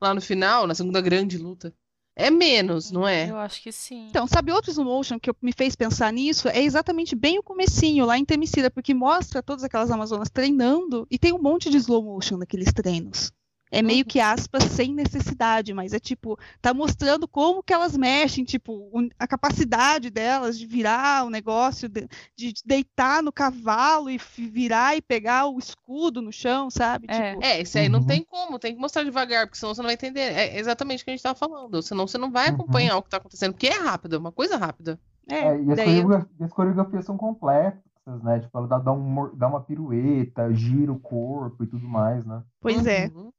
[0.00, 1.74] lá no final, na segunda grande luta,
[2.14, 3.28] é menos, não é?
[3.30, 4.06] Eu acho que sim.
[4.08, 6.48] Então, sabe outro slow motion que eu- me fez pensar nisso?
[6.48, 11.18] É exatamente bem o comecinho, lá em Temicida, porque mostra todas aquelas Amazonas treinando e
[11.18, 13.30] tem um monte de slow motion naqueles treinos.
[13.70, 18.44] É meio que aspas sem necessidade, mas é tipo, tá mostrando como que elas mexem,
[18.44, 22.06] tipo, a capacidade delas de virar o negócio, de,
[22.36, 27.08] de deitar no cavalo e virar e pegar o escudo no chão, sabe?
[27.08, 27.32] É.
[27.32, 28.06] Tipo, É, esse aí não Uhum.
[28.06, 30.20] tem como, tem que mostrar devagar, porque senão você não vai entender.
[30.20, 31.82] É exatamente o que a gente tava falando.
[31.82, 32.54] Senão você não vai Uhum.
[32.54, 34.98] acompanhar o que tá acontecendo, porque é rápido, é uma coisa rápida.
[35.28, 35.98] é, É, e as, daí-
[36.38, 37.82] e as coreografias são completas,
[38.22, 38.40] né?
[38.40, 42.42] Tipo, ela dá, dá, um, dá uma pirueta, gira o corpo e tudo mais, né?
[42.60, 43.06] Pois é.
[43.06, 43.32] Uhum.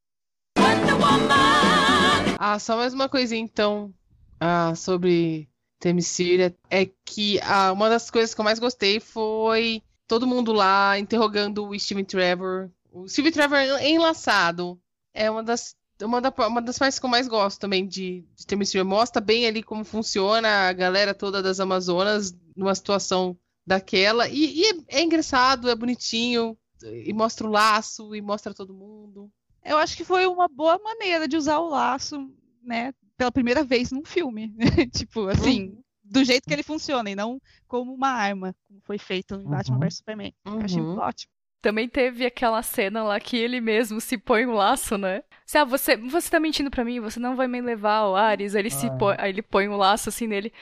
[2.40, 3.94] Ah, só mais uma coisinha então
[4.40, 5.50] ah, sobre
[5.80, 10.98] Themyscira é que ah, uma das coisas que eu mais gostei foi todo mundo lá
[10.98, 12.70] interrogando o Steven Trevor.
[12.92, 14.80] O Steven Trevor enlaçado
[15.14, 18.84] é uma das uma, da, uma das partes que eu mais gosto também de, de.
[18.84, 24.28] Mostra bem ali como funciona a galera toda das Amazonas numa situação daquela.
[24.30, 29.32] E, e é, é engraçado, é bonitinho, e mostra o laço, e mostra todo mundo.
[29.68, 32.30] Eu acho que foi uma boa maneira de usar o laço,
[32.64, 32.94] né?
[33.18, 34.54] Pela primeira vez num filme.
[34.94, 35.82] tipo, assim, Uhum.
[36.04, 39.76] do jeito que ele funciona, e não como uma arma, como foi feito em Batman
[39.78, 39.82] Uhum.
[39.82, 40.34] vs Superman.
[40.46, 40.98] Eu Achei Uhum.
[40.98, 41.32] ótimo.
[41.62, 45.24] Também teve aquela cena lá que ele mesmo se põe um laço, né?
[45.46, 48.56] Se, ah, você, você tá mentindo pra mim, você não vai me levar ao Ares.
[48.56, 48.98] Aí ele, se Ah, é.
[48.98, 50.54] põe, aí ele põe um laço assim nele.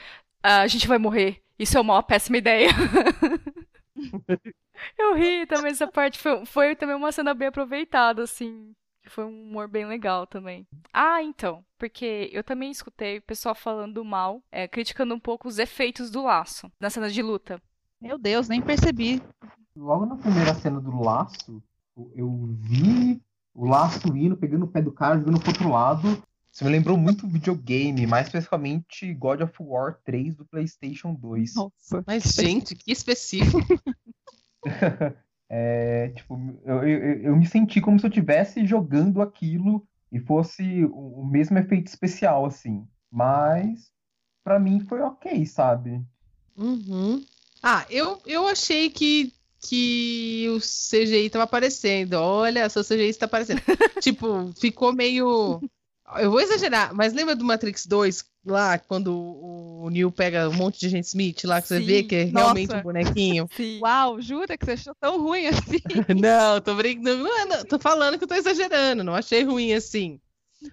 [0.42, 1.40] "Ah, a gente vai morrer.
[1.58, 2.68] Isso é uma péssima ideia.
[4.98, 6.18] Eu ri também essa parte.
[6.18, 8.72] Foi, foi também uma cena bem aproveitada, assim.
[9.06, 10.66] Que Foi um humor bem legal também.
[10.92, 11.64] Ah, então.
[11.78, 16.22] Porque eu também escutei o pessoal falando mal, é, criticando um pouco os efeitos do
[16.22, 17.62] laço na cena de luta.
[18.00, 19.22] Meu Deus, nem percebi.
[19.76, 21.62] Logo na primeira cena do laço,
[21.96, 23.20] eu- eu vi
[23.54, 26.22] o laço indo, pegando o pé do cara, jogando pro outro lado.
[26.52, 31.54] Isso me lembrou muito videogame, mais especificamente God of War 3 do PlayStation 2.
[31.54, 32.02] Nossa.
[32.06, 33.58] Mas, gente, que específico.
[35.48, 40.84] É, tipo, eu, eu, eu me senti como se eu estivesse jogando aquilo e fosse
[40.84, 42.86] o, o mesmo efeito especial, assim.
[43.10, 43.90] Mas,
[44.42, 46.04] pra mim, foi ok, sabe?
[46.56, 47.24] Uhum.
[47.62, 52.14] Ah, eu, eu achei que, que o CGI tava aparecendo.
[52.14, 53.60] Olha, seu CGI está aparecendo.
[54.00, 55.60] tipo, ficou meio.
[56.18, 60.78] Eu vou exagerar, mas lembra do Matrix 2 lá, quando o, Neo pega um monte
[60.78, 61.84] de gente Smith lá, que você Sim.
[61.84, 62.38] vê que é Nossa.
[62.38, 63.48] realmente um bonequinho?
[63.54, 63.80] Sim.
[63.80, 65.80] Uau, jura que você achou tão ruim assim?
[66.20, 67.24] Não, tô brincando.
[67.24, 70.20] Não, é, não, tô falando que eu tô exagerando, não achei ruim assim.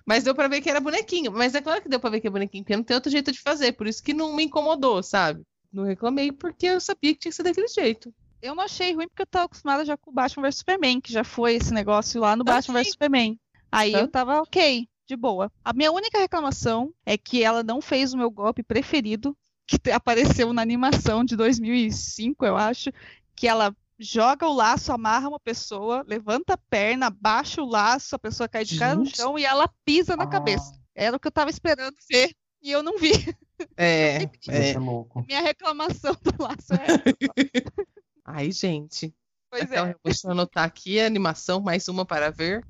[0.05, 1.31] Mas deu pra ver que era bonequinho.
[1.31, 3.31] Mas é claro que deu pra ver que é bonequinho, porque não tem outro jeito
[3.31, 3.73] de fazer.
[3.73, 5.43] Por isso que não me incomodou, sabe?
[5.71, 8.13] Não reclamei porque eu sabia que tinha que ser daquele jeito.
[8.41, 11.11] Eu não achei ruim porque eu tava acostumada já com o Batman vs Superman, que
[11.11, 12.59] já foi esse negócio lá no Também.
[12.59, 13.39] Batman vs Superman.
[13.71, 14.05] Aí Também.
[14.05, 15.51] eu tava ok, de boa.
[15.63, 19.35] A minha única reclamação é que ela não fez o meu golpe preferido,
[19.65, 22.91] que apareceu na animação de 2005, eu acho,
[23.35, 28.19] que ela joga o laço, amarra uma pessoa, levanta a perna, abaixa o laço, a
[28.19, 30.27] pessoa cai de cara no chão e ela pisa na Ah.
[30.27, 30.73] cabeça.
[30.95, 33.11] Era o que eu tava esperando ver e eu não vi.
[33.77, 34.17] É,
[34.75, 35.23] é louco.
[35.27, 37.03] Minha reclamação do laço é essa.
[38.25, 39.13] Ai, gente.
[39.49, 39.95] Pois Então, é.
[40.03, 42.65] Deixa eu anotar aqui a animação, mais uma para ver.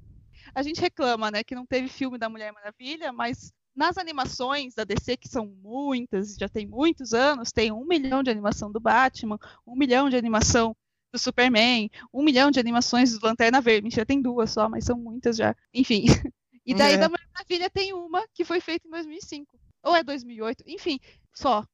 [0.56, 4.84] A gente reclama, né, que não teve filme da Mulher Maravilha, mas nas animações da
[4.84, 9.39] DC, que são muitas, já tem muitos anos, tem um milhão de animação do Batman,
[9.66, 10.76] um milhão de animação
[11.12, 13.84] do Superman, um milhão de animações do Lanterna Verde.
[13.84, 15.56] Mentira, tem duas só, mas são muitas já.
[15.74, 16.06] Enfim.
[16.66, 16.97] E daí É.
[16.97, 19.60] da Mulher Maravilha tem uma que foi feita em 2005.
[19.84, 20.97] Ou é 2008, enfim,
[21.36, 21.66] só.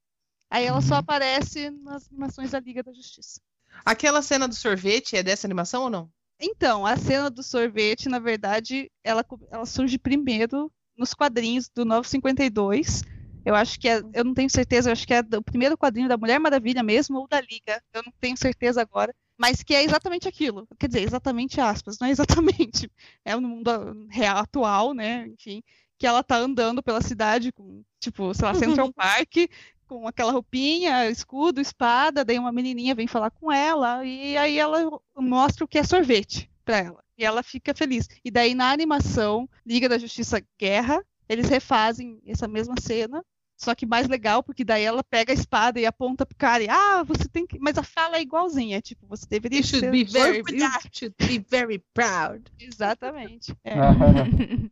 [0.50, 1.00] Aí ela só Uhum.
[1.02, 3.40] aparece nas animações da Liga da Justiça.
[3.86, 6.12] Aquela cena do sorvete é dessa animação ou não?
[6.40, 13.04] Então, a cena do sorvete, na verdade, ela, ela surge primeiro nos quadrinhos do 952.
[13.46, 16.08] Eu acho que é, eu não tenho certeza, eu acho que é o primeiro quadrinho
[16.08, 19.84] da Mulher Maravilha mesmo ou da Liga, eu não tenho certeza agora, mas que é
[19.84, 20.68] exatamente aquilo.
[20.78, 22.90] Quer dizer, exatamente aspas, não é exatamente.
[23.26, 25.28] É no mundo real atual, né?
[25.28, 25.62] Enfim,
[25.98, 29.36] que ela tá andando pela cidade com, tipo, sei lá, Central Park,
[29.90, 35.02] com aquela roupinha, escudo, espada, daí uma menininha vem falar com ela e aí ela
[35.18, 37.04] mostra o que é sorvete pra ela.
[37.18, 38.08] E ela fica feliz.
[38.24, 43.26] E daí na animação Liga da Justiça Guerra, eles refazem essa mesma cena,
[43.58, 46.70] só que mais legal, porque daí ela pega a espada e aponta pro cara e,
[46.70, 47.60] ah, você tem que.
[47.60, 50.82] Mas a fala é igualzinha, tipo, você deveria You should ser be very, you orgulhar.
[50.94, 52.44] should be very proud.
[52.60, 53.54] Exatamente.
[53.64, 53.76] É.
[53.76, 53.90] Mas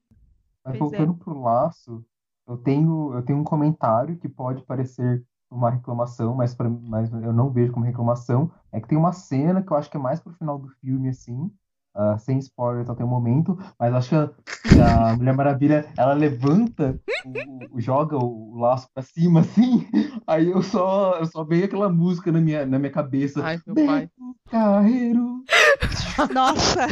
[0.64, 2.06] Pois voltando pro laço,
[2.48, 7.34] eu tenho, eu tenho um comentário que pode parecer uma reclamação, mas, pra, mas eu
[7.34, 8.52] não vejo como reclamação.
[8.72, 11.10] É que tem uma cena que eu acho que é mais pro final do filme,
[11.10, 11.52] assim,
[11.98, 14.30] ah, sem spoiler até o momento, mas acho que a,
[14.70, 19.88] que a Mulher Maravilha, ela levanta, o- o- joga o laço pra cima, assim,
[20.28, 23.44] aí eu só, eu só veio aquela música na minha, na minha cabeça.
[23.44, 24.02] Ai, meu pai.
[24.02, 24.12] Beto
[24.50, 25.44] Carreiro.
[26.34, 26.88] Nossa.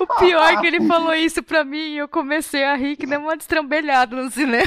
[0.00, 3.06] O pior é que ele falou isso pra mim e eu comecei a rir que
[3.06, 4.64] nem uma destrambelhada no cinema.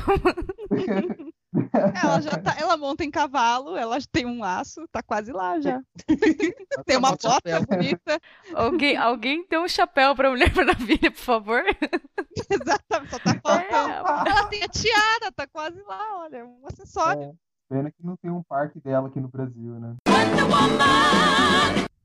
[1.73, 5.81] Ela já tá, ela monta em cavalo, ela tem um laço, tá quase lá já.
[6.85, 8.19] Tem uma Bota bonita.
[8.53, 11.63] Alguém, alguém dê um chapéu pra Mulher Maravilha, por favor.
[12.49, 13.91] Exatamente, só tá faltando.
[13.91, 14.29] É.
[14.29, 17.23] Ela tem a tiara, tá quase lá, olha, um acessório.
[17.23, 17.33] É,
[17.69, 19.95] pena que não tem um parque dela aqui no Brasil, né?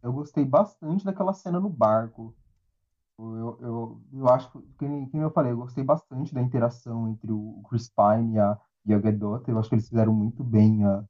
[0.02, 2.34] Eu gostei bastante daquela cena no barco.
[3.18, 7.60] Eu, eu, eu acho que, como eu falei, eu gostei bastante da interação entre o
[7.68, 8.56] Chris Pine e a,
[8.88, 9.48] e a Gadot.
[9.48, 11.04] Eu acho que eles fizeram muito bem a,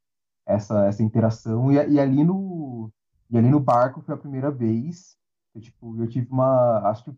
[0.45, 1.71] essa, essa interação.
[1.71, 2.91] E, e, ali no,
[3.29, 5.17] e ali no barco foi a primeira vez.
[5.53, 6.89] Eu, tipo, eu tive uma.
[6.89, 7.11] Acho que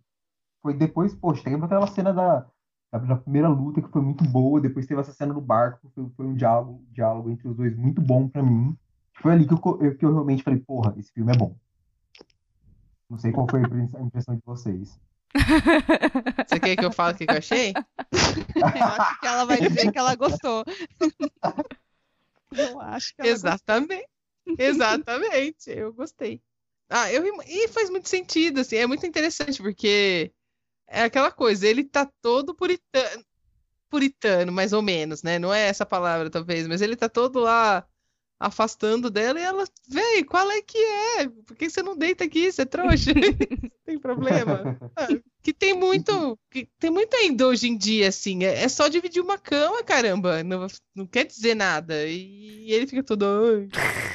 [0.62, 2.45] foi depois, poxa, teve aquela cena da,
[2.91, 4.62] da, primeira luta que foi muito boa.
[4.62, 8.01] Depois teve essa cena no barco, foi, foi um diálogo, diálogo entre os dois muito
[8.01, 8.78] bom para mim.
[9.22, 9.59] Foi ali que eu,
[9.97, 11.55] que eu realmente falei, porra, esse filme é bom.
[13.09, 14.99] Não sei qual foi a impressão de vocês.
[16.47, 17.73] Você quer que eu fale o que eu achei?
[18.55, 20.63] eu acho que ela vai dizer que ela gostou.
[22.55, 24.07] Eu acho que ela Exatamente.
[24.45, 24.65] Gostou.
[24.65, 25.69] Exatamente.
[25.69, 26.41] Eu gostei.
[26.89, 30.34] Ah, eu e faz muito sentido, assim, é muito interessante, porque
[30.88, 33.25] é aquela coisa, ele tá todo puritano,
[33.89, 35.39] puritano, mais ou menos, né?
[35.39, 37.88] Não é essa palavra, talvez, mas ele tá todo lá
[38.39, 41.29] afastando dela e ela, véi, qual é que é?
[41.29, 42.51] Por que você não deita aqui?
[42.51, 43.11] Você é trouxa?
[43.91, 44.61] tem problema.
[44.95, 45.07] Ah,
[45.41, 49.21] que tem muito, que tem muito ainda hoje em dia, assim, é, é só dividir
[49.21, 52.05] uma cama, caramba, não, não quer dizer nada.
[52.05, 53.69] E, ele fica todo, ai,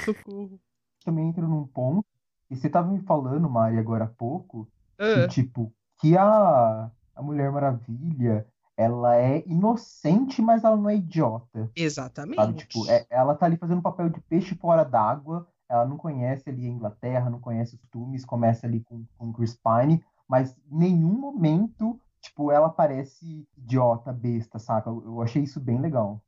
[0.04, 0.60] socorro.
[1.04, 2.06] Também entra num ponto,
[2.50, 4.68] e você tava me falando, Mari, agora há pouco,
[4.98, 8.46] que, tipo, que a, a Mulher Maravilha
[8.76, 11.70] ela é inocente, mas ela não é idiota.
[11.74, 12.36] Exatamente.
[12.36, 12.54] Sabe?
[12.54, 16.66] Tipo, é, ela tá ali fazendo papel de peixe fora d'água, ela não conhece ali
[16.66, 21.12] a Inglaterra, não conhece os costumes, começa ali com, com Chris Pine, mas em nenhum
[21.12, 24.90] momento, tipo, ela parece idiota, besta, saca?
[24.90, 26.22] Eu, eu achei isso bem legal.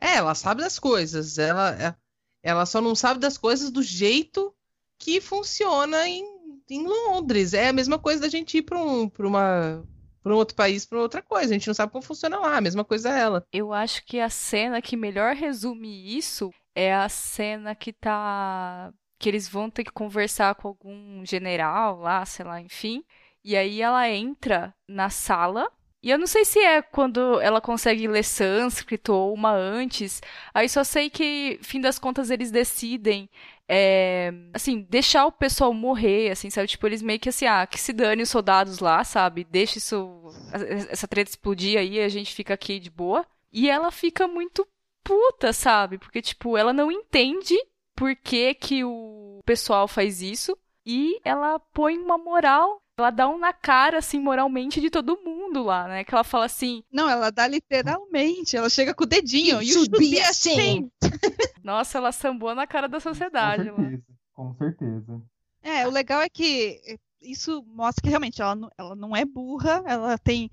[0.00, 1.94] É, ela sabe das coisas, ela, é,
[2.42, 4.54] ela só não sabe das coisas do jeito
[4.98, 6.24] que funciona em,
[6.70, 7.52] em Londres.
[7.52, 9.84] É a mesma coisa da gente ir para um, uma
[10.22, 11.46] para um outro país, para outra coisa.
[11.46, 13.46] A gente não sabe como funciona lá, a mesma coisa é ela.
[13.52, 19.28] Eu acho que a cena que melhor resume isso é a cena que tá que
[19.28, 23.04] eles vão ter que conversar com algum general lá, sei lá, enfim.
[23.44, 25.70] E aí ela entra na sala
[26.02, 30.22] e eu não sei se é quando ela consegue ler sânscrito ou uma antes.
[30.54, 33.28] Aí só sei que, fim das contas, eles decidem,
[33.68, 36.68] é, assim, deixar o pessoal morrer, assim, sabe?
[36.68, 39.44] Tipo, eles meio que assim, ah, que se dane os soldados lá, sabe?
[39.44, 40.32] Deixa isso,
[40.90, 43.26] essa treta explodir aí e a gente fica aqui de boa.
[43.52, 44.66] E ela fica muito
[45.04, 45.98] puta, sabe?
[45.98, 47.56] Porque, tipo, ela não entende
[47.94, 50.56] por que que o pessoal faz isso.
[50.84, 55.62] E ela põe uma moral ela dá um na cara, assim, moralmente de todo mundo
[55.62, 56.04] lá, né?
[56.04, 56.82] Que ela fala assim.
[56.92, 58.56] Não, ela dá literalmente.
[58.56, 59.60] Ela chega com o dedinho.
[59.62, 60.90] E subir assim.
[61.64, 63.70] Nossa, ela sambou na cara da sociedade.
[63.70, 64.04] Com certeza.
[64.34, 65.22] Com certeza.
[65.62, 69.82] É, o legal é que isso mostra que realmente ela não, ela não é burra.
[69.86, 70.50] Ela tem.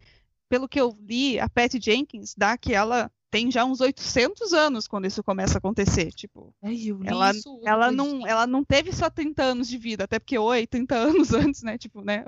[0.50, 4.88] Pelo que eu li, a Patty Jenkins dá que ela tem já uns 800 anos
[4.88, 6.54] quando isso começa a acontecer, tipo.
[6.62, 7.32] Ai, ela,
[7.64, 11.34] ela não, ela não teve só 30 anos de vida, até porque oi, 30 anos
[11.34, 12.24] antes, né, tipo, né?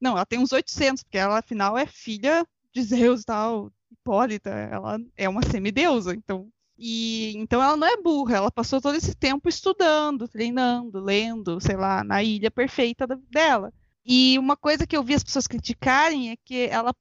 [0.00, 4.50] Não, ela tem uns 800, porque ela afinal é filha de Zeus e tal, Hipólita,
[4.50, 9.14] ela é uma semideusa, então e então ela não é burra, ela passou todo esse
[9.14, 13.72] tempo estudando, treinando, lendo, sei lá, na ilha perfeita dela.
[14.04, 16.94] E uma coisa que eu vi as pessoas criticarem é que ela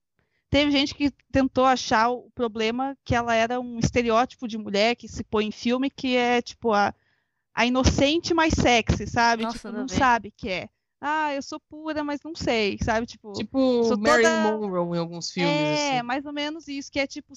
[0.50, 5.08] Teve gente que tentou achar o problema que ela era um estereótipo de mulher que
[5.08, 6.94] se põe em filme, que é tipo a,
[7.54, 9.44] a inocente mais sexy, sabe?
[9.44, 10.70] Nossa, tipo, não sabe que é.
[11.02, 13.06] Ah, eu sou pura, mas não sei, sabe?
[13.06, 14.58] Tipo, tipo Marilyn toda...
[14.58, 15.52] Monroe em alguns filmes.
[15.52, 16.08] É, assim.
[16.08, 17.34] mais ou menos isso, que é tipo,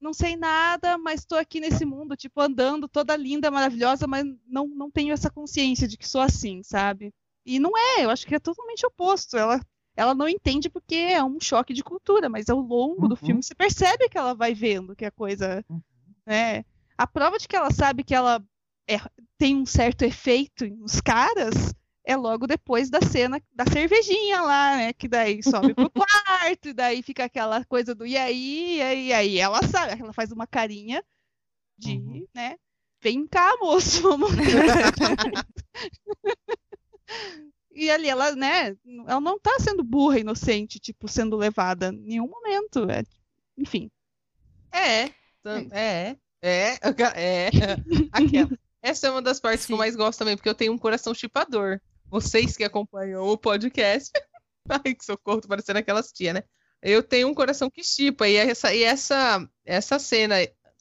[0.00, 4.66] não sei nada, mas estou aqui nesse mundo, tipo, andando toda linda, maravilhosa, mas não,
[4.66, 7.12] não tenho essa consciência de que sou assim, sabe?
[7.44, 9.36] E não é, eu acho que é totalmente oposto.
[9.36, 9.60] Ela
[9.96, 13.08] ela não entende porque é um choque de cultura, mas ao longo uhum.
[13.08, 15.64] do filme você percebe que ela vai vendo que a coisa.
[15.68, 15.80] Uhum.
[16.26, 16.64] Né?
[16.96, 18.42] A prova de que ela sabe que ela
[18.88, 18.98] é,
[19.38, 21.74] tem um certo efeito nos caras
[22.04, 24.92] é logo depois da cena da cervejinha lá, né?
[24.92, 29.06] Que daí sobe pro quarto, e daí fica aquela coisa do e aí, e aí,
[29.08, 29.38] e aí.
[29.38, 31.04] Ela sabe, ela faz uma carinha
[31.78, 32.26] de, uhum.
[32.34, 32.56] né?
[33.02, 34.30] Vem cá, moço, vamos.
[37.72, 42.28] E ali ela, né, ela não tá sendo burra, inocente, tipo, sendo levada em nenhum
[42.28, 42.90] momento.
[42.90, 43.04] É,
[43.56, 43.90] enfim.
[44.72, 45.12] É, é,
[46.42, 46.78] é,
[47.14, 47.50] é.
[48.12, 48.58] Aquela.
[48.82, 51.12] Essa é uma das partes que eu mais gosto também, porque eu tenho um coração
[51.14, 51.80] chipador.
[52.06, 54.10] Vocês que acompanham o podcast.
[54.68, 56.42] Ai, que socorro, tô parecendo aquelas tia, né?
[56.82, 60.36] Eu tenho um coração que chipa, e essa, e essa, essa cena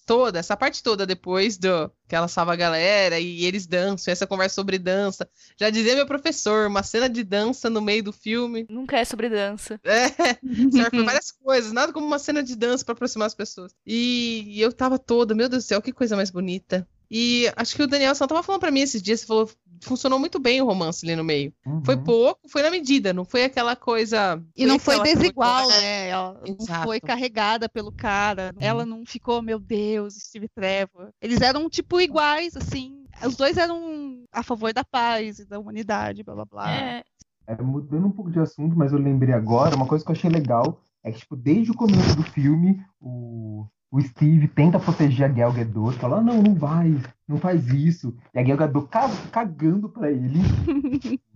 [0.09, 4.25] toda, essa parte toda depois do que ela salva a galera e eles dançam, essa
[4.25, 5.29] conversa sobre dança.
[5.55, 8.65] Já dizia meu professor, uma cena de dança no meio do filme.
[8.67, 9.79] Nunca é sobre dança.
[9.83, 10.07] É,
[10.73, 13.71] serve várias coisas, nada como uma cena de dança para aproximar as pessoas.
[13.85, 16.87] E, e eu tava toda, meu Deus do céu, que coisa mais bonita.
[17.11, 19.47] E acho que o Daniel São tava falando pra mim esses dias, você falou,
[19.81, 21.53] funcionou muito bem o romance ali no meio.
[21.65, 21.83] Uhum.
[21.83, 24.41] Foi pouco, foi na medida, não foi aquela coisa.
[24.55, 26.09] E não foi desigual, coisa- né?
[26.09, 26.83] Ela não Exato.
[26.83, 28.53] foi carregada pelo cara.
[28.59, 31.09] Ela não ficou, meu Deus, Steve Trevor.
[31.21, 33.03] Eles eram, tipo, iguais, assim.
[33.25, 36.71] Os dois eram a favor da paz e da humanidade, blá blá blá.
[36.71, 37.03] É,
[37.47, 40.29] É, mudando um pouco de assunto, mas eu lembrei agora, uma coisa que eu achei
[40.29, 45.33] legal é que, tipo, desde o começo do filme, o, o Steve tenta proteger a
[45.33, 46.95] Gal Gadot, fala, "Ah, não, não vai,
[47.27, 48.15] não faz isso.
[48.33, 50.39] E a Gal Gadot ca- cagando pra ele.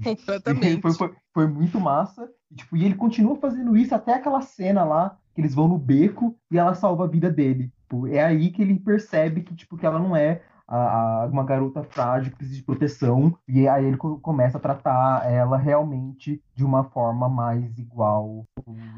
[0.04, 0.82] Completamente.
[0.82, 2.30] Foi, foi, foi muito massa.
[2.51, 5.78] E, tipo, e ele continua fazendo isso até aquela cena lá, que eles vão no
[5.78, 7.72] beco e ela salva a vida dele.
[7.82, 11.43] Tipo, é aí que ele percebe que, tipo, que ela não é a- a- uma
[11.43, 13.38] garota frágil que precisa de proteção.
[13.47, 18.45] E aí ele co- começa a tratar ela realmente de uma forma mais igual,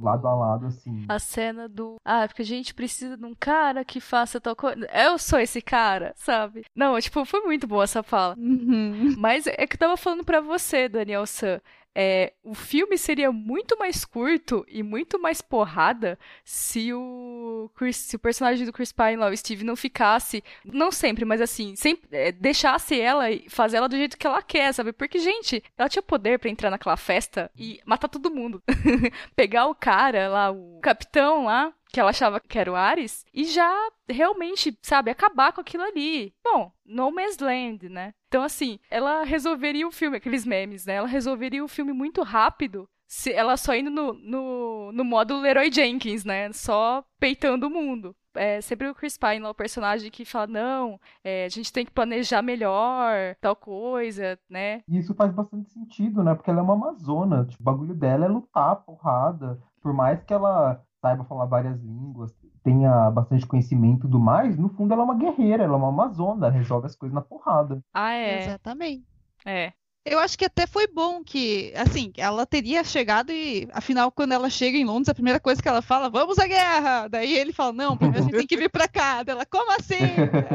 [0.01, 1.05] lado a lado, assim.
[1.09, 1.95] a cena do.
[2.05, 4.85] Ah, porque a gente precisa de um cara que faça tal coisa.
[4.93, 6.63] Eu sou esse cara, sabe?
[6.75, 8.35] Não, tipo, foi muito boa essa fala.
[8.37, 9.15] Uhum.
[9.17, 11.59] Mas é que eu tava falando pra você, Daniel San.
[11.97, 18.17] É, o filme seria muito mais curto e muito mais porrada se o, Chris- se
[18.17, 22.07] o personagem do Chris Pine lá, o Steve, não ficasse, não sempre, mas assim, sempre,
[22.11, 24.91] é, deixasse ela e fazer ela do jeito que ela quer, sabe?
[24.91, 28.61] Porque, gente, ela tinha poder pra entrar naquela festa e matar todo mundo.
[29.35, 33.45] Pegar o cara lá, o capitão lá, que ela achava que era o Ares, e
[33.45, 33.73] já
[34.09, 36.33] realmente, sabe, acabar com aquilo ali.
[36.43, 38.13] Bom, No Man's Land, né?
[38.27, 40.95] Então, assim, ela resolveria o filme, aqueles memes, né?
[40.95, 42.85] Ela resolveria o filme muito rápido.
[43.07, 46.51] Se ela só indo no, no, no modo Leroy Jenkins, né?
[46.51, 48.13] Só peitando o mundo.
[48.33, 51.85] É sempre o Chris Pine lá, o personagem que fala, não, é, a gente tem
[51.85, 54.81] que planejar melhor, tal coisa, né?
[54.85, 56.35] E isso faz bastante sentido, né?
[56.35, 57.45] Porque ela é uma amazona.
[57.45, 59.57] Tipo, o bagulho dela é lutar, porrada.
[59.81, 64.69] Por mais que ela saiba falar várias línguas, tenha bastante conhecimento e tudo mais, no
[64.69, 67.79] fundo ela é uma guerreira, ela é uma amazona, resolve as coisas na porrada.
[67.93, 68.43] Ah, é.
[68.43, 69.05] Exatamente.
[69.45, 69.71] É.
[70.05, 74.51] Eu acho que até foi bom que, assim, ela teria chegado e, afinal, quando ela
[74.51, 77.07] chega em Londres, a primeira coisa que ela fala, vamos à guerra!
[77.07, 79.23] Daí ele fala, não, primeiro a gente tem que vir pra cá.
[79.23, 79.95] Daí Ela, como assim?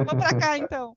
[0.06, 0.96] Vamos pra cá, então.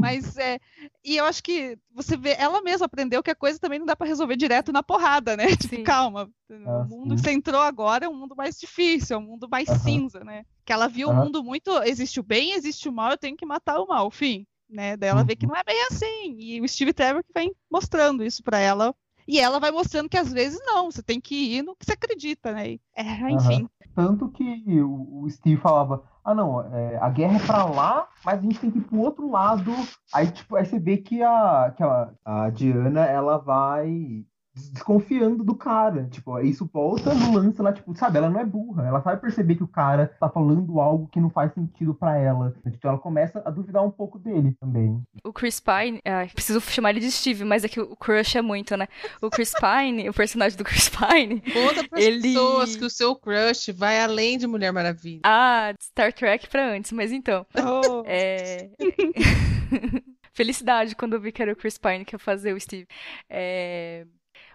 [0.00, 0.60] Mas, é,
[1.04, 3.96] e eu acho que você vê, ela mesma aprendeu que a coisa também não dá
[3.96, 5.46] pra resolver direto na porrada, né?
[5.58, 5.82] Tipo, Sim.
[5.82, 7.16] calma, Ah, o mundo sim.
[7.16, 10.44] que você entrou agora é um mundo mais difícil, é um mundo mais cinza, né?
[10.64, 13.44] Que ela viu o mundo muito, existe o bem, existe o mal, eu tenho que
[13.44, 14.96] matar o mal, fim né?
[14.96, 15.52] Daí ela vê que Uhum.
[15.52, 16.36] não é bem assim.
[16.38, 18.94] E o Steve Trevor que vem mostrando isso pra ela.
[19.26, 21.92] E ela vai mostrando que às vezes não, você tem que ir no que você
[21.92, 22.78] acredita, né?
[22.96, 23.68] É, enfim.
[23.94, 28.42] Tanto que o, Steve falava, ah não, é, a guerra é pra lá, mas a
[28.42, 29.72] gente tem que ir pro outro lado.
[30.12, 34.24] Aí, tipo, aí você vê que a, que a, a Diana, ela vai
[34.68, 36.06] desconfiando do cara.
[36.10, 39.54] Tipo, isso volta no lance lá, tipo, sabe, ela não é burra, ela sabe perceber
[39.56, 42.54] que o cara tá falando algo que não faz sentido pra ela.
[42.66, 45.00] Então ela começa a duvidar um pouco dele também.
[45.24, 48.42] O Chris Pine, ai, preciso chamar ele de Steve, mas é que o crush é
[48.42, 48.86] muito, né?
[49.22, 53.14] O Chris Pine, o personagem do Chris Pine, Conta pras Ele- pessoas que o seu
[53.16, 55.20] crush vai além de Mulher Maravilha.
[55.24, 58.70] ah, Star Trek pra antes, mas então, Oh, é...
[60.32, 62.86] Felicidade quando eu vi que era o Chris Pine que ia fazer o Steve.
[63.28, 64.06] É...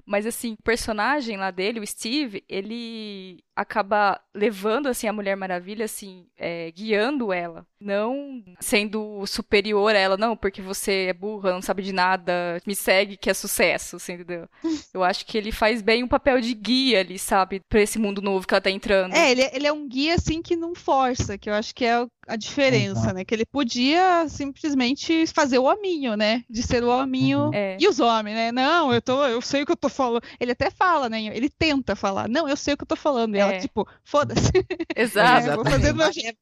[0.06, 5.86] Mas assim, o personagem lá dele, o Steve, ele acaba levando assim a Mulher Maravilha,
[5.86, 11.62] assim, é, guiando ela, não sendo superior a ela, não, porque você é burra, não
[11.62, 14.48] sabe de nada, me segue que é sucesso, assim, entendeu?
[14.94, 18.22] Eu acho que ele faz bem um papel de guia ali, sabe, pra esse mundo
[18.22, 19.14] novo que ela tá entrando.
[19.16, 22.06] É, ele, ele é um guia assim que não força, que eu acho que é
[22.28, 23.14] a diferença, Exato.
[23.14, 23.24] né?
[23.26, 26.44] Que ele podia simplesmente fazer o hominho, né?
[26.50, 27.46] De ser o hominho.
[27.46, 27.54] Uhum.
[27.54, 27.78] É.
[27.80, 28.52] E os homens, né?
[28.52, 30.24] Não, eu tô, eu sei o que eu tô falando.
[30.40, 31.22] Ele até fala, né?
[31.24, 32.28] Ele tenta falar.
[32.28, 33.36] Não, eu sei o que eu tô falando.
[33.36, 33.60] E ela, É.
[33.60, 33.88] tipo,
[34.28, 34.52] foda-se.
[34.96, 35.50] Exato.
[35.50, 36.38] É, vou fazer do meu jeito.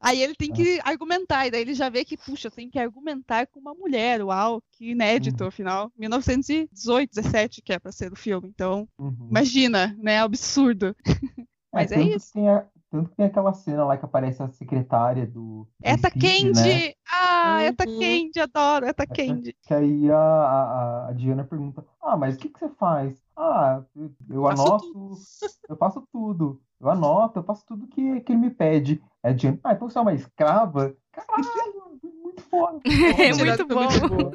[0.00, 2.78] Aí ele tem que argumentar, e daí ele já vê que, puxa, eu tenho que
[2.78, 5.48] argumentar com uma mulher, uau, que inédito, Uhum.
[5.48, 5.92] afinal.
[5.96, 9.28] 1918, 17 que é pra ser o filme, então, Uhum.
[9.30, 10.94] imagina, né, absurdo.
[11.72, 12.32] Mas é tanto isso.
[12.32, 12.44] Tem
[12.90, 15.66] tanto que tem aquela cena lá que aparece a secretária do.
[15.66, 16.62] do Eta Steve, né?
[16.62, 16.96] Candy!
[17.10, 17.98] Ah, Eta Uhum.
[17.98, 19.56] Candy, adoro, Eta Candy.
[19.66, 23.20] Que aí a, a, a Diana pergunta: Ah, mas o que, que você faz?
[23.36, 25.18] Ah, eu, eu anoto,
[25.68, 26.62] eu faço tudo.
[26.80, 29.00] Eu anoto, eu faço tudo que, que ele me pede.
[29.22, 30.94] Aí a Diana, ah, então você é uma escrava?
[31.12, 32.80] Caralho, muito foda.
[32.84, 34.32] É muito foi bom.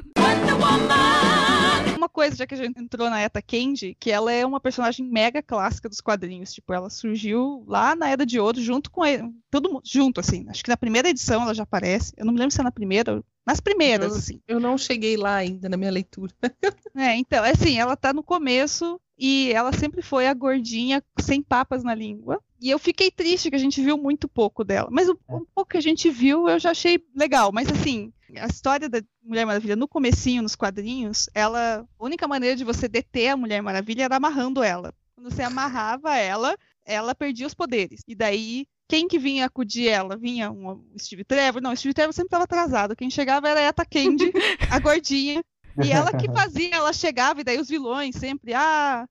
[1.96, 5.06] Uma coisa, já que a gente entrou na Eta Candy, que ela é uma personagem
[5.06, 6.52] mega clássica dos quadrinhos.
[6.52, 10.46] Tipo, ela surgiu lá na Era de Ouro junto com ele, todo mundo junto, assim.
[10.48, 12.12] Acho que na primeira edição ela já aparece.
[12.16, 14.40] Eu não me lembro se é na primeira, ou- nas primeiras, Eu- assim.
[14.48, 16.32] Eu não cheguei lá ainda na minha leitura.
[16.96, 21.84] É, então, assim, ela tá no começo e ela sempre foi a gordinha sem papas
[21.84, 22.42] na língua.
[22.58, 24.88] E eu fiquei triste que a gente viu muito pouco dela.
[24.90, 27.52] Mas o, um pouco que a gente viu eu já achei legal.
[27.52, 31.86] Mas assim, a história da Mulher Maravilha no comecinho, nos quadrinhos, ela.
[31.98, 34.94] A única maneira de você deter a Mulher Maravilha era amarrando ela.
[35.14, 36.56] Quando você amarrava ela,
[36.86, 38.00] ela perdia os poderes.
[38.08, 40.16] E daí quem que vinha acudir ela?
[40.16, 41.60] Vinha um Steve Trevor?
[41.60, 42.96] Não, o Steve Trevor sempre estava atrasado.
[42.96, 44.32] Quem chegava era a Eta Candy,
[44.70, 45.44] a gordinha.
[45.82, 49.06] E ela que fazia, ela chegava e daí os vilões sempre, ah,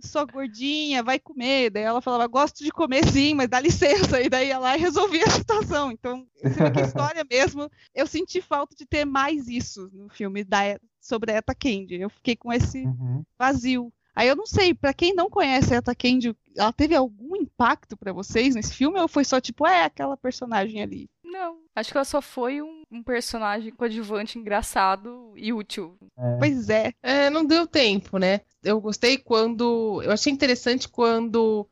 [0.00, 1.70] sou gordinha, vai comer.
[1.70, 4.20] Daí ela falava, gosto de comer sim, mas dá licença.
[4.20, 5.90] E daí ela resolvia a situação.
[5.90, 6.26] Então,
[6.74, 11.36] que história mesmo, eu senti falta de ter mais isso no filme da, sobre a
[11.36, 12.00] Eta Candy.
[12.00, 13.22] Eu fiquei com esse Uhum.
[13.38, 13.92] vazio.
[14.14, 17.96] Aí eu não sei, pra quem não conhece a Eta Candy, ela teve algum impacto
[17.96, 21.08] pra vocês nesse filme ou foi só tipo, é aquela personagem ali?
[21.24, 25.96] Não, acho que ela só foi um, um personagem coadjuvante engraçado e útil.
[26.38, 26.92] Pois é.
[27.02, 28.40] É, não deu tempo, né?
[28.62, 30.00] Eu gostei quando.
[30.04, 31.68] Eu achei interessante quando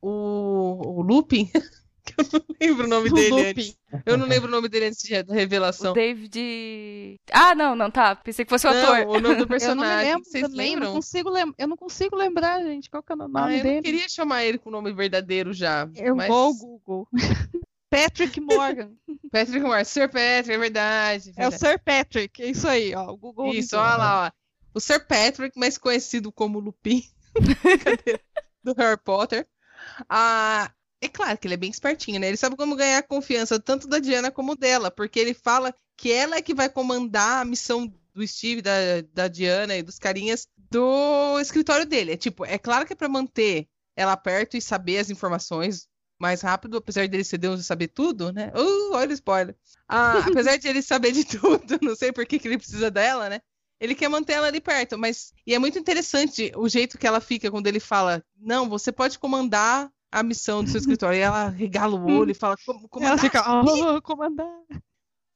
[0.00, 1.46] o, o Lupin,
[2.04, 3.48] que eu não lembro o nome O dele Lupin.
[3.48, 3.78] antes.
[4.06, 5.92] Eu não lembro o nome dele antes de- da revelação.
[5.92, 7.16] O David.
[7.32, 8.14] Ah, não, não, tá.
[8.16, 9.06] Pensei que fosse o Não, ator.
[9.16, 10.10] o nome do Eu não me personagem.
[10.12, 10.92] lembro Vocês também, eu não, lembram?
[10.94, 12.88] consigo lem eu não consigo lembrar, gente.
[12.90, 13.74] Qual que é o Ah, nome eu dele?
[13.76, 15.88] não queria chamar ele com o nome verdadeiro já.
[15.96, 16.28] Eu mas...
[16.28, 17.08] vou ao Google.
[17.90, 18.92] Patrick Morgan.
[19.32, 21.32] Patrick Moore, Sir Patrick, é verdade.
[21.36, 21.58] é o verdade.
[21.58, 23.10] Sir Patrick, é isso aí, ó.
[23.10, 23.54] O Google.
[23.54, 24.30] Isso, olha lá, ó.
[24.74, 27.02] O Sir Patrick, mais conhecido como Lupin
[28.62, 29.46] do Harry Potter.
[30.08, 30.70] Ah,
[31.00, 32.28] é claro que ele é bem espertinho, né?
[32.28, 36.12] Ele sabe como ganhar a confiança tanto da Diana como dela, porque ele fala que
[36.12, 38.72] ela é que vai comandar a missão do Steve, da,
[39.12, 42.12] da Diana e dos carinhas do escritório dele.
[42.12, 45.88] É tipo, é claro que é pra manter ela perto e saber as informações
[46.18, 48.52] mais rápido, apesar dele ser Deus e saber tudo, né?
[48.54, 49.56] Uh, olha o spoiler.
[49.88, 53.28] Ah, apesar de ele saber de tudo, não sei por que, que ele precisa dela,
[53.28, 53.40] né?
[53.80, 55.32] Ele quer manter ela ali perto, mas.
[55.46, 59.18] E é muito interessante o jeito que ela fica quando ele fala: Não, você pode
[59.18, 61.16] comandar a missão do seu escritório.
[61.18, 63.18] E ela regala o olho e fala: "Como- Ela comandar?
[63.20, 64.48] fica, oh, comandar.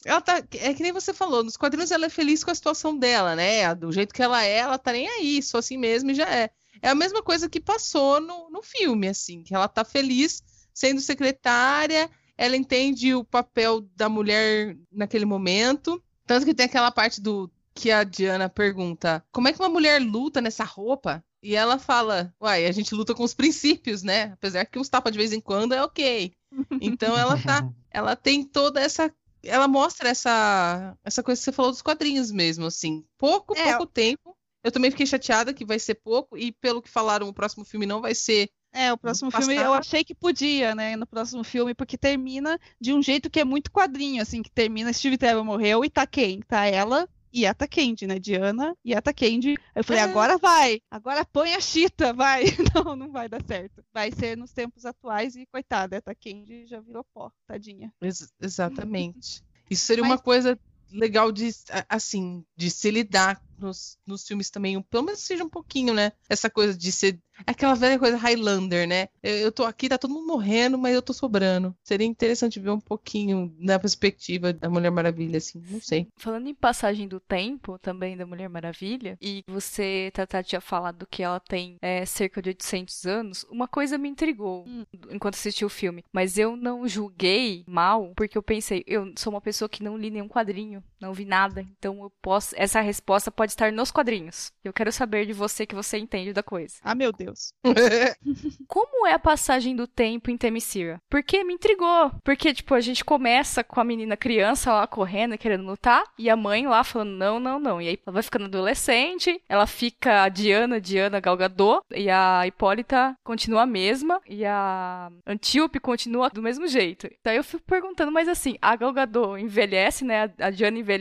[0.05, 0.43] Ela tá.
[0.59, 3.73] É que nem você falou, nos quadrinhos ela é feliz com a situação dela, né?
[3.75, 6.51] Do jeito que ela é, ela tá nem aí, só assim mesmo e já é.
[6.81, 11.01] É a mesma coisa que passou no, no filme, assim, que ela tá feliz sendo
[11.01, 16.03] secretária, ela entende o papel da mulher naquele momento.
[16.27, 20.01] Tanto que tem aquela parte do que a Diana pergunta: como é que uma mulher
[20.01, 21.25] luta nessa roupa?
[21.43, 24.33] E ela fala: Uai, a gente luta com os princípios, né?
[24.33, 26.33] Apesar que uns tapas de vez em quando é ok.
[26.81, 29.13] Então ela tá ela tem toda essa.
[29.45, 33.05] Ela mostra essa, essa coisa que você falou dos quadrinhos mesmo, assim.
[33.19, 33.71] Pouco, É.
[33.71, 34.37] pouco tempo.
[34.63, 37.85] Eu também fiquei chateada que vai ser pouco, e pelo que falaram, o próximo filme
[37.85, 38.49] não vai ser.
[38.73, 40.97] É, o próximo filme eu achei que podia, né?
[40.97, 44.93] No próximo filme, porque termina de um jeito que é muito quadrinho, assim, que termina
[44.93, 46.41] Steve Trevor morreu e tá quem?
[46.41, 48.19] Tá ela e a Candy, né?
[48.19, 49.57] Diana e a Candy.
[49.75, 50.05] Eu falei, É.
[50.05, 52.45] agora vai, agora põe a Chita, vai.
[52.75, 53.83] Não, não vai dar certo.
[53.93, 57.93] Vai ser nos tempos atuais e coitada, a Candy já virou pó, tadinha.
[58.03, 59.43] Ex- exatamente.
[59.71, 60.59] Isso seria uma Mas- coisa
[60.91, 61.49] legal de,
[61.89, 66.13] assim, de se lidar nos, nos filmes também, um- pelo menos seja um pouquinho, né?
[66.29, 67.19] Essa coisa de ser.
[67.47, 69.09] Aquela velha coisa Highlander, né?
[69.23, 71.75] Eu, eu tô aqui, tá todo mundo morrendo, mas eu tô sobrando.
[71.83, 76.09] Seria interessante ver um pouquinho da perspectiva da Mulher Maravilha, assim, não sei.
[76.17, 81.23] Falando em passagem do tempo, também da Mulher Maravilha, e você, Tata, tinha falado que
[81.23, 84.85] ela tem é, cerca de 800 anos, uma coisa me intrigou Hum.
[85.11, 86.05] enquanto assisti o filme.
[86.13, 90.11] Mas eu não julguei mal, porque eu pensei, eu sou uma pessoa que não li
[90.11, 94.53] nenhum quadrinho, não vi nada, então eu posso, essa resposta pode estar nos quadrinhos.
[94.65, 96.77] Eu quero saber de você que você entende da coisa.
[96.83, 97.53] Ah, meu Deus.
[98.69, 101.01] Como é a passagem do tempo em Themyscira?
[101.11, 102.13] Porque me intrigou.
[102.23, 106.31] Porque, tipo, a gente começa com a menina criança lá correndo e querendo lutar, e
[106.31, 107.83] a mãe lá falando não, não, não.
[107.83, 113.17] E aí ela vai ficando adolescente, ela fica a Diana, Diana Galgador, e a Hipólita
[113.25, 117.09] continua a mesma, e a Antíope continua do mesmo jeito.
[117.25, 120.31] Daí eu fico perguntando, mas assim, a Galgador envelhece, né?
[120.39, 120.92] A Diana envelhece,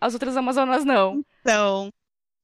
[0.00, 1.24] as outras Amazonas não.
[1.40, 1.90] Então,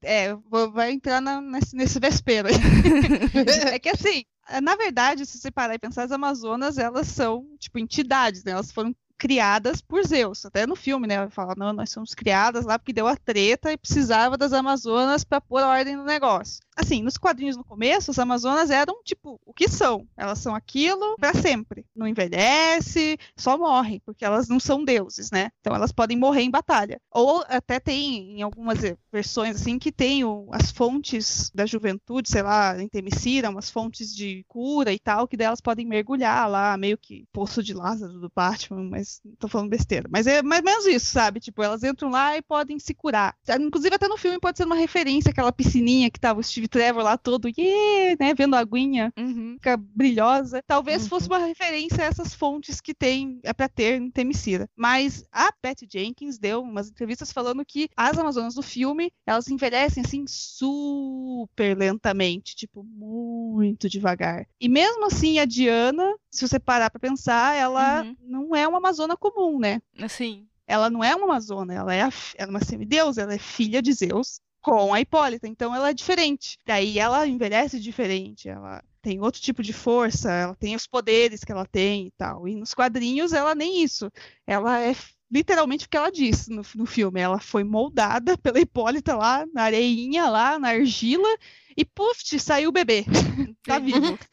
[0.02, 2.48] é, vou- vai entrar na- nesse, nesse vespeiro.
[3.72, 4.24] é que assim,
[4.62, 8.52] na verdade, se você parar e pensar, as Amazonas, elas são, tipo, entidades, né?
[8.52, 10.44] Elas foram criadas por Zeus.
[10.44, 11.14] Até no filme, né?
[11.14, 15.24] Ela fala, não, nós somos criadas lá porque deu a treta e precisava das Amazonas
[15.24, 16.60] para pôr ordem no negócio.
[16.78, 20.06] Assim, nos quadrinhos no começo, as Amazonas eram, tipo, o que são?
[20.16, 21.86] Elas são aquilo para sempre.
[21.94, 25.50] Não envelhece, só morrem, porque elas não são deuses, né?
[25.60, 27.00] Então elas podem morrer em batalha.
[27.10, 28.78] Ou até tem, em algumas
[29.10, 34.14] versões, assim, que tem o- as fontes da juventude, sei lá, em Temicira, umas fontes
[34.14, 38.30] de cura e tal, que delas podem mergulhar lá, meio que poço de Lázaro do
[38.34, 40.08] Batman, mas tô falando besteira.
[40.10, 41.40] Mas é mais ou menos isso, sabe?
[41.40, 43.34] Tipo, elas entram lá e podem se curar.
[43.60, 46.68] Inclusive, até no filme pode ser uma referência àquela piscininha que tava o Steve Steve
[46.68, 49.54] Trevor lá todo, yeah, né, vendo a aguinha, Uhum.
[49.54, 50.62] fica brilhosa.
[50.66, 51.08] Talvez Uhum.
[51.08, 54.68] fosse uma referência a essas fontes que tem, é pra ter em Temicira.
[54.76, 60.02] Mas a Patty Jenkins deu umas entrevistas falando que as Amazonas do filme, elas envelhecem
[60.04, 64.46] assim super lentamente, tipo, muito devagar.
[64.60, 68.16] E mesmo assim, a Diana, se você parar pra pensar, ela Uhum.
[68.20, 69.80] não é uma Amazona comum, né?
[70.00, 70.46] Assim.
[70.68, 73.80] ela não é uma Amazona, ela é, a ela é uma semideusa, ela é filha
[73.80, 76.58] de Zeus com a Hipólita, então ela é diferente.
[76.66, 81.52] Daí ela envelhece diferente, ela tem outro tipo de força, ela tem os poderes que
[81.52, 82.48] ela tem e tal.
[82.48, 84.10] E nos quadrinhos ela nem isso.
[84.44, 84.92] Ela é
[85.30, 87.20] literalmente o que ela diz no, no filme.
[87.20, 91.28] Ela foi moldada pela Hipólita lá na areinha, lá na argila,
[91.76, 93.04] e puf, saiu o bebê.
[93.64, 94.18] tá vivo.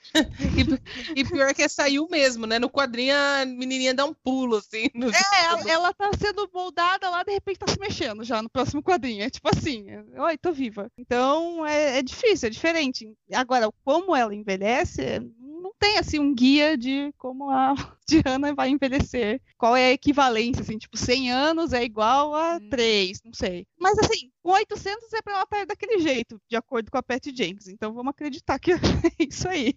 [1.15, 2.59] E, e pior que saiu mesmo, né?
[2.59, 4.87] No quadrinho a menininha dá um pulo, assim.
[4.93, 8.49] no- É, ela, ela tá sendo moldada lá, de repente tá se mexendo já no
[8.49, 9.23] próximo quadrinho.
[9.23, 10.87] É tipo assim, é, oi, tô viva.
[10.97, 13.11] Então é, é difícil, é diferente.
[13.33, 17.73] Agora, como ela envelhece, é, não tem assim um guia de como a
[18.07, 19.41] Diana vai envelhecer.
[19.57, 22.69] Qual é a equivalência, assim, tipo, 100 anos é igual a Hum.
[22.69, 23.65] 3, não sei.
[23.79, 27.33] Mas assim, com 800 é pra ela estar daquele jeito, de acordo com a Patty
[27.35, 27.67] Jenkins.
[27.67, 28.77] Então vamos acreditar que é
[29.19, 29.73] isso aí.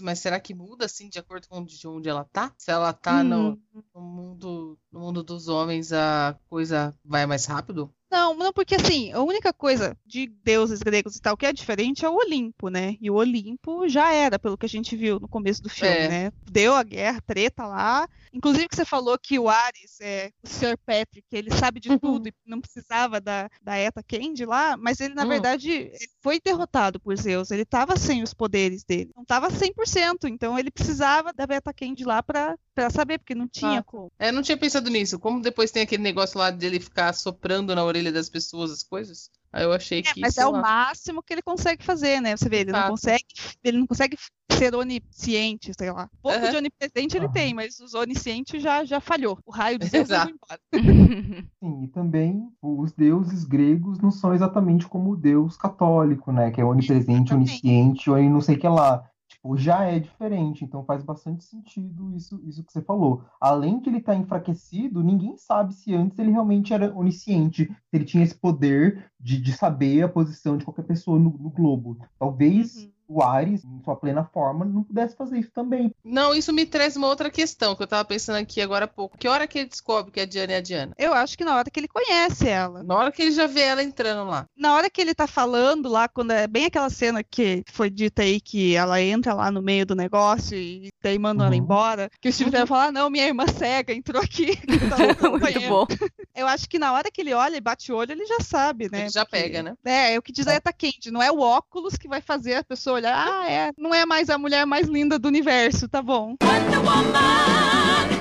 [0.00, 2.52] Mas será que muda, assim, de acordo com de onde ela tá?
[2.58, 3.82] Se ela tá no, Hum.
[3.94, 7.92] no mundo, no mundo dos homens, a coisa vai mais rápido?
[8.10, 12.04] Não, não, porque assim, a única coisa de deuses gregos e tal que é diferente
[12.04, 12.94] é o Olimpo, né?
[13.00, 16.08] E o Olimpo já era, pelo que a gente viu no começo do filme, É.
[16.08, 16.32] né?
[16.50, 18.06] Deu a guerra, treta lá.
[18.30, 20.76] Inclusive que você falou que o Ares, é, o Sr.
[20.84, 21.98] Patrick, ele sabe de Uhum.
[21.98, 25.28] tudo e não precisava da, da Eta Candy lá, mas ele, na Hum.
[25.28, 25.90] verdade,
[26.22, 27.50] foi derrotado por Zeus.
[27.50, 29.10] Ele tava sem os poderes dele.
[29.16, 33.48] Não tava 100%, então ele precisava da Beta Candy lá pra, pra saber, porque não
[33.48, 33.82] tinha Ah.
[33.84, 34.10] como.
[34.18, 35.18] É, eu não tinha pensado nisso.
[35.18, 39.30] Como depois tem aquele negócio lá dele ficar soprando na orelha das pessoas as coisas,
[39.52, 40.62] aí eu achei É, que, mas sei é o lá.
[40.62, 42.36] máximo que ele consegue fazer, né?
[42.36, 42.92] Você vê, ele não Fato.
[42.92, 43.24] consegue,
[43.62, 44.16] ele não consegue
[44.52, 46.08] ser onisciente, sei lá.
[46.22, 46.50] Pouco Aham.
[46.50, 47.32] de onipresente ele Aham.
[47.32, 49.38] tem, mas os oniscientes já, já falhou.
[49.44, 50.34] O raio de Zeus Exato.
[50.34, 50.60] levou embora.
[51.62, 56.50] Sim, e também os deuses gregos não são exatamente como o deus católico, né?
[56.50, 59.08] Que é onipresente, onisciente, ou não sei o que lá.
[59.42, 63.24] Tipo, já é diferente, então faz bastante sentido isso, isso que você falou.
[63.40, 68.04] Além de ele estar enfraquecido, ninguém sabe se antes ele realmente era onisciente, se ele
[68.04, 71.98] tinha esse poder de, de saber a posição de qualquer pessoa no, no globo.
[72.20, 72.92] Talvez Uhum.
[73.12, 75.94] O Ares, em sua plena forma, não pudesse fazer isso também.
[76.04, 79.18] Não, isso me traz uma outra questão que eu tava pensando aqui agora há pouco.
[79.18, 80.94] Que hora que ele descobre que a Diana é a Diana?
[80.98, 82.82] Eu acho que na hora que ele conhece ela.
[82.82, 84.46] Na hora que ele já vê ela entrando lá.
[84.56, 88.22] Na hora que ele tá falando lá, quando é bem aquela cena que foi dita
[88.22, 91.60] aí que ela entra lá no meio do negócio e daí mandam ela Uhum.
[91.62, 94.56] embora, que o Steve Trevor fala, ah, não, minha irmã cega entrou aqui.
[94.88, 95.86] tá Muito banheiro." bom.
[96.34, 98.90] Eu acho que na hora que ele olha e bate o olho, ele já sabe,
[98.90, 99.02] né?
[99.02, 99.74] Ele já Porque- pega, né?
[99.84, 102.54] É, é o que diz a Eta Candy, não é o óculos que vai fazer
[102.54, 106.00] a pessoa olhar, ah, é, não é mais a mulher mais linda do universo, tá
[106.00, 106.36] bom.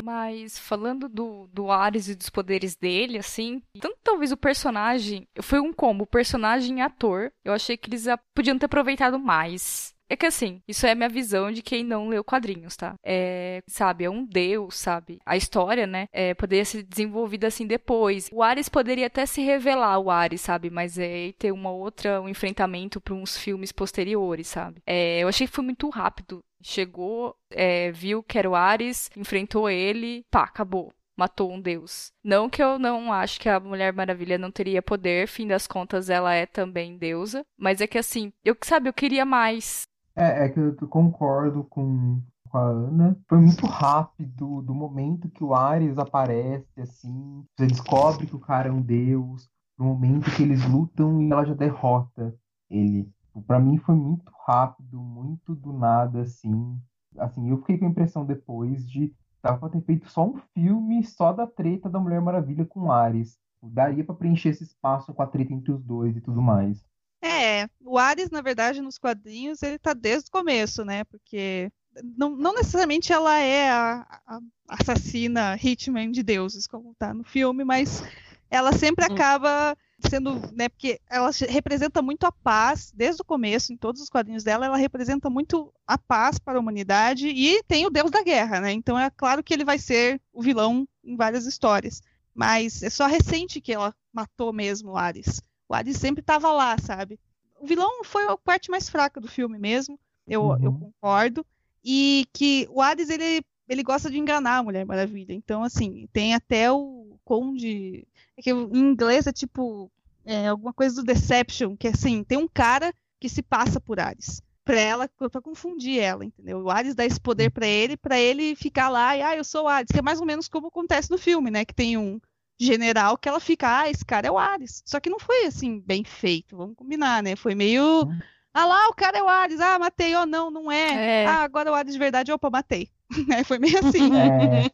[0.03, 5.27] Mas falando do, do Ares e dos poderes dele, assim, tanto talvez o personagem.
[5.41, 7.31] Foi um combo, personagem e ator.
[7.45, 9.93] Eu achei que eles podiam ter aproveitado mais.
[10.11, 12.95] É que assim, isso é minha visão de quem não leu quadrinhos, tá?
[13.01, 15.19] É, sabe, é um deus, sabe?
[15.25, 16.07] A história, né?
[16.11, 18.27] É, poderia ser desenvolvida assim depois.
[18.29, 20.69] O Ares poderia até se revelar o Ares, sabe?
[20.69, 24.81] Mas é ter uma outra, um enfrentamento para uns filmes posteriores, sabe?
[24.85, 26.43] É, eu achei que foi muito rápido.
[26.61, 30.91] Chegou, é, viu que era o Ares, enfrentou ele, pá, acabou.
[31.17, 32.11] Matou um deus.
[32.23, 36.09] Não que eu não acho que a Mulher Maravilha não teria poder, fim das contas
[36.09, 37.45] ela é também deusa.
[37.57, 39.83] Mas é que assim, eu sabe, eu queria mais.
[40.15, 43.17] É, é que eu concordo com, com a Ana.
[43.27, 47.45] Foi muito rápido do momento que o Ares aparece, assim.
[47.55, 49.49] Você descobre que o cara é um deus.
[49.77, 52.35] No momento que eles lutam e ela já derrota
[52.69, 53.09] ele.
[53.47, 56.79] Pra mim foi muito rápido, muito do nada, assim.
[57.17, 61.03] Assim, eu fiquei com a impressão depois de dava pra ter feito só um filme
[61.03, 63.39] só da treta da Mulher Maravilha com Ares.
[63.63, 66.83] Daria pra preencher esse espaço com a treta entre os dois e tudo mais.
[67.21, 71.03] É, o Ares, na verdade, nos quadrinhos, ele tá desde o começo, né?
[71.03, 71.71] Porque
[72.17, 77.63] não, não necessariamente ela é a, a assassina Hitman de deuses, como tá no filme,
[77.63, 78.03] mas
[78.49, 79.05] ela sempre Hum.
[79.05, 80.67] acaba sendo, né?
[80.69, 84.77] Porque ela representa muito a paz desde o começo, em todos os quadrinhos dela, ela
[84.77, 88.71] representa muito a paz para a humanidade e tem o deus da guerra, né?
[88.71, 92.01] Então é claro que ele vai ser o vilão em várias histórias.
[92.33, 95.41] Mas é só recente que ela matou mesmo o Ares.
[95.71, 97.17] O Ares sempre estava lá, sabe?
[97.61, 99.97] O vilão foi a parte mais fraca do filme mesmo,
[100.27, 100.57] eu, Uhum.
[100.61, 101.45] eu concordo.
[101.83, 105.33] E que o Ares, ele, ele gosta de enganar a Mulher Maravilha.
[105.33, 108.05] Então, assim, tem até o Conde.
[108.35, 109.89] É que em inglês é tipo
[110.25, 114.41] é, alguma coisa do Deception, que assim, tem um cara que se passa por Ares.
[114.65, 116.61] Pra ela, pra confundir ela, entendeu?
[116.63, 119.63] O Ares dá esse poder para ele, para ele ficar lá e, ah, eu sou
[119.63, 121.63] o Ares, que é mais ou menos como acontece no filme, né?
[121.65, 122.19] Que tem um
[122.65, 124.83] general que ela fica, ah, esse cara é o Ares.
[124.85, 127.35] Só que não foi assim, bem feito, vamos combinar, né?
[127.35, 128.07] Foi meio.
[128.53, 131.23] Ah lá, o cara é o Ares, ah, matei, oh, não, não é.
[131.23, 131.25] é.
[131.25, 132.89] Ah, agora o Ares de verdade, opa, matei.
[133.45, 134.09] foi meio assim.
[134.15, 134.69] É.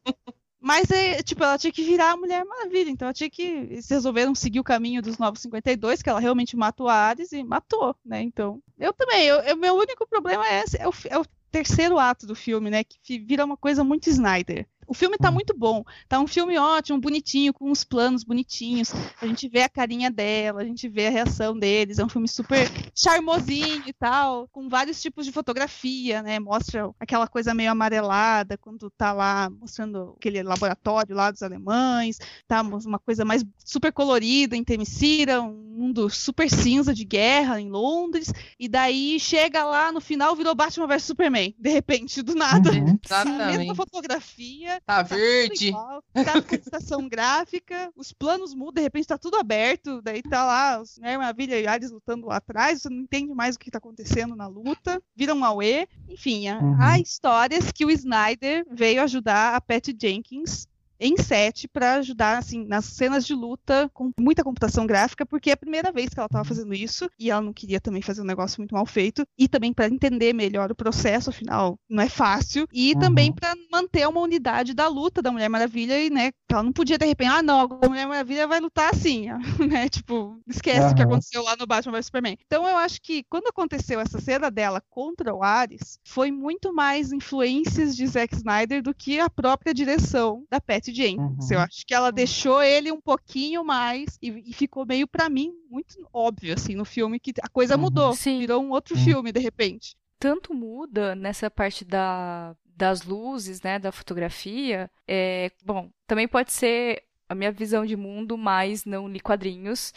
[0.59, 2.89] Mas, é, tipo, ela tinha que virar a Mulher Maravilha.
[2.89, 3.41] Então, ela tinha que.
[3.41, 7.43] Eles resolveram seguir o caminho dos Novos 52, que ela realmente matou a Ares e
[7.43, 8.21] matou, né?
[8.21, 9.25] Então, eu também.
[9.25, 12.69] Eu, eu meu único problema é, esse, é, o, é o terceiro ato do filme,
[12.69, 12.83] né?
[12.83, 14.67] Que vira uma coisa muito Snyder.
[14.87, 15.33] O filme tá hum.
[15.33, 15.83] muito bom.
[16.07, 18.91] Tá um filme ótimo, bonitinho, com uns planos bonitinhos.
[19.21, 21.99] A gente vê a carinha dela, a gente vê a reação deles.
[21.99, 26.39] É um filme super charmosinho e tal, com vários tipos de fotografia, né?
[26.39, 32.61] Mostra aquela coisa meio amarelada quando tá lá mostrando aquele laboratório lá dos alemães, tá
[32.61, 38.33] uma coisa mais super colorida em Temesira, um mundo super cinza de guerra em Londres,
[38.59, 42.71] e daí chega lá no final virou Batman vs Superman, de repente, do nada.
[42.71, 42.97] Uhum.
[43.05, 43.57] Exatamente.
[43.59, 45.69] Mesma fotografia, Tá, tá verde.
[45.69, 50.45] Igual, tá com estação gráfica, os planos mudam, de repente tá tudo aberto, daí tá
[50.45, 53.71] lá os né, Maravilha e Ares lutando lá atrás, você não entende mais o que
[53.71, 55.87] tá acontecendo na luta, viram um Aue.
[56.07, 56.77] Enfim, uhum.
[56.79, 60.67] há histórias que o Snyder veio ajudar a Patty Jenkins
[60.99, 65.53] em set para ajudar assim nas cenas de luta com muita computação gráfica, porque é
[65.53, 68.25] a primeira vez que ela estava fazendo isso e ela não queria também fazer um
[68.25, 72.67] negócio muito mal feito e também para entender melhor o processo, afinal não é fácil
[72.71, 72.99] e uhum.
[72.99, 76.97] também para manter uma unidade da luta da Mulher Maravilha e né, ela não podia
[76.97, 79.27] de repente, ah não, a Mulher Maravilha vai lutar assim,
[79.69, 79.89] né?
[79.89, 80.91] Tipo, esquece uhum.
[80.91, 82.37] o que aconteceu lá no Batman vs Superman.
[82.45, 87.11] Então eu acho que quando aconteceu essa cena dela contra o Ares, foi muito mais
[87.11, 91.49] influências de Zack Snyder do que a própria direção da Pat Jenkins.
[91.49, 91.57] Uhum.
[91.57, 95.53] Eu acho que ela deixou ele um pouquinho mais e, e ficou meio para mim
[95.69, 97.81] muito óbvio assim no filme que a coisa uhum.
[97.81, 98.39] mudou, Sim.
[98.39, 99.95] virou um outro filme de repente.
[100.19, 104.89] Tanto muda nessa parte da, das luzes, né, da fotografia.
[105.07, 109.93] É, bom, também pode ser a minha visão de mundo, mas não li quadrinhos.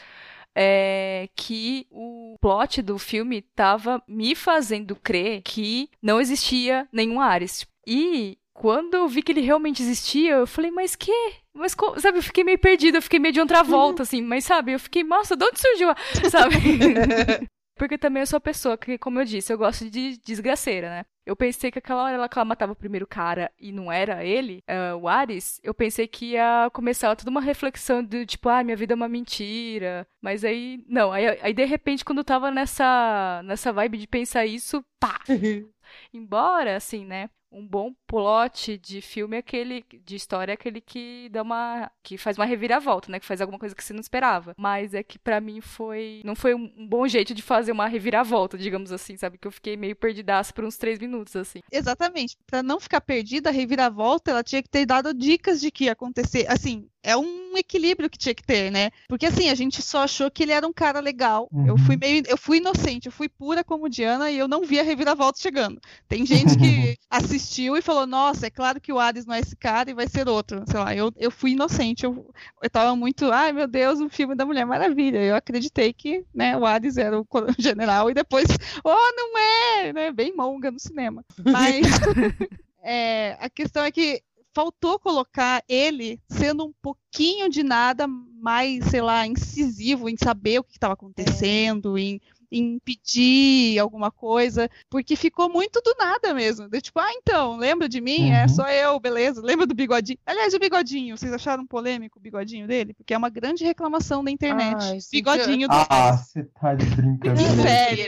[0.53, 7.67] É, que o plot do filme tava me fazendo crer que não existia nenhum Ares.
[7.87, 11.11] E quando eu vi que ele realmente existia, eu falei, mas que?
[11.55, 14.73] Mas, sabe, eu fiquei meio perdida, eu fiquei meio de outra volta, assim, mas sabe,
[14.73, 15.89] eu fiquei, nossa, de onde surgiu?
[16.31, 16.57] Sabe?
[17.75, 21.05] Porque também eu sou a pessoa que, como eu disse, eu gosto de desgraceira, né?
[21.25, 24.63] Eu pensei que aquela hora que ela matava o primeiro cara e não era ele,
[24.69, 28.77] uh, o Ares, eu pensei que ia começar toda uma reflexão do tipo, ah, minha
[28.77, 30.07] vida é uma mentira.
[30.21, 31.11] Mas aí, não.
[31.11, 35.19] Aí, aí de repente, quando eu tava nessa, nessa vibe de pensar isso, pá!
[36.13, 37.31] Embora, assim, né?
[37.53, 42.17] Um bom plot de filme é aquele de história é aquele que dá uma que
[42.17, 44.55] faz uma reviravolta, né, que faz alguma coisa que você não esperava.
[44.57, 48.57] Mas é que para mim foi não foi um, bom jeito de fazer uma reviravolta,
[48.57, 51.61] digamos assim, sabe que eu fiquei meio perdidaço por uns três minutos assim.
[51.71, 52.37] Exatamente.
[52.47, 55.93] Para não ficar perdida, a reviravolta ela tinha que ter dado dicas de que ia
[55.93, 56.47] acontecer.
[56.49, 58.91] Assim, é um equilíbrio que tinha que ter, né?
[59.09, 61.49] Porque assim, a gente só achou que ele era um cara legal.
[61.53, 61.67] Uhum.
[61.67, 64.79] Eu fui meio, eu fui inocente, eu fui pura como Diana e eu não vi
[64.79, 65.81] a reviravolta chegando.
[66.09, 69.57] Tem gente que assistiu e falou: "Nossa, é claro que o Hades não é esse
[69.57, 70.63] cara e vai ser outro".
[70.67, 72.33] Sei lá, eu, eu fui inocente, eu,
[72.63, 75.19] eu tava muito, ai meu Deus, um filme da Mulher Maravilha.
[75.19, 77.27] Eu acreditei que, né, o Hades era o
[77.59, 78.47] general e depois,
[78.85, 80.13] oh, não é, né?
[80.13, 81.25] Bem monga no cinema.
[81.45, 81.87] Mas
[82.83, 84.23] é, a questão é que
[84.61, 90.65] faltou colocar ele sendo um pouquinho de nada mais, sei lá, incisivo em saber o
[90.65, 92.01] que estava acontecendo, é.
[92.03, 92.21] em,
[92.51, 96.69] em pedir alguma coisa, porque ficou muito do nada mesmo.
[96.69, 98.31] De, tipo, ah, então, lembra de mim?
[98.31, 98.45] É uhum.
[98.45, 99.41] É só eu, beleza.
[99.43, 100.19] Lembra do bigodinho?
[100.27, 102.95] Aliás, o bigodinho, vocês acharam polêmico o bigodinho dele?
[102.95, 104.77] Porque é uma grande reclamação da internet.
[104.81, 105.75] Ai, bigodinho do.
[105.75, 107.63] Ah, você tá de brincadeira.
[107.63, 108.03] Sério.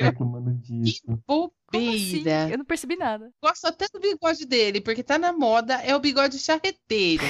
[2.45, 2.53] Assim?
[2.53, 3.31] Eu não percebi nada.
[3.43, 7.25] Gosto até do bigode dele, porque tá na moda, é o bigode charreteiro.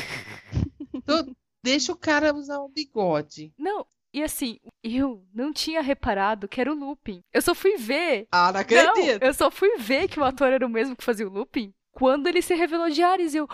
[0.93, 1.25] então,
[1.63, 3.53] deixa o cara usar o bigode.
[3.59, 7.23] Não, e assim, eu não tinha reparado que era o Lupin.
[7.33, 8.27] Eu só fui ver.
[8.31, 9.21] Ah, não acredito.
[9.21, 11.73] Não, eu só fui ver que o ator era o mesmo que fazia o Lupin
[11.93, 13.35] quando ele se revelou de Ares.
[13.35, 13.49] Eu,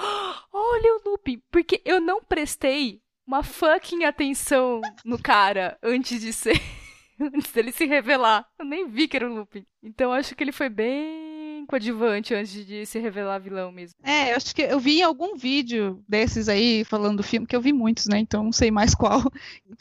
[0.53, 1.41] olha o Lupin.
[1.51, 6.61] Porque eu não prestei uma fucking atenção no cara antes de ser.
[7.21, 8.47] antes dele se revelar.
[8.59, 9.67] Eu nem vi que era o Lupin.
[9.83, 11.28] Então acho que ele foi bem
[11.69, 13.99] coadjuvante antes de se revelar vilão mesmo.
[14.03, 17.55] É, eu acho que eu vi em algum vídeo desses aí falando do filme, que
[17.55, 18.19] eu vi muitos, né?
[18.19, 19.23] Então não sei mais qual.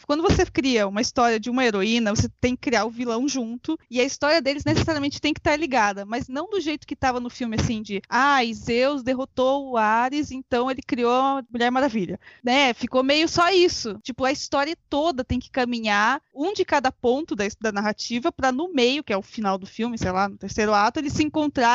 [0.06, 3.80] Quando você cria uma história de uma heroína, você tem que criar o vilão junto,
[3.90, 7.20] e a história deles necessariamente tem que estar ligada, mas não do jeito que estava
[7.20, 12.20] no filme, assim, de ah, Zeus derrotou o Ares, então ele criou a Mulher Maravilha.
[12.44, 12.74] Né?
[12.74, 13.98] Ficou meio só isso.
[14.04, 18.52] Tipo, a história toda tem que caminhar, um de cada ponto da, da narrativa, para
[18.52, 21.24] no meio, que é o final do filme, sei lá, no terceiro ato, eles se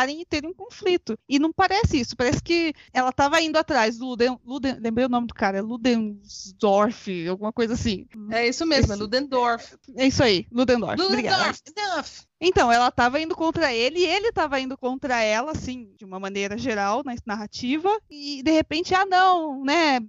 [0.02, 1.18] encontrarem e terem um conflito.
[1.28, 5.08] E não parece isso, parece que ela estava indo atrás do Luden, Luden, lembrei o
[5.08, 8.06] nome do cara, é Ludendorff, alguma coisa assim.
[8.30, 9.76] É isso mesmo, é Ludendorff.
[9.96, 11.00] É isso aí, Ludendorff.
[11.00, 11.62] Ludendorff.
[11.66, 12.26] Ludendorff.
[12.44, 16.18] Então, ela estava indo contra ele e ele estava indo contra ela, assim, de uma
[16.18, 20.00] maneira geral, na narrativa, e de repente, ah, não, né?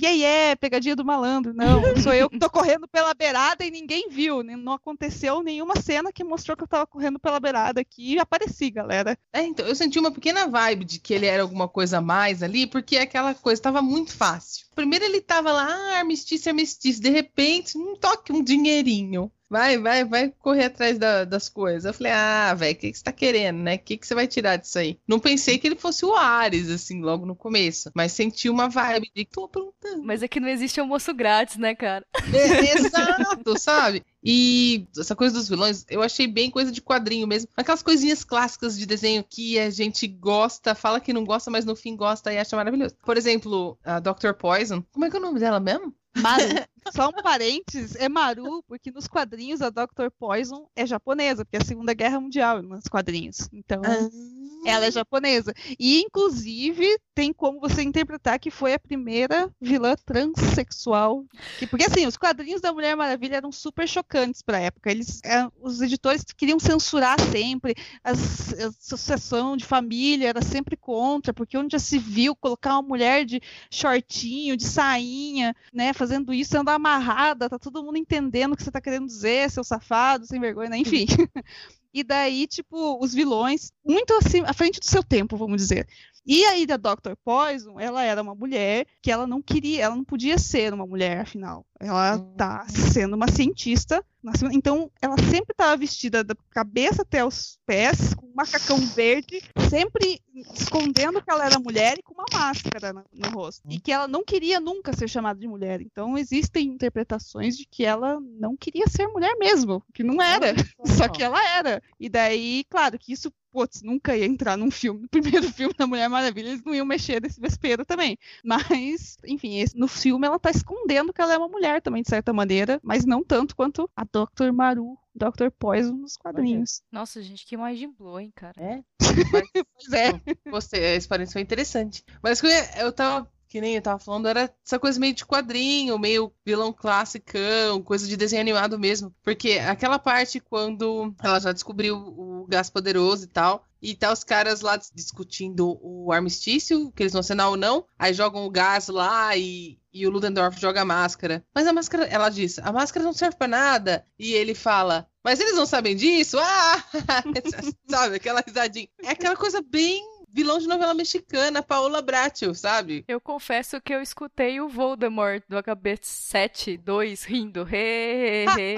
[0.00, 3.70] E aí é, pegadinha do malandro, não, sou eu que tô correndo pela beirada e
[3.70, 4.56] ninguém viu, né?
[4.56, 8.70] não aconteceu nenhuma cena que mostrou que eu tava correndo pela beirada aqui e apareci,
[8.70, 9.18] galera.
[9.30, 12.42] É, então, eu senti uma pequena vibe de que ele era alguma coisa a mais
[12.42, 14.66] ali, porque aquela coisa estava muito fácil.
[14.74, 20.02] Primeiro ele tava lá, ah, armistício, armistício, de repente, um toque, um dinheirinho vai, vai,
[20.02, 21.84] vai correr atrás da, das coisas.
[21.84, 23.74] Eu falei, ah, velho, o que, que você tá querendo, né?
[23.74, 24.98] O que, que você vai tirar disso aí?
[25.06, 27.90] Não pensei que ele fosse o Ares, assim, logo no começo.
[27.94, 30.02] Mas senti uma vibe de tô perguntando.
[30.02, 32.06] Mas é que não existe almoço grátis, né, cara?
[32.32, 34.02] É, exato, sabe?
[34.24, 37.50] E essa coisa dos vilões, eu achei bem coisa de quadrinho mesmo.
[37.54, 41.76] Aquelas coisinhas clássicas de desenho que a gente gosta, fala que não gosta, mas no
[41.76, 42.94] fim gosta e acha maravilhoso.
[43.04, 44.32] Por exemplo, a Dr.
[44.38, 44.82] Poison.
[44.92, 45.94] Como é que é o nome dela mesmo?
[46.16, 46.42] Maru.
[46.90, 50.10] Só um parênteses, é Maru, porque nos quadrinhos a Dr.
[50.18, 53.48] Poison é japonesa, porque é a Segunda Guerra Mundial nos quadrinhos.
[53.52, 54.68] Então, ah.
[54.68, 55.54] ela é japonesa.
[55.78, 61.24] E, inclusive, tem como você interpretar que foi a primeira vilã transexual.
[61.70, 64.90] Porque, assim, os quadrinhos da Mulher Maravilha eram super chocantes para a época.
[64.90, 71.32] Eles, é, os editores queriam censurar sempre, as, a associação de família era sempre contra,
[71.32, 73.40] porque onde já se viu colocar uma mulher de
[73.70, 78.72] shortinho, de sainha, né, fazendo isso, sendo amarrada, tá todo mundo entendendo o que você
[78.72, 80.78] tá querendo dizer, seu safado, sem vergonha, né?
[80.78, 81.06] enfim.
[81.94, 85.86] e daí, tipo, os vilões, muito assim, à frente do seu tempo, vamos dizer.
[86.24, 87.14] E aí da Dr.
[87.24, 91.20] Poison, ela era uma mulher que ela não queria, ela não podia ser uma mulher,
[91.20, 91.66] afinal.
[91.80, 94.04] Ela tá sendo uma cientista,
[94.52, 100.20] então ela sempre estava vestida da cabeça até os pés, com um macacão verde, sempre
[100.54, 103.62] escondendo que ela era mulher e com uma máscara no, no rosto.
[103.68, 105.80] E que ela não queria nunca ser chamada de mulher.
[105.80, 110.54] Então existem interpretações de que ela não queria ser mulher mesmo, que não era,
[110.86, 111.82] só que ela era.
[111.98, 115.86] E daí, claro, que isso putz, nunca ia entrar num filme, no primeiro filme da
[115.86, 118.18] Mulher Maravilha, eles não iam mexer nesse vespeiro também.
[118.42, 122.08] Mas, enfim, esse, no filme ela tá escondendo que ela é uma mulher também, de
[122.08, 124.52] certa maneira, mas não tanto quanto a Dr.
[124.52, 125.50] Maru, Dr.
[125.58, 126.82] Poison nos quadrinhos.
[126.90, 128.54] Nossa, gente, que mais de blow, hein, cara?
[128.56, 128.82] É?
[129.00, 129.12] Mas,
[129.74, 130.20] pois é.
[130.50, 132.02] Você, esse parênteses foi interessante.
[132.22, 132.42] Mas
[132.78, 136.72] eu tava que nem eu tava falando, era essa coisa meio de quadrinho, meio vilão
[136.72, 139.14] classicão, coisa de desenho animado mesmo.
[139.22, 144.24] Porque aquela parte quando ela já descobriu o gás poderoso e tal, e tá os
[144.24, 148.88] caras lá discutindo o armistício, que eles vão assinar ou não, aí jogam o gás
[148.88, 151.44] lá e, e o Ludendorff joga a máscara.
[151.54, 154.06] Mas a máscara, ela diz, a máscara não serve para nada.
[154.18, 156.38] E ele fala, mas eles não sabem disso?
[156.38, 156.84] Ah!
[157.86, 158.88] Sabe, aquela risadinha.
[159.02, 160.02] É aquela coisa bem
[160.32, 163.04] vilão de novela mexicana, Paola Bracho, sabe?
[163.06, 167.68] Eu confesso que eu escutei o Voldemort do HB 7 2 rindo.
[167.68, 168.76] He, he,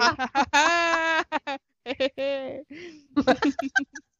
[2.19, 2.65] he.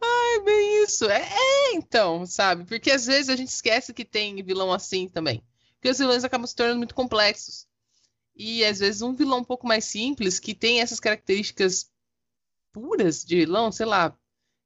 [0.00, 1.06] Ai, bem isso.
[1.10, 2.64] É, é, então, sabe?
[2.64, 5.42] Porque às vezes a gente esquece que tem vilão assim também.
[5.74, 7.66] Porque os vilões acabam se tornando muito complexos.
[8.36, 11.90] E às vezes um vilão um pouco mais simples, que tem essas características
[12.72, 14.16] puras de vilão, sei lá,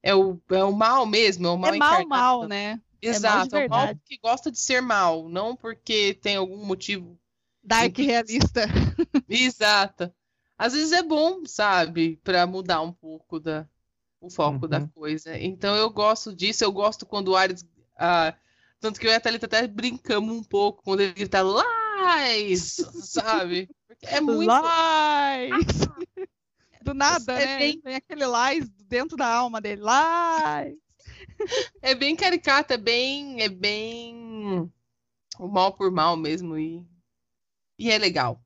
[0.02, 2.80] é o, é o mal mesmo, é o mal É mal, mal, né?
[3.00, 7.18] Exato, é, é o mal que gosta de ser mal, não porque tem algum motivo.
[7.62, 8.62] Dark realista.
[9.28, 10.12] Exato.
[10.58, 13.68] Às vezes é bom, sabe, para mudar um pouco da,
[14.20, 14.68] o foco uhum.
[14.70, 15.36] da coisa.
[15.38, 17.64] Então eu gosto disso, eu gosto quando o Ares.
[17.96, 18.34] Ah,
[18.80, 23.68] tanto que eu e a Thalita até brincamos um pouco quando ele grita Lies, sabe?
[23.86, 24.50] Porque é muito.
[24.50, 25.66] Lies!
[26.82, 27.58] Do nada, é né?
[27.58, 27.80] Bem...
[27.80, 29.82] Tem aquele lies dentro da alma dele.
[29.82, 30.78] Lies!
[31.80, 33.40] É bem caricato, é bem.
[33.40, 34.70] É bem.
[35.38, 36.56] O mal por mal mesmo.
[36.58, 36.84] E,
[37.78, 38.42] e é legal.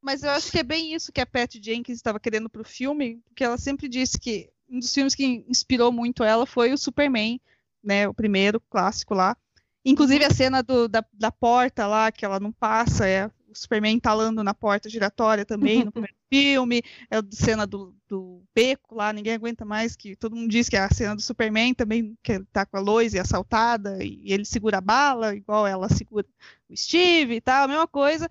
[0.00, 3.22] Mas eu acho que é bem isso que a Pat Jenkins estava querendo pro filme,
[3.24, 7.40] porque ela sempre disse que um dos filmes que inspirou muito ela foi o Superman,
[7.82, 8.06] né?
[8.06, 9.36] O primeiro clássico lá.
[9.84, 14.42] Inclusive a cena do, da, da porta lá, que ela não passa, é Superman entalando
[14.42, 19.34] na porta giratória também, no primeiro filme, é a cena do, do beco lá, ninguém
[19.34, 22.44] aguenta mais, que todo mundo diz que é a cena do Superman também, que ele
[22.52, 26.26] tá com a Lois e assaltada, e ele segura a bala, igual ela segura
[26.68, 28.28] o Steve e tal, a mesma coisa.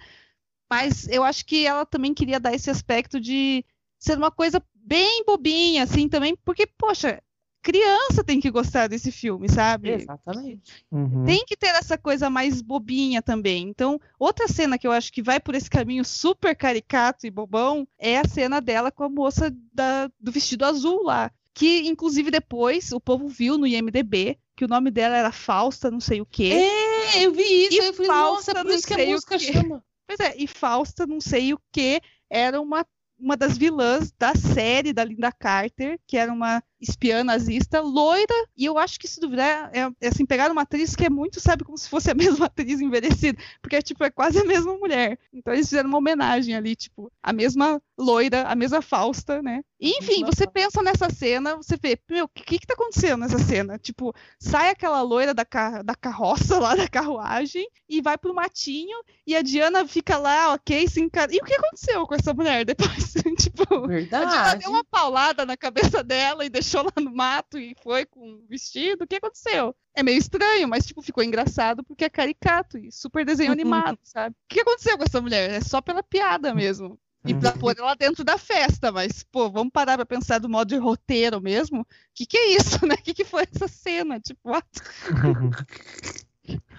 [0.70, 3.64] Mas eu acho que ela também queria dar esse aspecto de
[4.00, 7.22] ser uma coisa bem bobinha, assim, também, porque, poxa,
[7.64, 9.92] criança tem que gostar desse filme, sabe?
[9.92, 10.86] Exatamente.
[10.92, 11.24] Uhum.
[11.26, 13.64] Tem que ter essa coisa mais bobinha também.
[13.70, 17.88] Então, outra cena que eu acho que vai por esse caminho super caricato e bobão
[17.98, 21.32] é a cena dela com a moça da- do vestido azul lá.
[21.54, 26.00] Que, inclusive, depois o povo viu no IMDB que o nome dela era Fausta, não
[26.00, 26.52] sei o quê.
[26.54, 29.08] É, eu vi isso, E eu falei, falsa, nossa, por não isso que a sei
[29.08, 29.54] o música quê.
[29.54, 29.84] chama.
[30.06, 32.86] Pois é, e Fausta, não sei o que, era uma,
[33.20, 38.66] uma das vilãs da série da Linda Carter, que era uma espiã nazista, loira, e
[38.66, 41.64] eu acho que se duvidar, é, é assim, pegaram uma atriz que é muito, sabe,
[41.64, 45.18] como se fosse a mesma atriz envelhecida, porque, tipo, é quase a mesma mulher.
[45.34, 49.64] Então eles fizeram uma homenagem ali, tipo, a mesma loira, a mesma Fausta, né?
[49.80, 53.38] E, enfim, você pensa nessa cena, você vê, meu, o que que tá acontecendo nessa
[53.38, 53.78] cena?
[53.78, 58.98] Tipo, sai aquela loira da, ca- da carroça lá, da carruagem, e vai pro matinho,
[59.28, 61.34] e a Diana fica lá, ok, se encara...
[61.34, 63.14] E o que aconteceu com essa mulher depois?
[63.38, 64.60] tipo, a Diana Verdade.
[64.60, 68.46] deu uma paulada na cabeça dela e deixou lá no mato e foi com o
[68.48, 69.04] vestido.
[69.04, 69.76] O que aconteceu?
[69.96, 74.36] É meio estranho, mas tipo, ficou engraçado porque é caricato e super desenho animado, sabe?
[74.36, 75.52] O que aconteceu com essa mulher?
[75.52, 76.98] É só pela piada mesmo.
[77.26, 77.60] E pra Uhum.
[77.60, 81.40] pôr ela dentro da festa, mas, pô, vamos parar pra pensar do modo de roteiro
[81.40, 81.82] mesmo?
[81.82, 82.96] O que, que é isso, né?
[82.96, 84.20] O que, que foi essa cena?
[84.20, 84.68] Tipo, what?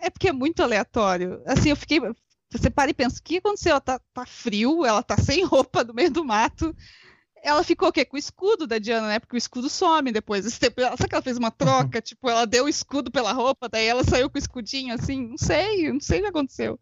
[0.00, 1.42] É porque é muito aleatório.
[1.46, 2.00] Assim, eu fiquei.
[2.50, 3.72] Você para e pensa, o que aconteceu?
[3.72, 6.74] Ela tá, tá frio, ela tá sem roupa no meio do mato.
[7.42, 8.04] Ela ficou o quê?
[8.04, 9.18] Com o escudo da Diana, né?
[9.18, 10.80] Porque o escudo some depois desse tempo.
[10.80, 12.00] Ela- Será que ela fez uma troca?
[12.00, 15.28] tipo, ela deu o escudo pela roupa, daí ela saiu com o escudinho assim?
[15.28, 16.78] Não sei, não sei o que aconteceu.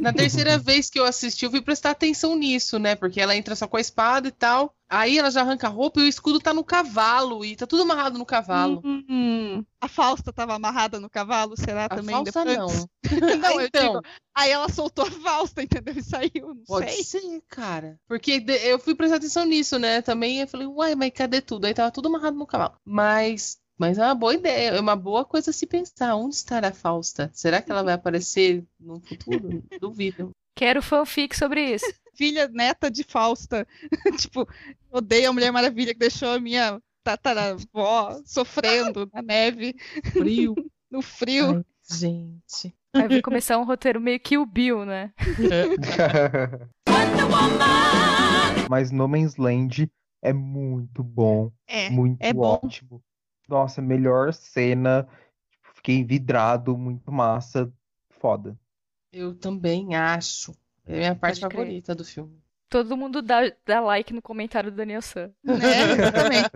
[0.00, 2.94] Na terceira vez que eu assisti, eu fui prestar atenção nisso, né?
[2.94, 4.74] Porque ela entra só com a espada e tal.
[4.88, 7.44] Aí ela já arranca a roupa e o escudo tá no cavalo.
[7.44, 8.80] E tá tudo amarrado no cavalo.
[8.84, 12.14] Hum, a Fausta tava amarrada no cavalo, será A também?
[12.14, 12.56] falsa depois?
[12.58, 12.88] não.
[13.40, 14.02] não, eu então, digo.
[14.34, 15.94] Aí ela soltou a Fausta, entendeu?
[15.96, 17.04] E saiu, não pode sei.
[17.04, 17.98] ser, cara.
[18.06, 20.02] Porque eu fui prestar atenção nisso, né?
[20.02, 21.66] Também eu falei, uai, mas cadê tudo?
[21.66, 22.74] Aí tava tudo amarrado no cavalo.
[22.84, 26.14] Mas, mas é uma boa ideia, é uma boa coisa a se pensar.
[26.14, 27.30] Onde estará a Fausta?
[27.32, 29.62] Será que ela vai aparecer no futuro?
[29.80, 30.30] Duvido.
[30.56, 31.92] Quero fanfic sobre isso.
[32.16, 33.66] Filha neta de Fausta.
[34.18, 34.48] tipo,
[34.90, 39.74] odeio a Mulher Maravilha que deixou a minha tataravó sofrendo na neve,
[40.12, 40.54] Frio.
[40.90, 41.56] no frio.
[41.56, 41.64] Ai,
[41.98, 42.74] gente.
[42.94, 45.12] Aí vai começar um roteiro meio que o Bill, né?
[48.70, 49.90] Mas No Man's Land
[50.22, 52.60] é muito bom, É, muito é bom.
[52.64, 53.02] ótimo.
[53.48, 55.06] Nossa, melhor cena.
[55.74, 57.70] Fiquei vidrado, muito massa,
[58.20, 58.58] foda.
[59.12, 60.54] Eu também acho.
[60.86, 61.66] É a minha parte Pode crer.
[61.66, 62.42] favorita do filme.
[62.68, 65.32] Todo mundo dá, dá like no comentário do Daniel San.
[65.44, 65.92] né?
[65.92, 66.50] Exatamente.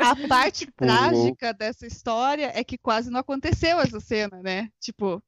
[0.00, 4.68] A parte Tipo, trágica dessa história é que quase não aconteceu essa cena, né?
[4.80, 5.22] Tipo,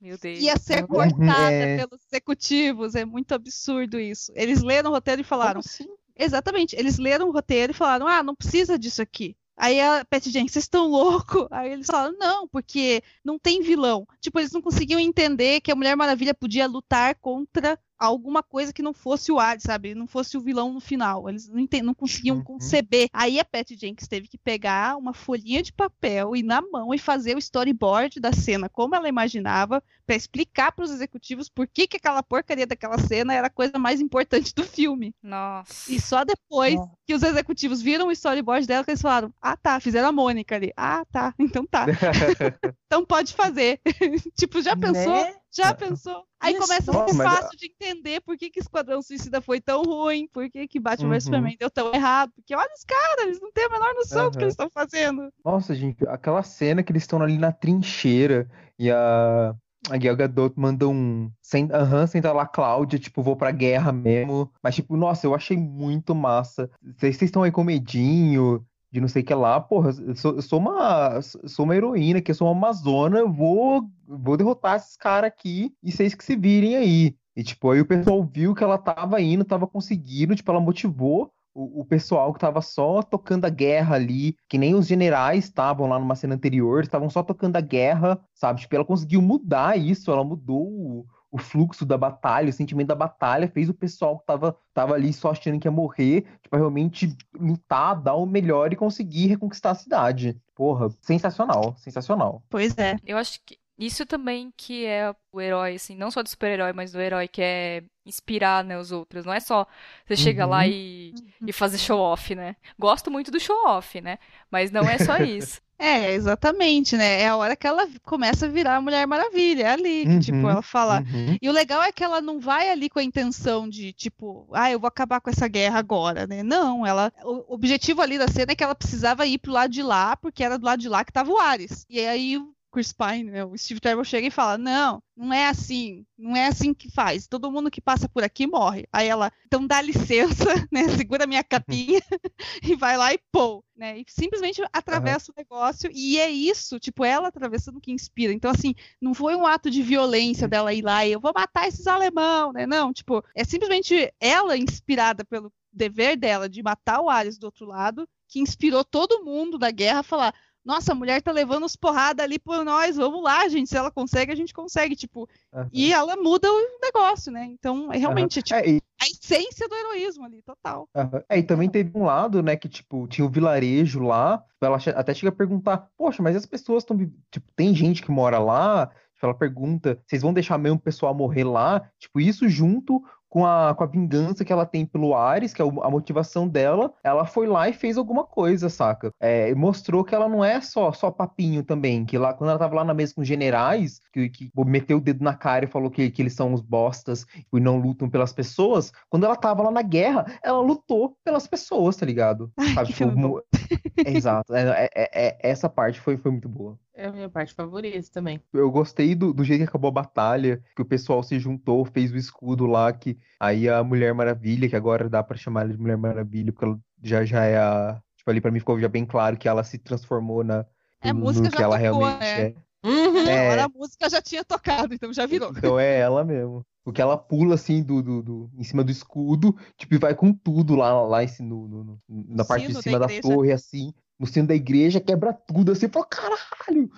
[0.00, 0.38] Meu Deus.
[0.40, 1.76] ia ser Uhum, cortada é.
[1.78, 2.94] pelos executivos.
[2.94, 4.30] É muito absurdo isso.
[4.36, 5.88] Eles leram o roteiro e falaram: Como assim?
[6.16, 6.76] Exatamente.
[6.76, 9.36] Eles leram o roteiro e falaram: ah, não precisa disso aqui.
[9.62, 11.46] Aí a Pat Jenkins, vocês estão loucos?
[11.48, 14.04] Aí eles falaram: não, porque não tem vilão.
[14.20, 18.82] Tipo, eles não conseguiam entender que a Mulher Maravilha podia lutar contra alguma coisa que
[18.82, 19.94] não fosse o Hades, sabe?
[19.94, 21.28] Não fosse o vilão no final.
[21.28, 22.44] Eles não, não conseguiam Uhum.
[22.44, 23.08] conceber.
[23.12, 26.98] Aí a Pat Jenkins teve que pegar uma folhinha de papel e na mão e
[26.98, 31.86] fazer o storyboard da cena como ela imaginava para explicar para os executivos por que,
[31.86, 35.14] que aquela porcaria daquela cena era a coisa mais importante do filme.
[35.22, 35.90] Nossa.
[35.90, 36.92] E só depois Nossa.
[37.06, 40.54] que os executivos viram o storyboard dela que eles falaram: Ah, tá, fizeram a Mônica
[40.54, 40.72] ali.
[40.76, 41.86] Ah, tá, então tá.
[42.86, 43.80] Então pode fazer.
[44.36, 45.12] tipo, já pensou?
[45.12, 45.34] Né?
[45.54, 46.24] Já pensou?
[46.40, 46.62] Aí Isso.
[46.62, 50.26] começa a ser mas- fácil de entender por que, que Esquadrão Suicida foi tão ruim,
[50.32, 51.32] por que, que Batman vs Uhum.
[51.32, 52.32] Superman deu tão errado.
[52.34, 55.28] Porque olha os caras, eles não têm a menor noção do que eles estão fazendo.
[55.44, 59.54] Nossa, gente, aquela cena que eles estão ali na trincheira e a,
[59.90, 61.30] a Gal Gadot manda um.
[61.72, 64.50] Aham, senta lá, Cláudia, tipo, vou pra guerra mesmo.
[64.62, 66.70] Mas, tipo, nossa, eu achei muito massa.
[66.82, 69.58] Vocês vocês estão aí com medinho de não sei o que lá.
[69.58, 73.88] Porra, eu sou, eu sou uma, sou uma heroína, que eu sou uma amazona, vou,
[74.06, 77.16] vou derrotar esses caras aqui e vocês que se virem aí.
[77.34, 81.32] E, tipo, aí o pessoal viu que ela tava indo, tava conseguindo, tipo, ela motivou
[81.54, 85.88] o, o pessoal que tava só tocando a guerra ali, que nem os generais estavam
[85.88, 88.60] lá numa cena anterior, estavam só tocando a guerra, sabe?
[88.60, 92.94] Tipo, ela conseguiu mudar isso, ela mudou o, o fluxo da batalha, o sentimento da
[92.94, 97.16] batalha, fez o pessoal que tava, tava ali só achando que ia morrer, tipo, realmente
[97.34, 100.40] lutar, dar o melhor e conseguir reconquistar a cidade.
[100.54, 102.44] Porra, sensacional, sensacional.
[102.48, 102.96] Pois é.
[103.04, 106.92] Eu acho que Isso também que é o herói, assim, não só do super-herói, mas
[106.92, 109.24] do herói que é inspirar, né, os outros.
[109.24, 109.66] Não é só
[110.06, 110.66] você chega lá Uhum.
[110.66, 111.14] e,
[111.46, 112.56] e fazer show-off, né?
[112.78, 114.18] Gosto muito do show-off, né?
[114.50, 115.60] Mas não é só isso.
[115.82, 117.22] É, exatamente, né?
[117.22, 120.38] É a hora que ela começa a virar a Mulher Maravilha, é ali, que, tipo,
[120.38, 121.00] Uhum, ela fala.
[121.00, 121.36] Uhum.
[121.42, 124.70] E o legal é que ela não vai ali com a intenção de, tipo, ah,
[124.70, 126.42] eu vou acabar com essa guerra agora, né?
[126.44, 127.12] Não, ela.
[127.24, 130.44] O objetivo ali da cena é que ela precisava ir pro lado de lá, porque
[130.44, 131.84] era do lado de lá que tava o Ares.
[131.90, 132.38] E aí
[132.72, 136.46] Chris Pine, né, o Steve Trevor chega e fala: Não, não é assim, não é
[136.46, 137.26] assim que faz.
[137.26, 138.88] Todo mundo que passa por aqui morre.
[138.90, 140.88] Aí ela, então dá licença, né?
[140.96, 142.00] Segura minha capinha
[142.62, 143.98] e vai lá e pô, né?
[143.98, 145.90] E simplesmente atravessa o negócio.
[145.92, 148.32] E é isso, tipo, ela atravessando que inspira.
[148.32, 151.68] Então, assim, não foi um ato de violência dela ir lá e eu vou matar
[151.68, 152.66] esses alemão, né?
[152.66, 157.66] Não, tipo, é simplesmente ela inspirada pelo dever dela de matar o Ares do outro
[157.66, 160.34] lado, que inspirou todo mundo da guerra a falar:
[160.64, 163.68] nossa, a mulher tá levando os porrada ali por nós, vamos lá, gente.
[163.68, 165.28] Se ela consegue, a gente consegue, tipo.
[165.52, 165.68] Aham.
[165.72, 167.44] E ela muda o negócio, né?
[167.44, 170.88] Então, é realmente tipo, É, e, a essência do heroísmo ali, total.
[170.94, 171.22] aham.
[171.28, 175.12] É, e também teve um lado, né, que, tipo, tinha o vilarejo lá, ela até
[175.12, 176.96] chega a perguntar, poxa, mas as pessoas estão,
[177.30, 178.90] tipo, tem gente que mora lá,
[179.22, 181.88] Tipo, ela pergunta, vocês vão deixar mesmo o pessoal morrer lá?
[181.96, 183.00] Tipo, isso junto
[183.32, 186.92] com a, com a vingança que ela tem pelo Ares, que é a motivação dela,
[187.02, 189.10] ela foi lá e fez alguma coisa, saca?
[189.18, 192.58] É, e mostrou que ela não é só, só papinho também, que lá, quando ela
[192.58, 195.68] tava lá na mesa com os generais, que, que meteu o dedo na cara e
[195.68, 199.62] falou que, que eles são os bostas e não lutam pelas pessoas, quando ela tava
[199.62, 202.52] lá na guerra, ela lutou pelas pessoas, tá ligado?
[202.58, 203.42] Ai, Sabe, que tipo,
[204.04, 204.54] é, exato.
[204.54, 206.78] É, é- é- essa parte foi, foi muito boa.
[206.94, 208.40] É a minha parte favorita também.
[208.52, 212.12] Eu gostei do, do jeito que acabou a batalha, que o pessoal se juntou, fez
[212.12, 215.78] o escudo lá, que aí a Mulher Maravilha, que agora dá pra chamar ela de
[215.78, 218.00] Mulher Maravilha, porque ela já, já é a.
[218.16, 220.66] Tipo, ali pra mim ficou já bem claro que ela se transformou na,
[221.00, 222.40] É, a música no já que ela tocou, realmente né?
[222.42, 222.54] é.
[222.84, 223.18] Uhum.
[223.28, 223.46] É.
[223.46, 225.50] Agora a música já tinha tocado, então já virou.
[225.56, 226.64] Então é ela mesmo.
[226.84, 230.32] Porque ela pula assim do, do, do- em cima do escudo, tipo, e vai com
[230.32, 233.22] tudo lá, lá em ci- no, no- na parte de sino da cima da, igreja.
[233.22, 236.88] torre, assim, no sino da igreja, quebra tudo assim, fala, caralho!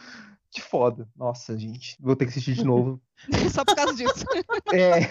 [0.51, 1.09] Que foda.
[1.17, 1.97] Nossa, gente.
[1.99, 3.01] Vou ter que assistir de novo.
[3.51, 4.27] Só por causa disso.
[4.75, 5.09] É,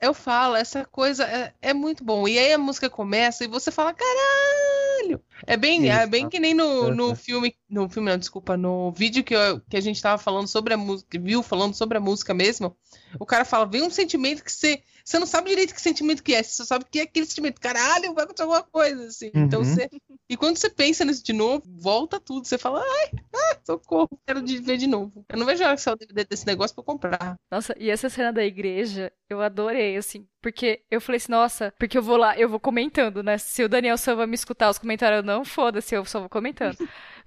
[0.00, 2.28] Eu falo, essa coisa é, é muito bom.
[2.28, 5.20] E aí a música começa e você fala, caralho!
[5.46, 7.54] É bem, é bem que nem no, no filme.
[7.68, 10.76] No filme, não, desculpa, no vídeo que, eu- que a gente tava falando sobre a
[10.76, 12.76] música, viu, falando sobre a música mesmo.
[13.18, 14.82] O cara fala, vem um sentimento que você.
[15.04, 17.60] Você não sabe direito que sentimento que é, você só sabe que é aquele sentimento,
[17.60, 19.30] caralho, vai acontecer alguma coisa, assim.
[19.34, 19.64] Então Uhum.
[19.64, 19.88] você.
[20.28, 22.44] E quando você pensa nisso de novo, volta tudo.
[22.44, 25.24] Você fala, ai, ah, socorro, quero ver de novo.
[25.28, 27.36] Eu não vejo a hora que sair o DVD desse negócio pra eu comprar.
[27.50, 31.96] Nossa, e essa cena da igreja, eu adorei, assim, porque eu falei assim, nossa, porque
[31.96, 33.38] eu vou lá, eu vou comentando, né?
[33.38, 36.76] Se o Daniel Silva me escutar os comentários, não, foda-se, eu só vou comentando.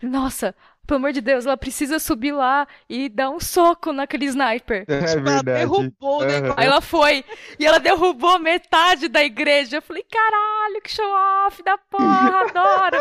[0.01, 0.55] Nossa,
[0.87, 4.85] pelo amor de Deus, ela precisa subir lá e dar um soco naquele sniper.
[4.87, 5.43] é Tipo, ela verdade.
[5.59, 6.55] derrubou negócio.
[6.57, 7.23] Aí ela foi
[7.59, 9.77] e ela derrubou metade da igreja.
[9.77, 11.05] Eu falei, caralho, que show
[11.45, 12.97] off da porra, adoro.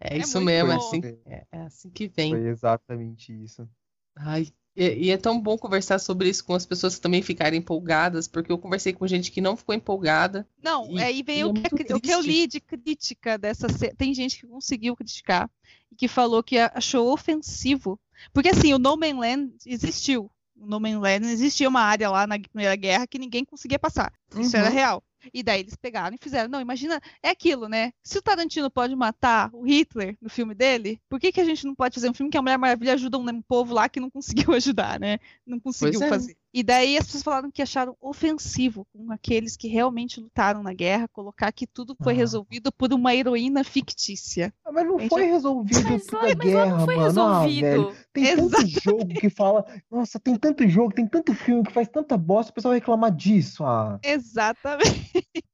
[0.00, 2.30] É, É isso muito mesmo, é assim, é, é assim que vem.
[2.30, 3.68] Foi exatamente isso.
[4.16, 7.58] Ai, e, e é tão bom conversar sobre isso com as pessoas que também ficarem
[7.58, 10.46] empolgadas, porque eu conversei com gente que não ficou empolgada.
[10.62, 13.36] Não, E- aí vem e é o, que, cri- o que eu li de crítica
[13.38, 13.94] dessa cena.
[13.96, 15.50] Tem gente que conseguiu criticar
[15.90, 17.98] e que falou que achou ofensivo.
[18.32, 20.30] Porque assim, o No Man's Land existiu.
[20.56, 24.12] O No Man's Land existia uma área lá na Primeira Guerra que ninguém conseguia passar.
[24.38, 24.74] Isso era Uhum.
[24.74, 25.02] real.
[25.32, 26.48] E daí eles pegaram e fizeram.
[26.48, 27.92] Não, imagina, é aquilo, né?
[28.02, 31.66] Se o Tarantino pode matar o Hitler no filme dele, por que, que a gente
[31.66, 34.00] não pode fazer um filme que a Mulher Maravilha ajuda um, um povo lá que
[34.00, 35.18] não conseguiu ajudar, né?
[35.46, 36.08] Não conseguiu é.
[36.08, 36.36] fazer.
[36.52, 41.06] E daí as pessoas falaram que acharam ofensivo com aqueles que realmente lutaram na guerra,
[41.08, 42.16] colocar que tudo foi Ah.
[42.16, 44.52] resolvido por uma heroína fictícia.
[44.64, 47.20] Ah, Mas não foi resolvido Mas, tudo a mas lá guerra, não foi mano.
[47.22, 47.60] Ah, velho.
[47.62, 47.96] resolvido.
[48.12, 49.64] Tem tanto jogo que fala.
[49.88, 53.14] Nossa, tem tanto jogo, tem tanto filme que faz tanta bosta, o pessoal vai reclamar
[53.14, 53.64] disso.
[53.64, 53.98] Ah.
[54.02, 54.80] Exatamente.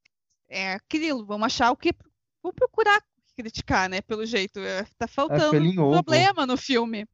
[0.48, 1.93] É aquilo, vamos achar o que.
[2.40, 3.02] Vamos procurar
[3.36, 4.01] criticar, né?
[4.01, 4.60] Pelo jeito.
[4.60, 7.05] É, Tá faltando filhinho um problema no filme.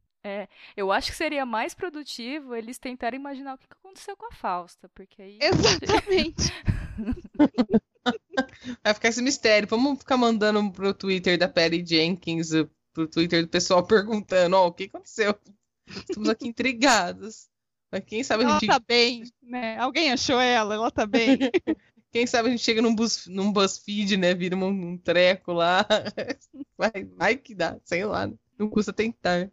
[0.76, 4.88] Eu acho que seria mais produtivo eles tentarem imaginar o que aconteceu com a Fausta,
[4.94, 5.38] porque aí.
[5.42, 6.52] Exatamente.
[8.82, 9.68] Vai ficar esse mistério.
[9.68, 12.50] Vamos ficar mandando pro Twitter da Patty Jenkins,
[12.92, 15.34] pro Twitter do pessoal perguntando, ó, o que aconteceu?
[15.86, 17.48] Estamos aqui intrigados.
[17.90, 19.76] Mas quem sabe a Ela gente, tá bem, né?
[19.78, 21.38] Alguém achou ela, ela tá bem.
[22.10, 24.34] quem sabe a gente chega num, bus, num BuzzFeed, né?
[24.34, 25.86] Vira um, um treco lá.
[26.76, 28.26] Vai, vai que dá, sei lá.
[28.26, 28.34] né?
[28.62, 29.50] Não custa tentar.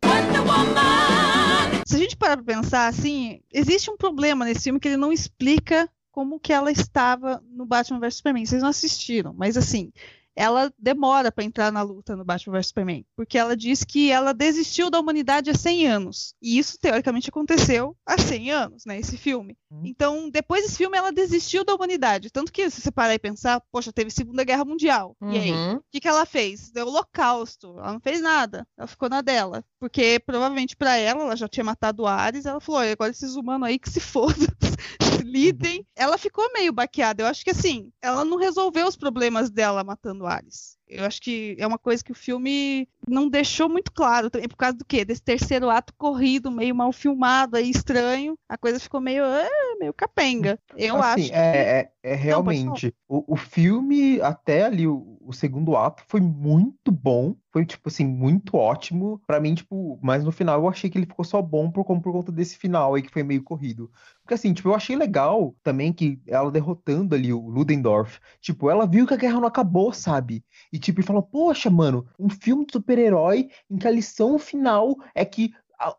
[1.84, 5.11] Se a gente parar pra pensar, assim, existe um problema nesse filme que ele não
[5.11, 8.45] explica como que ela estava no Batman vs Superman.
[8.45, 9.91] Vocês não assistiram, mas assim,
[10.39, 14.33] ela demora para entrar na luta no Batman vs Superman, porque ela diz que ela
[14.33, 16.33] desistiu da humanidade há 100 anos.
[16.41, 19.57] E isso teoricamente aconteceu há 100 anos, né, esse filme.
[19.69, 19.81] Uhum.
[19.83, 23.61] Então, depois desse filme ela desistiu da humanidade, tanto que se você parar e pensar,
[23.69, 25.13] poxa, teve Segunda Guerra Mundial.
[25.19, 25.33] Uhum.
[25.33, 25.75] E aí, uhum.
[25.75, 26.71] o que, que ela fez?
[26.71, 27.77] Deu holocausto.
[27.77, 28.65] Ela não fez nada.
[28.77, 32.61] Ela ficou na dela, porque provavelmente para ela, ela já tinha matado o Ares, ela
[32.61, 34.47] falou: agora esses humanos aí que se fodam,
[35.30, 35.80] lidem.
[35.80, 35.85] Uhum.
[35.95, 37.23] Ela ficou meio baqueada.
[37.23, 40.78] Eu acho que assim, ela não resolveu os problemas dela matando Ares.
[40.89, 44.29] Eu acho que é uma coisa que o filme não deixou muito claro.
[44.31, 45.05] Por causa do quê?
[45.05, 48.35] Desse terceiro ato corrido, meio mal filmado, aí estranho.
[48.49, 49.49] A coisa ficou meio, é,
[49.79, 50.59] meio capenga.
[50.75, 51.33] Eu assim, acho.
[51.33, 51.57] É, que...
[51.57, 52.93] é, é realmente.
[53.07, 57.35] Não, o, o filme, até ali, o, o segundo ato, foi muito bom.
[57.51, 59.21] Foi, tipo assim, muito ótimo.
[59.25, 62.11] para mim, tipo, mas no final eu achei que ele ficou só bom por, por
[62.11, 63.91] conta desse final aí que foi meio corrido.
[64.21, 68.85] Porque assim, tipo, eu achei legal também que ela derrotando ali o Ludendorff, tipo, ela
[68.85, 70.43] viu que a guerra não acabou, sabe?
[70.71, 74.95] E tipo, e falou, poxa, mano, um filme de super-herói em que a lição final
[75.14, 75.53] é que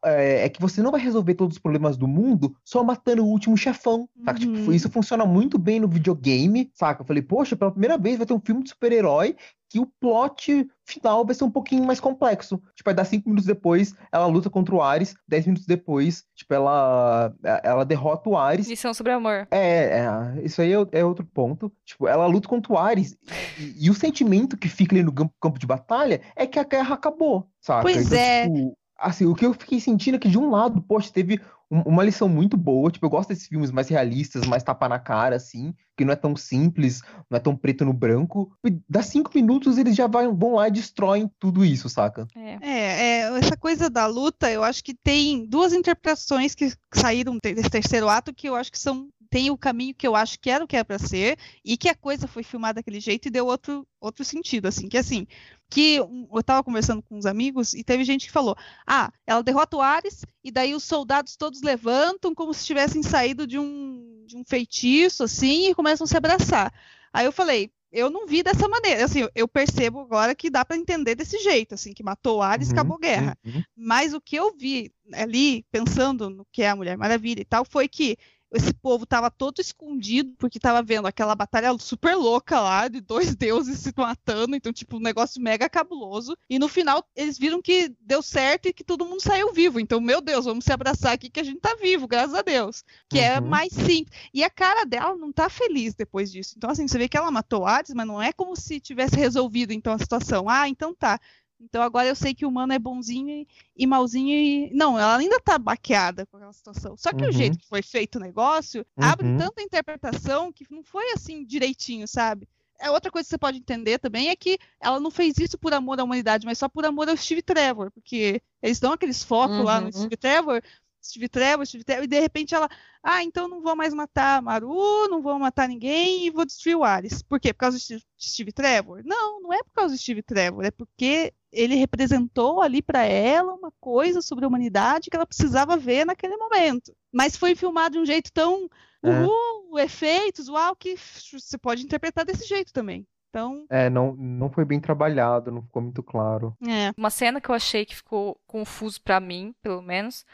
[0.04, 3.28] é, é, que você não vai resolver todos os problemas do mundo só matando o
[3.28, 4.38] último chefão, saca?
[4.38, 4.58] Tipo, uhum.
[4.58, 7.02] Tipo, isso funciona muito bem no videogame, saca?
[7.02, 9.36] Eu falei, poxa, pela primeira vez vai ter um filme de super-herói
[9.70, 12.60] que o plot final vai ser um pouquinho mais complexo.
[12.74, 16.52] Tipo, vai dar cinco minutos depois, ela luta contra o Ares, dez minutos depois, tipo,
[16.52, 17.32] ela,
[17.62, 18.66] ela derrota o Ares.
[18.66, 19.46] Lição sobre amor.
[19.50, 21.72] É, é isso aí é, é, outro ponto.
[21.84, 23.16] Tipo, ela luta contra o Ares
[23.58, 26.64] e, e, o sentimento que fica ali no campo, campo de batalha é que a
[26.64, 27.82] guerra acabou, saca?
[27.82, 28.48] Pois então, é.
[28.48, 31.40] Tipo, assim, o que eu fiquei sentindo é que de um lado, poxa, teve
[31.70, 32.90] uma lição muito boa.
[32.90, 36.16] Tipo, eu gosto desses filmes mais realistas, mais tapa na cara, assim, que não é
[36.16, 37.00] tão simples,
[37.30, 38.52] não é tão preto no branco.
[38.66, 42.26] E dá cinco minutos, eles já vai, vão lá e destroem tudo isso, saca?
[42.34, 42.58] É.
[42.60, 47.70] é, é, essa coisa da luta, eu acho que tem duas interpretações que saíram desse
[47.70, 50.64] terceiro ato que eu acho que são tem o caminho que eu acho que era
[50.64, 53.46] o que era para ser e que a coisa foi filmada daquele jeito e deu
[53.46, 55.26] outro, outro sentido, assim, que assim,
[55.70, 59.76] que eu estava conversando com uns amigos e teve gente que falou, ah, ela derrota
[59.76, 64.36] o Ares e daí os soldados todos levantam como se tivessem saído de um, de
[64.36, 66.74] um feitiço, assim, e começam a se abraçar.
[67.12, 69.04] Aí eu falei, eu não vi dessa maneira.
[69.04, 72.68] Assim, eu percebo agora que dá para entender desse jeito, assim, que matou o Ares,
[72.68, 73.38] uhum, acabou a guerra.
[73.44, 73.62] Uhum.
[73.76, 77.64] Mas o que eu vi ali, pensando no que é a Mulher Maravilha e tal,
[77.64, 78.16] foi que
[78.52, 83.34] esse povo tava todo escondido, porque tava vendo aquela batalha super louca lá, de dois
[83.36, 86.36] deuses se matando, então, tipo, um negócio mega cabuloso.
[86.48, 89.78] E no final, eles viram que deu certo e que todo mundo saiu vivo.
[89.78, 92.84] Então, meu Deus, vamos se abraçar aqui que a gente tá vivo, graças a Deus.
[93.08, 93.36] Que é uhum.
[93.36, 94.18] é mais simples.
[94.34, 96.54] E a cara dela não tá feliz depois disso.
[96.56, 99.72] Então, assim, você vê que ela matou Hades, mas não é como se tivesse resolvido,
[99.72, 100.48] então, a situação.
[100.48, 101.20] Ah, então tá.
[101.60, 104.70] Então agora eu sei que o humano é bonzinho e, e malzinho e.
[104.74, 106.96] Não, ela ainda tá baqueada com aquela situação.
[106.96, 107.28] Só que uhum.
[107.28, 109.04] o jeito que foi feito o negócio uhum.
[109.04, 112.48] abre tanta interpretação que não foi assim direitinho, sabe?
[112.80, 115.74] É outra coisa que você pode entender também é que ela não fez isso por
[115.74, 119.58] amor à humanidade, mas só por amor ao Steve Trevor, porque eles dão aqueles focos
[119.58, 119.64] uhum.
[119.64, 119.92] lá no uhum.
[119.92, 120.62] Steve Trevor,
[121.02, 122.68] Steve Trevor, Steve Trevor, e de repente ela,
[123.02, 126.84] ah, então não vou mais matar Maru, não vou matar ninguém e vou destruir o
[126.84, 127.22] Ares.
[127.22, 127.52] Por quê?
[127.52, 129.02] Por causa de Steve Trevor?
[129.04, 133.54] Não, não é por causa de Steve Trevor, é porque ele representou ali para ela
[133.54, 136.94] uma coisa sobre a humanidade que ela precisava ver naquele momento.
[137.12, 138.68] Mas foi filmado de um jeito tão
[139.02, 139.08] é.
[139.08, 143.06] uhul, efeitos, uau, que você pode interpretar desse jeito também.
[143.30, 143.64] Então...
[143.70, 146.56] É, não, não foi bem trabalhado, não ficou muito claro.
[146.66, 146.92] É.
[146.96, 150.24] Uma cena que eu achei que ficou confuso para mim, pelo menos,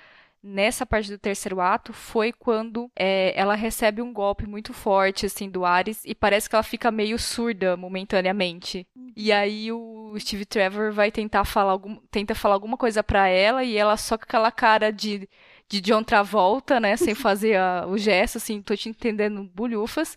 [0.46, 5.50] nessa parte do terceiro ato foi quando é, ela recebe um golpe muito forte assim
[5.50, 8.86] do Ares e parece que ela fica meio surda momentaneamente.
[9.16, 13.64] E aí o Steve Trevor vai tentar falar algum, tenta falar alguma coisa para ela
[13.64, 15.28] e ela só com aquela cara de
[15.68, 20.16] de John Travolta, né, sem fazer a, o gesto, assim, tô te entendendo, bulhufas.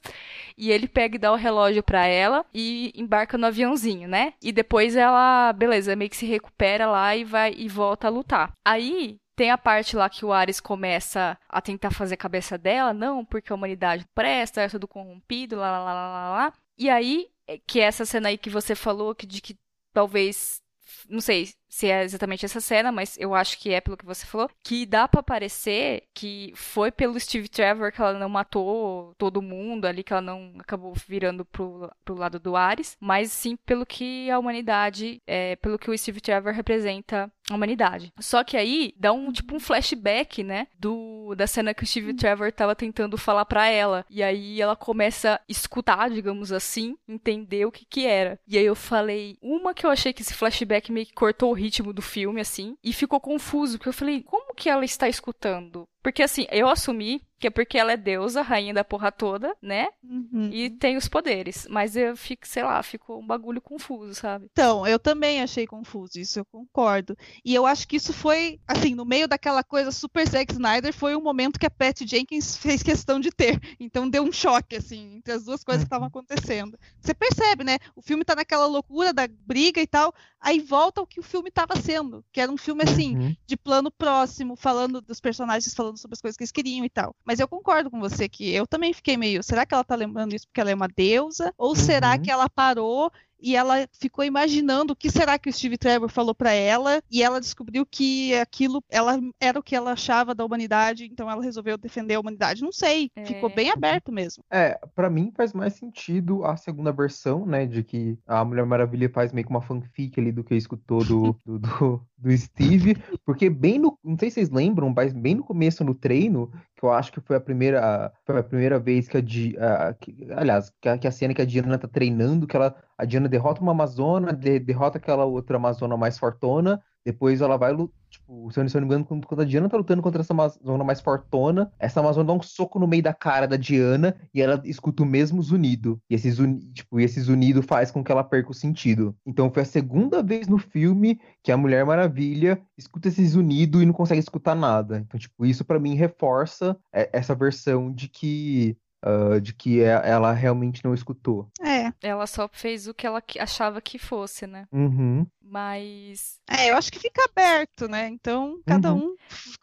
[0.57, 4.33] E ele pega e dá o relógio para ela e embarca no aviãozinho, né?
[4.41, 8.53] E depois ela, beleza, meio que se recupera lá e vai e volta a lutar.
[8.63, 12.93] Aí tem a parte lá que o Ares começa a tentar fazer a cabeça dela,
[12.93, 16.53] não, porque a humanidade presta, é tudo corrompido, lá, lá, lá, lá, lá.
[16.77, 19.57] E aí, é, que é essa cena aí que você falou, que, de que
[19.93, 20.61] talvez,
[21.07, 24.25] não sei se é exatamente essa cena, mas eu acho que é pelo que você
[24.25, 29.41] falou, que dá para parecer que foi pelo Steve Trevor que ela não matou todo
[29.41, 33.85] mundo ali, que ela não acabou virando pro, pro lado do Ares, mas sim pelo
[33.85, 38.11] que a humanidade, é, pelo que o Steve Trevor representa a humanidade.
[38.19, 42.13] Só que aí dá um tipo um flashback, né, do da cena que o Steve
[42.13, 44.05] Trevor tava tentando falar para ela.
[44.09, 48.39] E aí ela começa a escutar, digamos assim, entender o que que era.
[48.47, 51.58] E aí eu falei, uma que eu achei que esse flashback meio que cortou o
[51.59, 55.87] ritmo do filme assim, e ficou confuso, porque eu falei, como que ela está escutando?
[56.09, 59.87] Porque assim, eu assumi que é porque ela é deusa, rainha da porra toda, né?
[60.03, 60.49] Uhum.
[60.51, 61.65] E tem os poderes.
[61.69, 64.47] Mas eu fico, sei lá, ficou um bagulho confuso, sabe?
[64.51, 67.15] Então, eu também achei confuso, isso eu concordo.
[67.45, 71.15] E eu acho que isso foi, assim, no meio daquela coisa super Zack Snyder, foi
[71.15, 73.57] um momento que a Pat Jenkins fez questão de ter.
[73.79, 76.77] Então deu um choque, assim, entre as duas coisas que estavam acontecendo.
[76.99, 77.77] Você percebe, né?
[77.95, 81.47] O filme tá naquela loucura da briga e tal, aí volta o que o filme
[81.47, 83.35] estava sendo, que era um filme, assim, Uhum.
[83.47, 87.15] de plano próximo, falando dos personagens, falando sobre as coisas que eles queriam e tal.
[87.25, 90.33] Mas eu concordo com você que eu também fiquei meio, será que ela tá lembrando
[90.35, 91.53] isso porque ela é uma deusa?
[91.57, 92.19] Ou será Uhum.
[92.21, 96.35] que ela parou e ela ficou imaginando o que será que o Steve Trevor falou
[96.35, 101.05] pra ela e ela descobriu que aquilo ela era o que ela achava da humanidade,
[101.05, 102.61] então ela resolveu defender a humanidade.
[102.61, 103.25] Não sei, É.
[103.25, 104.43] ficou bem aberto mesmo.
[104.51, 107.65] É, pra mim faz mais sentido a segunda versão, né?
[107.65, 111.35] De que a Mulher Maravilha faz meio que uma fanfic ali do que escutou do,
[111.45, 112.95] do, do, do Steve.
[113.25, 113.97] Porque bem no.
[114.03, 117.19] Não sei se vocês lembram, mas bem no começo no treino, que eu acho que
[117.21, 121.07] foi a primeira, foi a primeira vez que a, a que- aliás, que a, que
[121.07, 124.59] a cena que a Diana tá treinando, que ela, a Diana derrota uma Amazona, de-
[124.59, 126.81] derrota aquela outra Amazona mais fortona,
[127.11, 130.01] depois ela vai, lu- tipo, se eu não me engano, quando, a Diana tá lutando
[130.01, 133.57] contra essa Amazona mais fortona, essa Amazona dá um soco no meio da cara da
[133.57, 135.99] Diana e ela escuta o mesmo zunido.
[136.07, 139.15] E esse, zuni, tipo, esse zunido faz com que ela perca o sentido.
[139.25, 143.85] Então foi a segunda vez no filme que a Mulher Maravilha escuta esse zunido e
[143.87, 144.99] não consegue escutar nada.
[144.99, 150.01] Então, tipo, isso pra mim reforça é, essa versão de que ah, de que é-
[150.03, 151.47] ela realmente não escutou.
[151.61, 154.67] É, Ela só fez o que ela achava que fosse, né?
[154.71, 155.25] Uhum.
[155.41, 156.39] Mas.
[156.47, 158.07] é, eu acho que fica aberto, né?
[158.07, 159.15] Então, cada um,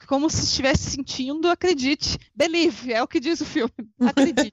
[0.08, 2.18] como se estivesse sentindo, acredite.
[2.34, 3.72] Believe, é o que diz o filme.
[4.00, 4.52] Acredite.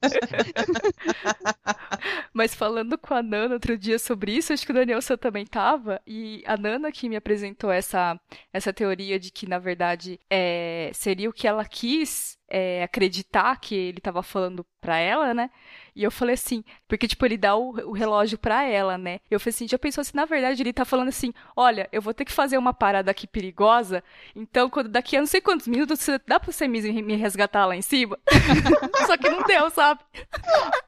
[2.31, 5.99] Mas falando com a Nana outro dia sobre isso, acho que o Danielson também tava,
[6.05, 8.19] e a Nana que me apresentou essa,
[8.51, 13.73] essa teoria de que, na verdade, é, seria o que ela quis é, acreditar que
[13.73, 15.49] ele tava falando pra ela, né?
[15.95, 19.19] E eu falei assim, porque, tipo, ele dá o, o relógio pra ela, né?
[19.29, 22.13] Eu falei assim, já pensou se na verdade ele tá falando assim, olha, eu vou
[22.13, 24.03] ter que fazer uma parada aqui perigosa,
[24.35, 27.75] então quando daqui a não sei quantos minutos, dá pra você me, me resgatar lá
[27.75, 28.17] em cima?
[29.07, 29.99] Só que não deu, sabe?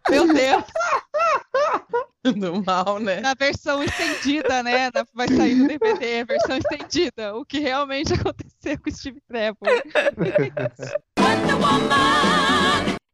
[0.09, 0.63] Meu Deus.
[2.23, 3.21] Do mal, né?
[3.21, 4.89] Na versão estendida, né?
[4.93, 7.35] Na- vai sair no DVD, a versão estendida.
[7.35, 9.55] O que realmente aconteceu com o Steve Trevor.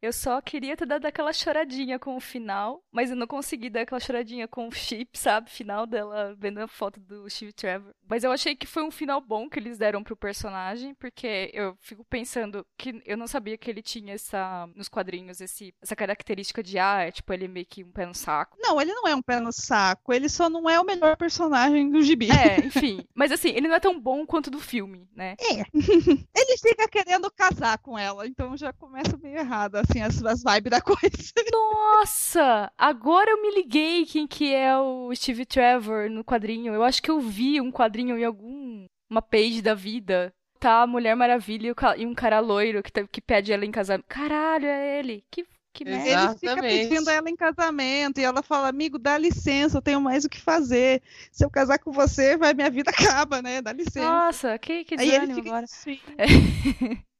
[0.02, 3.82] Eu só queria ter dado aquela choradinha com o final, mas eu não consegui dar
[3.82, 5.48] aquela choradinha com o chip, sabe?
[5.48, 7.94] Final dela vendo a foto do Steve Trevor.
[8.08, 11.76] Mas eu achei que foi um final bom que eles deram pro personagem, porque eu
[11.80, 16.64] fico pensando que eu não sabia que ele tinha essa, nos quadrinhos, esse, essa característica
[16.64, 18.58] de, ah, é, tipo, ele é meio que um pé no saco.
[18.60, 20.12] Não, ele não é um pé no saco.
[20.12, 22.28] Ele só não é o melhor personagem do gibi.
[22.28, 23.06] É, enfim.
[23.14, 25.36] Mas assim, ele não é tão bom quanto do filme, né?
[25.38, 25.62] É.
[26.34, 30.70] Ele fica querendo casar com ela, então já começa meio errado, assim, as, as vibes
[30.70, 31.32] da coisa.
[31.50, 32.72] Nossa!
[32.76, 36.74] Agora eu me liguei quem que é o Steve Trevor no quadrinho.
[36.74, 40.32] Eu acho que eu vi um quadrinho em algum uma page da vida.
[40.58, 43.70] Tá a Mulher Maravilha e e um cara loiro que, tá- que pede ela em
[43.70, 44.06] casamento.
[44.08, 45.24] Caralho, é ele.
[45.30, 46.08] Que, que merda.
[46.08, 50.24] Ele fica pedindo ela em casamento e ela fala: Amigo, dá licença, eu tenho mais
[50.24, 51.02] o que fazer.
[51.32, 53.60] Se eu casar com você, vai, minha vida acaba, né?
[53.60, 54.00] Dá licença.
[54.08, 55.64] Nossa, que, que Aí ele desânimo fica agora.
[55.64, 56.00] assim.
[56.16, 56.26] É,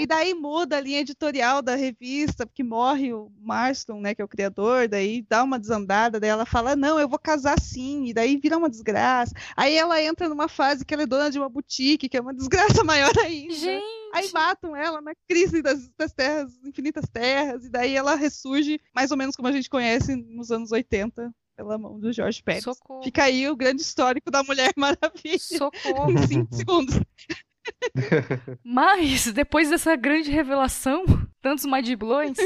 [0.00, 4.24] e daí muda a linha editorial da revista, porque morre o Marston, né, que é
[4.24, 8.14] o criador, daí dá uma desandada, daí ela fala, não, eu vou casar sim, e
[8.14, 9.34] daí vira uma desgraça.
[9.56, 12.34] Aí ela entra numa fase que ela é dona de uma boutique, que é uma
[12.34, 13.54] desgraça maior ainda.
[13.54, 18.80] Gente, Aí matam ela na crise das, das terras, infinitas terras, e daí ela ressurge,
[18.94, 22.64] mais ou menos como a gente conhece nos anos 80, pela mão do George Pérez.
[22.64, 23.02] socorro.
[23.02, 26.10] Fica aí o grande histórico da Mulher Maravilha Socorro.
[26.12, 27.00] em 5 segundos.
[28.64, 31.04] Mas, depois dessa grande revelação,
[31.40, 32.38] tantos mind-blowings,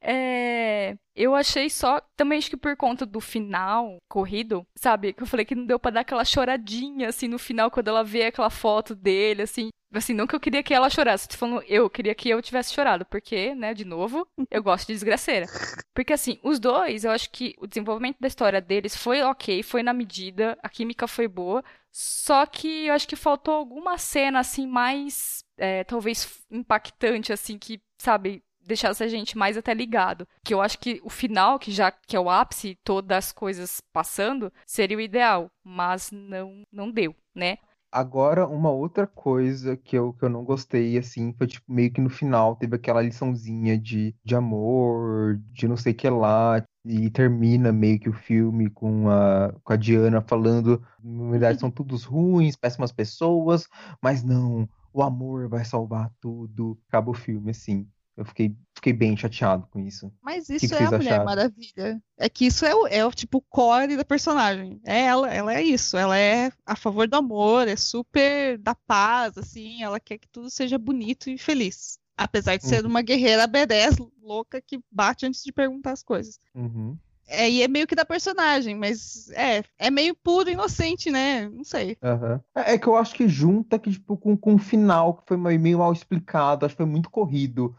[0.00, 5.12] é, eu achei só, também acho que por conta do final corrido, sabe?
[5.12, 8.02] Que eu falei que não deu pra dar aquela choradinha, assim, no final, quando ela
[8.02, 9.68] vê aquela foto dele, assim.
[9.94, 12.72] Assim, não que eu queria que ela chorasse, tô falando, eu queria que eu tivesse
[12.72, 15.46] chorado, porque, né, de novo, eu gosto de desgraceira.
[15.94, 19.82] Porque, assim, os dois, eu acho que o desenvolvimento da história deles foi ok, foi
[19.82, 21.62] na medida, a química foi boa,
[21.92, 27.82] só que eu acho que faltou alguma cena, assim, mais, é, talvez impactante, assim, que,
[28.00, 30.26] sabe, deixasse a gente mais até ligado.
[30.42, 33.80] Que eu acho que o final, que já que é o ápice, todas as coisas
[33.92, 37.58] passando, seria o ideal, mas não, não deu, né?
[37.94, 42.00] Agora, uma outra coisa que eu, que eu não gostei, assim, foi tipo, meio que
[42.00, 47.10] no final teve aquela liçãozinha de, de amor, de não sei o que lá, e
[47.10, 52.04] termina meio que o filme com a, com a Diana falando, na verdade são todos
[52.04, 53.68] ruins, péssimas pessoas,
[54.02, 56.78] mas não, o amor vai salvar tudo.
[56.88, 57.88] Acaba o filme, assim.
[58.14, 60.12] Eu fiquei, fiquei bem chateado com isso.
[60.20, 61.24] Mas que isso que é a vocês Mulher acharam?
[61.24, 62.02] Maravilha.
[62.18, 64.80] É que isso é o, é o tipo core da personagem.
[64.84, 65.96] É ela, ela é isso.
[65.96, 69.82] Ela é a favor do amor, é super da paz, assim.
[69.82, 71.98] Ela quer que tudo seja bonito e feliz.
[72.16, 72.90] Apesar de ser Uhum.
[72.90, 76.38] uma guerreira badass louca que bate antes de perguntar as coisas.
[76.54, 76.96] Uhum.
[77.26, 81.48] É, e é meio que da personagem, mas é, é meio puro inocente, né?
[81.48, 81.96] Não sei.
[82.02, 82.40] Aham.
[82.54, 85.36] É, é que eu acho que junta que, tipo, com, com o final, que foi
[85.36, 87.74] meio meio mal explicado, acho que foi muito corrido.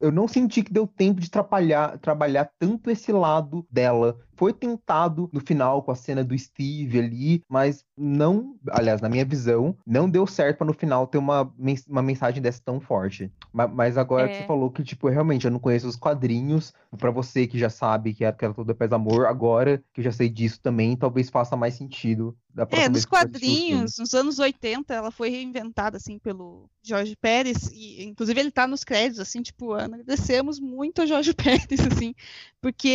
[0.00, 4.18] Eu não senti que deu tempo de trabalhar, trabalhar tanto esse lado dela.
[4.36, 9.24] Foi tentado no final com a cena do Steve ali, mas não, aliás, na minha
[9.24, 11.52] visão, não deu certo para no final ter uma,
[11.88, 13.30] uma mensagem dessa tão forte.
[13.52, 14.38] Ma- Mas, agora que É.
[14.38, 18.14] você falou que, tipo, realmente eu não conheço os quadrinhos, pra você que já sabe
[18.14, 21.28] que era, que era toda paz amor, agora que eu já sei disso também, talvez
[21.30, 26.18] faça mais sentido da É, nos que quadrinhos, nos anos 80, ela foi reinventada, assim,
[26.18, 31.32] pelo Jorge Pérez, e inclusive ele tá nos créditos, assim, tipo, agradecemos muito a Jorge
[31.34, 32.14] Pérez, assim,
[32.60, 32.88] porque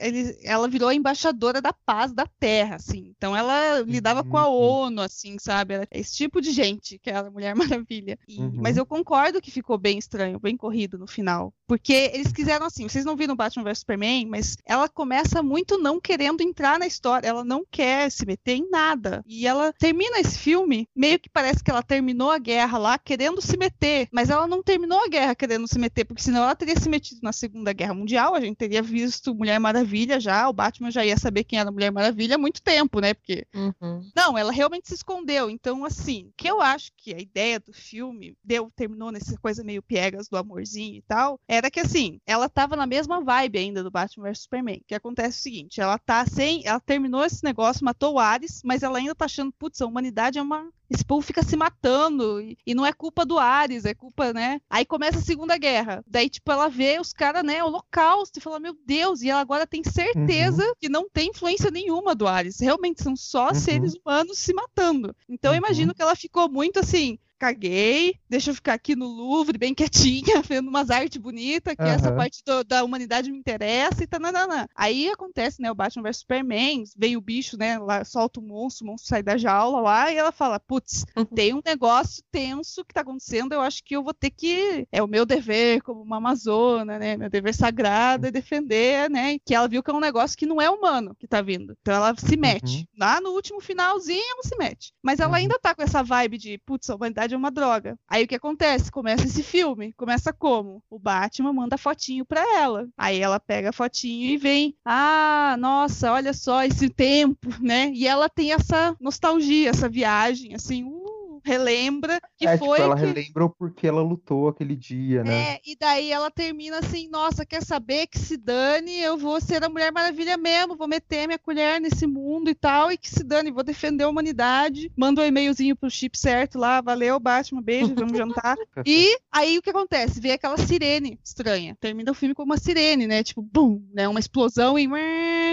[0.00, 4.48] ele, ela virou a embaixadora da paz da Terra, assim, então ela lidava com a
[4.48, 4.84] Uhum.
[4.86, 8.54] ONU, assim, sabe, Era esse tipo de gente, que era a Mulher Maravilha, E- Uhum.
[8.60, 12.88] mas eu concordo que ficou bem estranho, bem corrido no final, porque eles quiseram, assim,
[12.88, 17.28] vocês não viram Batman vs Superman, mas ela começa muito não querendo entrar na história,
[17.28, 19.22] ela não quer se meter em nada.
[19.26, 23.40] E ela termina esse filme, meio que parece que ela terminou a guerra lá querendo
[23.40, 26.78] se meter, mas ela não terminou a guerra querendo se meter, porque senão ela teria
[26.78, 30.90] se metido na Segunda Guerra Mundial, a gente teria visto Mulher Maravilha já, o Batman
[30.90, 33.14] já ia saber quem era a Mulher Maravilha há muito tempo, né?
[33.14, 34.09] Porque Uhum.
[34.14, 35.50] Não, ela realmente se escondeu.
[35.50, 39.82] Então, assim, que eu acho que a ideia do filme deu, terminou nessa coisa meio
[39.82, 43.90] piegas do amorzinho e tal, era que assim, ela tava na mesma vibe ainda do
[43.90, 44.82] Batman vs Superman.
[44.86, 48.82] Que acontece o seguinte, ela tá sem, ela terminou esse negócio, matou o Ares, mas
[48.82, 52.58] ela ainda tá achando, putz, a humanidade é uma esse povo fica se matando e,
[52.66, 54.60] e não é culpa do Ares, é culpa, né?
[54.68, 56.02] Aí começa a Segunda Guerra.
[56.06, 59.66] Daí, tipo, ela vê os caras, né, holocausto e fala, meu Deus, e ela agora
[59.66, 62.58] tem certeza que não tem influência nenhuma do Ares.
[62.60, 63.54] Realmente são só Uhum.
[63.54, 65.14] seres humanos se matando.
[65.28, 65.66] Então eu Uhum.
[65.66, 67.18] imagino que ela ficou muito assim.
[67.40, 72.08] Caguei, deixa eu ficar aqui no Louvre, bem quietinha, vendo umas artes bonitas, que essa
[72.08, 72.16] Aham.
[72.18, 74.68] parte do- da humanidade me interessa e tananana.
[74.76, 78.84] Aí acontece, né, o Batman vs Superman, vem o bicho, né, lá, solta o monstro,
[78.84, 82.92] o monstro sai da jaula lá, e ela fala, putz, tem um negócio tenso que
[82.92, 86.18] tá acontecendo, eu acho que eu vou ter que, é o meu dever como uma
[86.18, 90.36] amazona, né, meu dever sagrado é defender, né, que ela viu que é um negócio
[90.36, 91.74] que não é humano que tá vindo.
[91.80, 92.86] Então ela se mete.
[92.98, 94.92] Lá no último finalzinho ela se mete.
[95.02, 95.34] Mas ela Uhum.
[95.36, 97.98] ainda tá com essa vibe de, putz, a humanidade é uma droga.
[98.08, 98.90] Aí o que acontece?
[98.90, 99.92] Começa esse filme.
[99.94, 100.82] Começa como?
[100.90, 102.88] O Batman manda fotinho pra ela.
[102.96, 107.90] Aí ela pega a fotinho e vem, ah, nossa, olha só esse tempo, né?
[107.94, 112.96] E ela tem essa nostalgia, essa viagem, assim, uh, relembra que é, foi tipo, ela
[112.96, 113.02] que...
[113.02, 115.54] relembra o porquê ela lutou aquele dia, né?
[115.54, 119.64] É, e daí ela termina assim, nossa, quer saber que se dane, eu vou ser
[119.64, 123.24] a Mulher Maravilha mesmo, vou meter minha colher nesse mundo e tal, e que se
[123.24, 124.90] dane, vou defender a humanidade.
[124.96, 128.56] Manda um e-mailzinho pro chip certo lá, valeu, Batman, beijo, vamos jantar.
[128.84, 130.20] E aí o que acontece?
[130.20, 131.76] Vê aquela sirene estranha.
[131.80, 133.22] Termina o filme com uma sirene, né?
[133.22, 134.08] Tipo, bum, né?
[134.08, 134.88] Uma explosão e.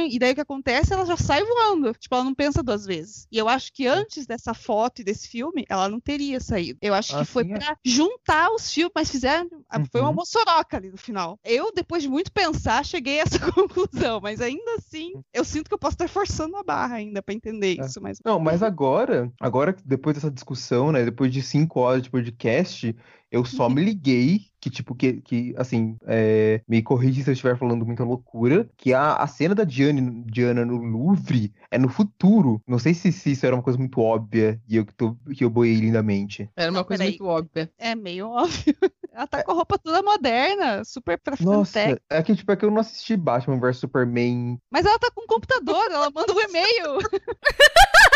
[0.10, 0.94] E daí o que acontece?
[0.94, 1.94] Ela já sai voando.
[1.94, 3.28] Tipo, ela não pensa duas vezes.
[3.32, 6.80] E eu acho que antes dessa foto e desse filme, ela não teria saído.
[6.82, 7.58] Eu acho Ah, que foi sim, é.
[7.58, 9.50] pra juntar os filmes, mas fizeram.
[9.92, 10.16] Foi uma Uhum.
[10.16, 11.40] moçoroca ali no final.
[11.44, 14.20] Eu, depois de muito pensar, cheguei a essa conclusão.
[14.22, 17.78] Mas ainda assim, eu sinto que eu posso estar forçando a barra ainda pra entender
[17.80, 17.86] É.
[17.86, 18.02] isso.
[18.02, 22.96] Mas Não, mas agora, agora depois dessa discussão, né, depois de cinco horas de podcast,
[23.32, 27.58] eu só me liguei que, tipo, que, que assim, é, me corrige se eu estiver
[27.58, 32.62] falando muita loucura, que a, a cena da Diane, Diana no Louvre é no futuro.
[32.68, 35.44] Não sei se, se isso era uma coisa muito óbvia e eu que, tô, que
[35.44, 36.50] eu boiei lindamente.
[36.56, 37.18] Era uma Não, coisa peraí.
[37.18, 37.72] muito óbvia.
[37.78, 38.76] é meio óbvio.
[39.14, 42.64] Ela tá com a roupa toda moderna, super pra Nossa, é que, tipo, é que
[42.64, 44.60] eu não assisti Batman vs Superman.
[44.70, 47.00] Mas ela tá com um computador, ela manda um e-mail.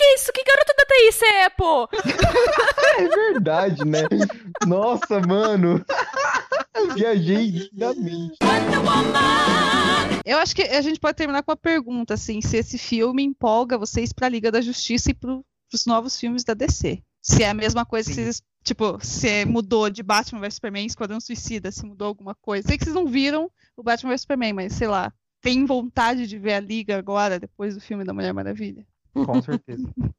[0.00, 0.32] Que isso?
[0.32, 1.88] Que garota da TI você é, pô?
[2.98, 4.02] É verdade, né?
[4.66, 5.69] Nossa, mano.
[6.74, 8.38] Eu viajei lindamente.
[10.24, 13.76] Eu acho que a gente pode terminar com uma pergunta, assim, se esse filme empolga
[13.76, 17.02] vocês pra Liga da Justiça e pro, pros novos filmes da DC.
[17.20, 18.22] Se é a mesma coisa que Sim.
[18.24, 22.68] vocês, tipo, se mudou de Batman vs Superman, Esquadrão Suicida, se mudou alguma coisa.
[22.68, 26.38] Sei que vocês não viram o Batman vs Superman, mas sei lá, tem vontade de
[26.38, 28.86] ver a Liga agora, depois do filme da Mulher Maravilha?
[29.12, 29.88] Com certeza.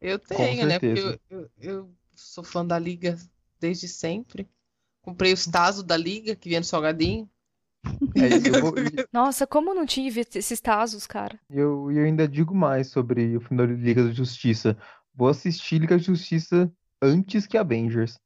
[0.00, 0.78] Eu tenho, né?
[0.78, 3.16] Porque eu, eu, eu sou fã da Liga
[3.58, 4.46] desde sempre.
[5.04, 7.28] Comprei os Tazo da Liga, que vinha no salgadinho.
[8.16, 8.74] É, vou-
[9.12, 11.38] Nossa, como eu não tive esses tazos, cara?
[11.50, 14.76] eu, eu ainda digo mais sobre o filme da Liga da Justiça.
[15.14, 16.72] Vou assistir Liga da Justiça
[17.02, 18.18] antes que Avengers.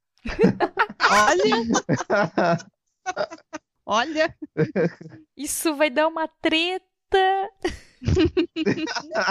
[1.11, 2.65] Olha,
[3.85, 4.37] olha.
[5.35, 6.85] Isso vai dar uma treta.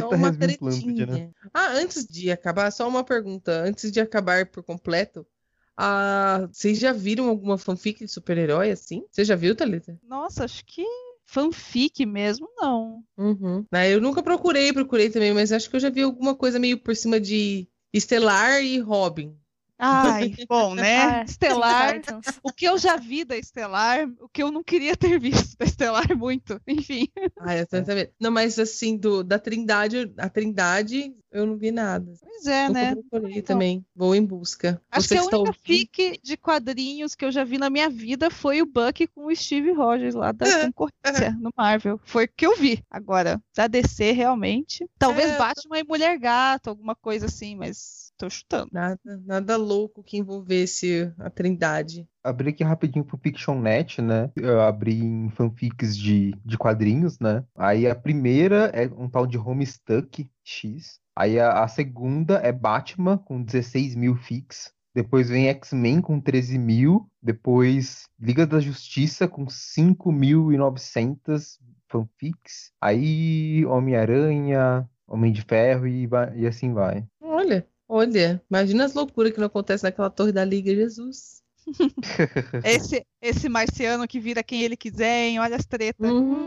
[0.00, 0.32] Só treta né?
[0.38, 1.34] tretinha.
[1.52, 3.52] Ah, antes de acabar, só uma pergunta.
[3.62, 5.26] Antes de acabar por completo,
[5.76, 9.04] ah, vocês já viram alguma fanfic de super-herói assim?
[9.10, 9.98] Você já viu, Thalita?
[10.06, 10.84] Nossa, acho que
[11.24, 13.02] fanfic mesmo, não.
[13.16, 13.64] Uhum.
[13.72, 16.78] Ah, eu nunca procurei, procurei também, mas acho que eu já vi alguma coisa meio
[16.78, 19.36] por cima de Estelar e Robin.
[19.78, 21.20] Ai, bom, né?
[21.20, 21.94] Ah, Estelar.
[21.94, 22.26] Titans.
[22.42, 25.64] O que eu já vi da Estelar, o que eu não queria ter visto da
[25.64, 26.60] Estelar muito.
[26.66, 27.08] Enfim.
[27.38, 28.10] Ah, eu tô também.
[28.20, 32.12] Não, mas assim, do, da Trindade, a Trindade, eu não vi nada.
[32.20, 32.94] Pois é, Nunca né?
[33.36, 33.42] Então.
[33.42, 33.84] também.
[33.94, 34.80] Vou em busca.
[34.90, 35.62] Acho Você que a está única ouvindo?
[35.64, 39.34] fic de quadrinhos que eu já vi na minha vida foi o Buck com o
[39.36, 42.00] Steve Rogers lá da É, concorrência no Marvel.
[42.04, 42.82] Foi o que eu vi.
[42.90, 44.88] Agora, da DC realmente.
[44.98, 48.68] Talvez É, Batman e Mulher Gato, alguma coisa assim, mas tô chutando.
[48.72, 52.06] Nada, nada louco que envolvesse a Trindade.
[52.22, 54.30] Abri aqui rapidinho pro Pictionnet, né?
[54.36, 57.44] Eu abri em fanfics de, de quadrinhos, né?
[57.54, 60.98] Aí a primeira é um tal de Homestuck X.
[61.16, 64.72] Aí a, a segunda é Batman com 16 mil fics.
[64.94, 67.08] Depois vem X-Men com 13 mil.
[67.22, 71.58] Depois Liga da Justiça com 5.900
[71.88, 72.72] fanfics.
[72.80, 77.06] Aí Homem-Aranha, Homem de Ferro e, vai- e assim vai.
[77.20, 81.42] Olha, olha, imagina as loucuras que não acontecem naquela torre da Liga, Jesus.
[82.62, 85.38] Esse, esse marciano que vira quem ele quiser, hein?
[85.38, 86.10] Olha as tretas.
[86.10, 86.46] Uhum.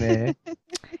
[0.00, 0.34] né?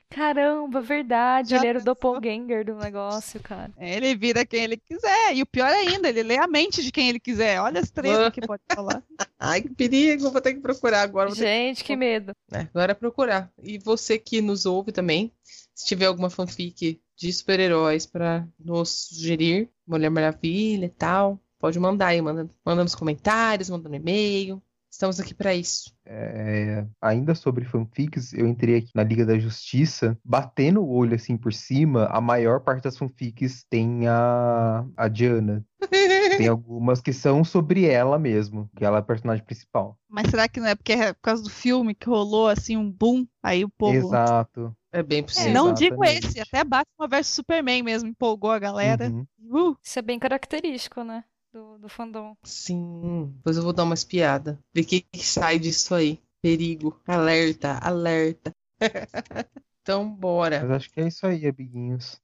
[0.08, 1.50] Caramba, verdade.
[1.50, 1.94] Já Ele era o pensou?
[1.94, 3.70] doppelganger do negócio, cara.
[3.78, 5.34] Ele vira quem ele quiser.
[5.34, 7.60] E o pior ainda, ele lê a mente de quem ele quiser.
[7.60, 9.02] Olha as tretas que pode falar.
[9.40, 11.34] Ai, que perigo, vou ter que procurar agora.
[11.34, 12.32] Gente, que medo.
[12.52, 13.50] É, agora é procurar.
[13.62, 15.32] E você que nos ouve também,
[15.74, 22.08] se tiver alguma fanfic de super-heróis pra nos sugerir, Mulher Maravilha e tal, pode mandar
[22.08, 24.62] aí, manda, manda nos comentários, manda no e-mail.
[24.90, 25.90] Estamos aqui pra isso.
[26.04, 31.34] É, ainda sobre fanfics, eu entrei aqui na Liga da Justiça, batendo o olho assim
[31.34, 35.64] por cima, a maior parte das fanfics tem a, a Diana.
[36.36, 39.98] Tem algumas que são sobre ela mesmo, que ela é a personagem principal.
[40.08, 42.90] Mas será que não é porque é por causa do filme que rolou assim um
[42.90, 43.26] boom?
[43.42, 43.94] Aí o povo.
[43.94, 44.74] Exato.
[44.92, 45.52] É bem É, possível.
[45.52, 49.08] não digo esse, até Batman vs Superman mesmo empolgou a galera.
[49.08, 49.26] Uhum.
[49.40, 51.24] Uh, Isso é bem característico, né?
[51.52, 52.36] Do, do fandom.
[52.44, 54.58] Sim, depois eu vou dar uma espiada.
[54.74, 56.20] Ver o que, que sai disso aí.
[56.40, 57.00] Perigo.
[57.06, 58.52] Alerta, alerta.
[59.82, 60.60] então, bora.
[60.62, 62.20] Mas acho que é isso aí, amiguinhos.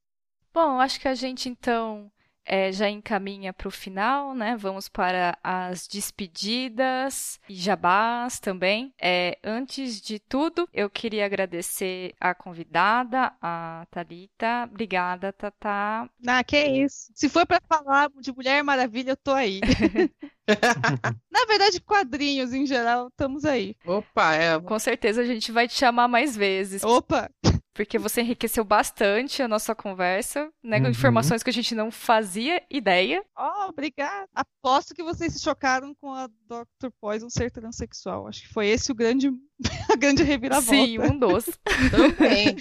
[0.52, 2.10] Bom, acho que a gente então
[2.48, 4.56] eh, já encaminha para o final, né?
[4.56, 8.92] Vamos para as despedidas e jabás também.
[9.00, 14.64] Eh, antes de tudo, eu queria agradecer a convidada, a Thalita.
[14.70, 16.08] Obrigada, Tatá.
[16.26, 17.12] ah, que isso.
[17.14, 19.60] Se for pra falar de Mulher Maravilha, eu tô aí.
[21.30, 23.76] Na verdade, quadrinhos em geral, estamos aí.
[23.84, 24.58] Opa, é.
[24.58, 27.30] Com certeza a gente vai te chamar mais vezes, Opa!
[27.78, 30.80] Porque você enriqueceu bastante a nossa conversa, né?
[30.80, 30.90] Com Uhum.
[30.90, 33.24] informações que a gente não fazia ideia.
[33.38, 34.28] Oh, obrigada.
[34.34, 36.90] Aposto que vocês se chocaram com a Dr.
[37.00, 38.26] Poison ser transexual.
[38.26, 39.30] Acho que foi esse o grande,
[39.92, 40.68] a grande reviravolta.
[40.74, 41.52] Sim, um doce.
[41.92, 42.56] Também.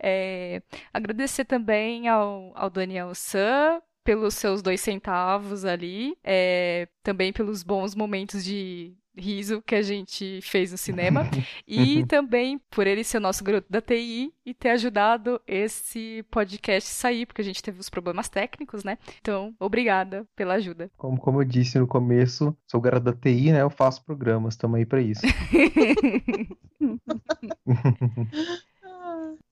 [0.00, 0.62] É,
[0.92, 7.92] agradecer também ao, ao Daniel San pelos seus dois centavos ali, é, também pelos bons
[7.94, 11.28] momentos de riso que a gente fez no cinema,
[11.66, 16.90] e também por ele ser o nosso garoto da TI e ter ajudado esse podcast
[16.90, 18.98] sair, porque a gente teve os problemas técnicos, né?
[19.20, 20.90] Então, obrigada pela ajuda.
[20.96, 23.62] Como, como eu disse no começo, sou garoto da TI, né?
[23.62, 25.22] Eu faço programas, estamos aí pra isso.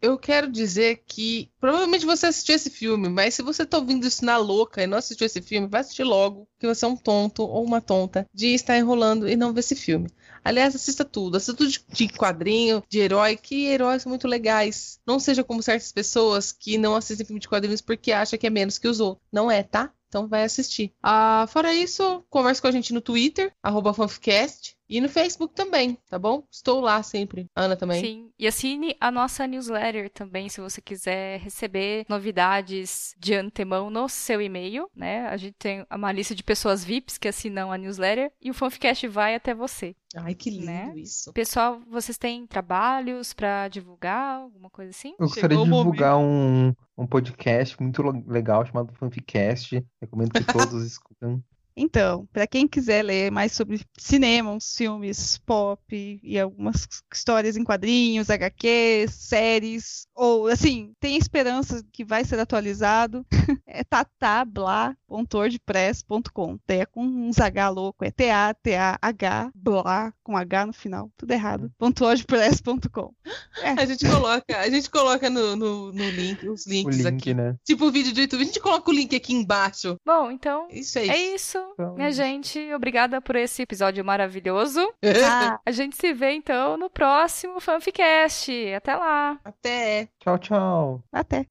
[0.01, 4.25] Eu quero dizer que provavelmente você assistiu esse filme, mas se você tá ouvindo isso
[4.25, 7.43] na louca e não assistiu esse filme, vai assistir logo, que você é um tonto
[7.43, 10.11] ou uma tonta de estar enrolando e não ver esse filme.
[10.45, 15.01] Aliás, assista tudo, assista tudo de, quadrinho, de herói, que heróis são muito legais.
[15.07, 18.51] Não seja como certas pessoas que não assistem filme de quadrinhos porque acham que é
[18.51, 19.27] menos que os outros.
[19.33, 19.91] Não é, tá?
[20.15, 20.93] Então vai assistir.
[21.03, 23.93] Ah, fora isso, converse com a gente no Twitter, arroba
[24.89, 26.47] e no Facebook também, tá bom?
[26.51, 27.47] Estou lá sempre.
[27.57, 28.01] Ana também.
[28.01, 34.09] Sim, e assine a nossa newsletter também, se você quiser receber novidades de antemão no
[34.09, 35.27] seu e-mail, né?
[35.29, 39.07] A gente tem uma lista de pessoas VIPs que assinam a newsletter e o Fanficast
[39.09, 39.95] vai até você.
[40.17, 40.93] Ai, que lindo Né?
[40.97, 41.33] isso.
[41.33, 45.11] Pessoal, vocês têm trabalhos pra divulgar, alguma coisa assim?
[45.19, 49.85] Eu gostaria Chegou de o divulgar um, um podcast muito legal chamado Fanficast.
[50.01, 51.43] Recomendo que todos escutem.
[51.77, 57.65] Então, para quem quiser ler mais sobre cinema, uns filmes pop e algumas histórias em
[57.65, 63.27] quadrinhos, HQs, séries, ou assim, tem esperança que vai ser atualizado,
[63.67, 66.59] é tatabla.wordpress.com.
[66.69, 71.73] É com uns H louco, é T-A-T-A-H, blá, com H no final, tudo errado.
[71.81, 73.13] .wordpress.com.
[73.63, 73.71] É.
[73.71, 77.35] A gente coloca, a gente coloca no, no, no link, os links link, aqui.
[77.35, 77.57] Né?
[77.65, 79.97] Tipo o vídeo do YouTube, a gente coloca o link aqui embaixo.
[80.05, 81.13] Bom, então, isso é isso.
[81.13, 81.95] É isso, então...
[81.95, 82.73] minha gente.
[82.75, 84.81] Obrigada por esse episódio maravilhoso.
[85.27, 85.59] Ah.
[85.65, 88.51] A gente se vê, então, no próximo Fanficast.
[88.75, 89.39] Até lá.
[89.45, 90.09] Até.
[90.19, 91.03] Tchau, tchau.
[91.13, 91.47] Até.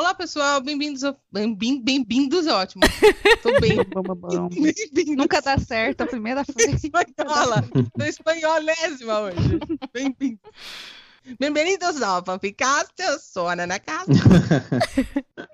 [0.00, 1.14] Olá, pessoal, bem-vindos ao...
[1.30, 2.82] Bem-vindos, é ótimo.
[3.42, 3.76] Tô bem.
[4.94, 6.86] bem Nunca dá certo a primeira frase.
[6.86, 7.62] Espanhola.
[7.98, 9.60] Tô espanholésima hoje.
[9.92, 10.40] Bem-vindos.
[11.38, 14.10] Bem-vindos ao Fanficast, eu sou a Ana Casa.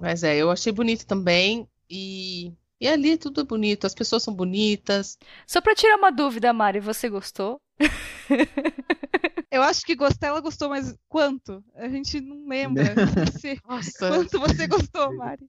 [0.00, 2.52] Mas é, eu achei bonito também e...
[2.80, 5.16] E ali tudo é bonito, as pessoas são bonitas.
[5.46, 7.60] Só pra tirar uma dúvida, Mari, você gostou?
[9.52, 11.62] Eu acho que gostar, ela gostou, mas quanto?
[11.74, 12.84] A gente não lembra.
[13.30, 13.58] Você...
[13.68, 14.08] Nossa.
[14.08, 15.46] Quanto você gostou, Mari?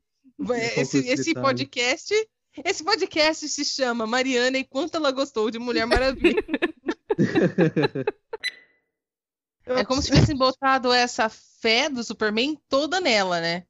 [0.75, 2.13] Esse, esse podcast.
[2.65, 6.43] Esse podcast se chama Mariana e quanto ela gostou de Mulher Maravilha.
[9.65, 13.65] é como se tivessem botado essa fé do Superman toda nela, né?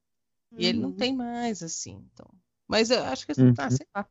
[0.58, 0.70] E uhum.
[0.70, 2.04] ele não tem mais, assim.
[2.12, 2.28] Então.
[2.68, 3.54] Mas eu acho que, uhum.
[3.56, 4.08] ah, sei lá.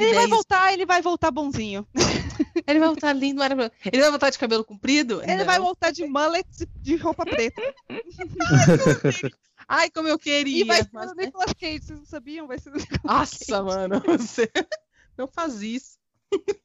[0.00, 1.86] Ele vai voltar, ele vai voltar bonzinho.
[2.66, 3.72] Ele vai voltar lindo, maravilhoso.
[3.84, 5.20] Ele vai voltar de cabelo comprido?
[5.22, 5.44] Ele Não.
[5.44, 6.46] vai voltar de mullet
[6.76, 7.60] de roupa preta.
[9.66, 10.62] Ai, como eu queria.
[10.62, 12.46] E vai ser mas, o Nicolas Cage, vocês não sabiam?
[12.46, 14.48] Vai ser o Nicolas Nossa, mano, você
[15.18, 15.98] não faz isso.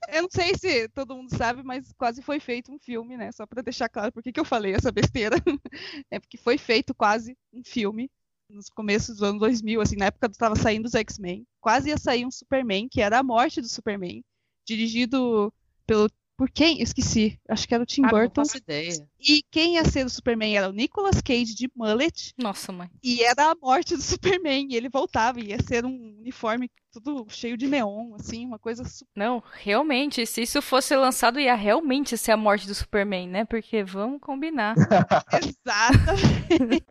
[0.09, 3.31] Eu não sei se todo mundo sabe, mas quase foi feito um filme, né?
[3.31, 5.35] Só pra deixar claro por que, que eu falei essa besteira.
[6.11, 8.09] É porque foi feito quase um filme
[8.49, 11.45] nos começos dos anos 2000, assim, na época estava saindo os X-Men.
[11.59, 14.23] Quase ia sair um Superman, que era a morte do Superman,
[14.65, 15.53] dirigido
[15.85, 16.81] pelo por quem?
[16.81, 17.39] Esqueci.
[17.47, 18.41] Acho que era o Tim ah, Burton.
[18.41, 19.07] Não faço ideia.
[19.19, 22.33] E quem ia ser o Superman era o Nicolas Cage de mullet.
[22.37, 22.89] Nossa, mãe.
[23.01, 24.67] E era a morte do Superman.
[24.69, 25.39] E ele voltava.
[25.39, 29.11] Ia ser um uniforme tudo cheio de neon, assim, uma coisa super...
[29.17, 33.43] Não, realmente, se isso fosse lançado, ia realmente ser a morte do Superman, né?
[33.43, 34.75] Porque vamos combinar.
[35.67, 36.85] Exatamente.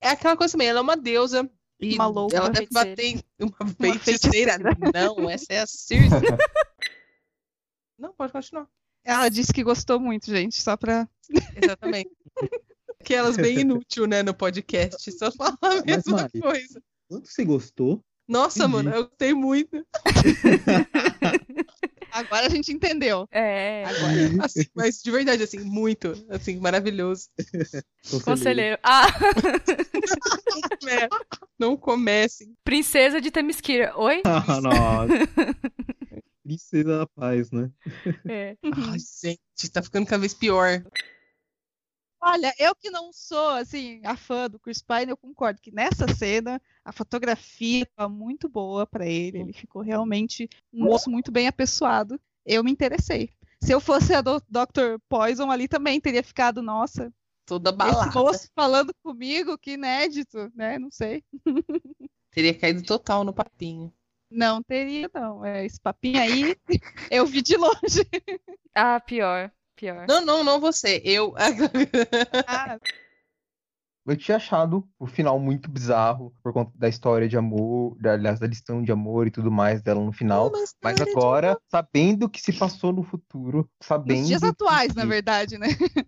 [0.00, 1.48] É aquela coisa também, ela é uma deusa.
[1.80, 2.90] E uma louca ela deve feiticeira.
[2.90, 4.58] bater em uma Uma feiticeira.
[4.92, 6.08] Não, essa é a Circe.
[7.98, 8.68] Não, pode continuar.
[9.04, 11.08] Ela disse que gostou muito, gente, só pra.
[11.62, 12.10] Exatamente.
[13.04, 15.10] que elas bem inútil, né, no podcast.
[15.12, 16.82] Só falar a mesma Mari, coisa.
[17.08, 18.04] Quanto você gostou?
[18.26, 18.72] Nossa, Entendi.
[18.72, 19.86] mano, eu gostei muito.
[22.18, 23.26] Agora a gente entendeu.
[23.30, 24.44] É, Agora.
[24.44, 26.12] Assim, mas de verdade, assim, muito.
[26.30, 27.28] Assim, maravilhoso.
[28.24, 28.78] conselheiro.
[28.84, 29.06] Ah,
[30.88, 31.08] É,
[31.58, 32.54] não comecem.
[32.64, 33.92] princesa de Themyscira.
[33.96, 34.22] Oi?
[34.24, 35.28] Ah, nossa.
[36.42, 37.70] Princesa da paz, né?
[38.28, 38.56] É.
[38.64, 40.82] Ai, gente, tá ficando cada vez pior.
[42.20, 46.06] Olha, eu que não sou, assim, a fã do Chris Pine, eu concordo que nessa
[46.08, 49.38] cena a fotografia estava muito boa para ele.
[49.38, 52.20] Ele ficou realmente um moço muito bem apessoado.
[52.44, 53.30] Eu me interessei.
[53.62, 54.98] Se eu fosse a do Dr.
[55.08, 57.12] Poison ali também teria ficado, nossa,
[57.48, 58.12] Toda esse balada.
[58.12, 60.78] moço falando comigo, que inédito, né?
[60.78, 61.24] Não sei.
[62.30, 63.92] Teria caído total no papinho.
[64.30, 65.42] Não teria, não.
[65.44, 66.54] É, esse papinho aí,
[67.10, 68.06] eu vi de longe.
[68.74, 69.50] Ah, pior.
[69.78, 70.06] Pior.
[70.08, 71.00] Não, não, não você.
[71.04, 71.34] Eu.
[72.46, 72.78] Ah,
[74.06, 78.40] Eu tinha achado o final muito bizarro por conta da história de amor, da, aliás,
[78.40, 80.48] da lição de amor e tudo mais dela no final.
[80.48, 84.20] Uma Mas agora, sabendo o que se passou no futuro, sabendo.
[84.20, 85.66] nos dias atuais, que- na verdade, né?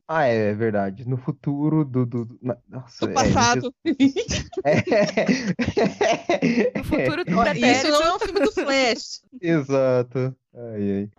[0.08, 1.06] Ah, é verdade.
[1.06, 2.06] No futuro do.
[2.06, 3.74] do, do- na- nossa, Do é, passado.
[4.64, 4.80] é-
[6.78, 7.66] No futuro do.
[7.66, 9.22] Isso não é um filme do Flash.
[9.42, 10.34] Exato.
[10.54, 11.10] Ai, ai.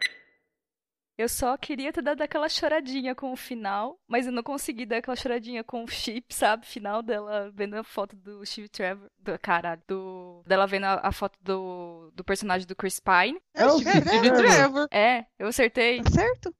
[1.21, 4.97] Eu só queria ter dado aquela choradinha com o final, mas eu não consegui dar
[4.97, 6.65] aquela choradinha com o Chip, sabe?
[6.65, 9.07] Final dela vendo a foto do Steve Trevor.
[9.19, 13.39] Do, caralho, do, dela vendo a, a foto do, do personagem do Chris Pine.
[13.53, 14.41] É o Steve Steve Trevor.
[14.41, 14.87] Trevor.
[14.91, 16.01] É, eu acertei.
[16.01, 16.55] Tá certo?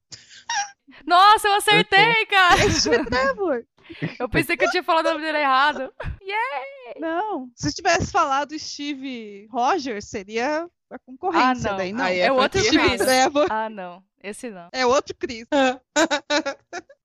[1.05, 2.69] Nossa, eu acertei, cara!
[2.69, 3.65] Steve Trevor.
[4.19, 5.91] Eu pensei que eu tinha falado a maneira errada.
[6.99, 7.49] Não.
[7.55, 11.77] Se tivesse falado Steve Rogers, seria a Ah, concorrência não.
[11.77, 11.91] daí.
[11.93, 12.03] Não.
[12.05, 12.97] Aí É é outro Steve.
[12.97, 14.03] Trevor Ah, não.
[14.23, 14.69] Esse não.
[14.72, 15.48] é outro Chris.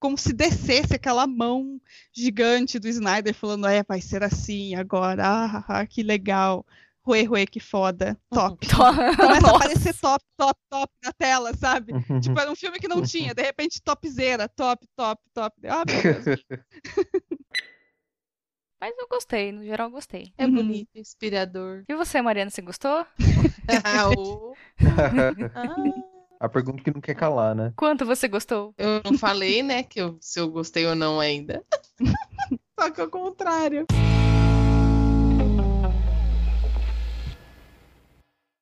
[0.00, 1.80] Com se descesse aquela mão
[2.12, 6.64] gigante do Snyder falando, é, vai ser assim agora, ah, ah, que legal.
[7.02, 8.16] Ruê, ruê, que foda.
[8.30, 8.64] Top.
[8.68, 9.56] Começa a Nossa.
[9.56, 11.92] aparecer top, top, top na tela, sabe?
[12.22, 15.56] Tipo, era um filme que não tinha, de repente topzera, top, top, top.
[15.66, 16.44] Ah, meu Deus.
[18.80, 20.32] Mas eu gostei, no geral eu gostei.
[20.38, 20.54] É Uhum.
[20.54, 21.84] bonito, inspirador.
[21.88, 23.04] E você, Mariana, você gostou?
[23.84, 24.54] Ah, o-
[25.54, 25.74] Ah,
[26.40, 27.72] A pergunta que não quer calar, né?
[27.76, 28.72] Quanto você gostou?
[28.78, 31.62] eu não falei, né, que eu, se eu gostei ou não ainda.
[32.78, 33.84] Só que ao contrário.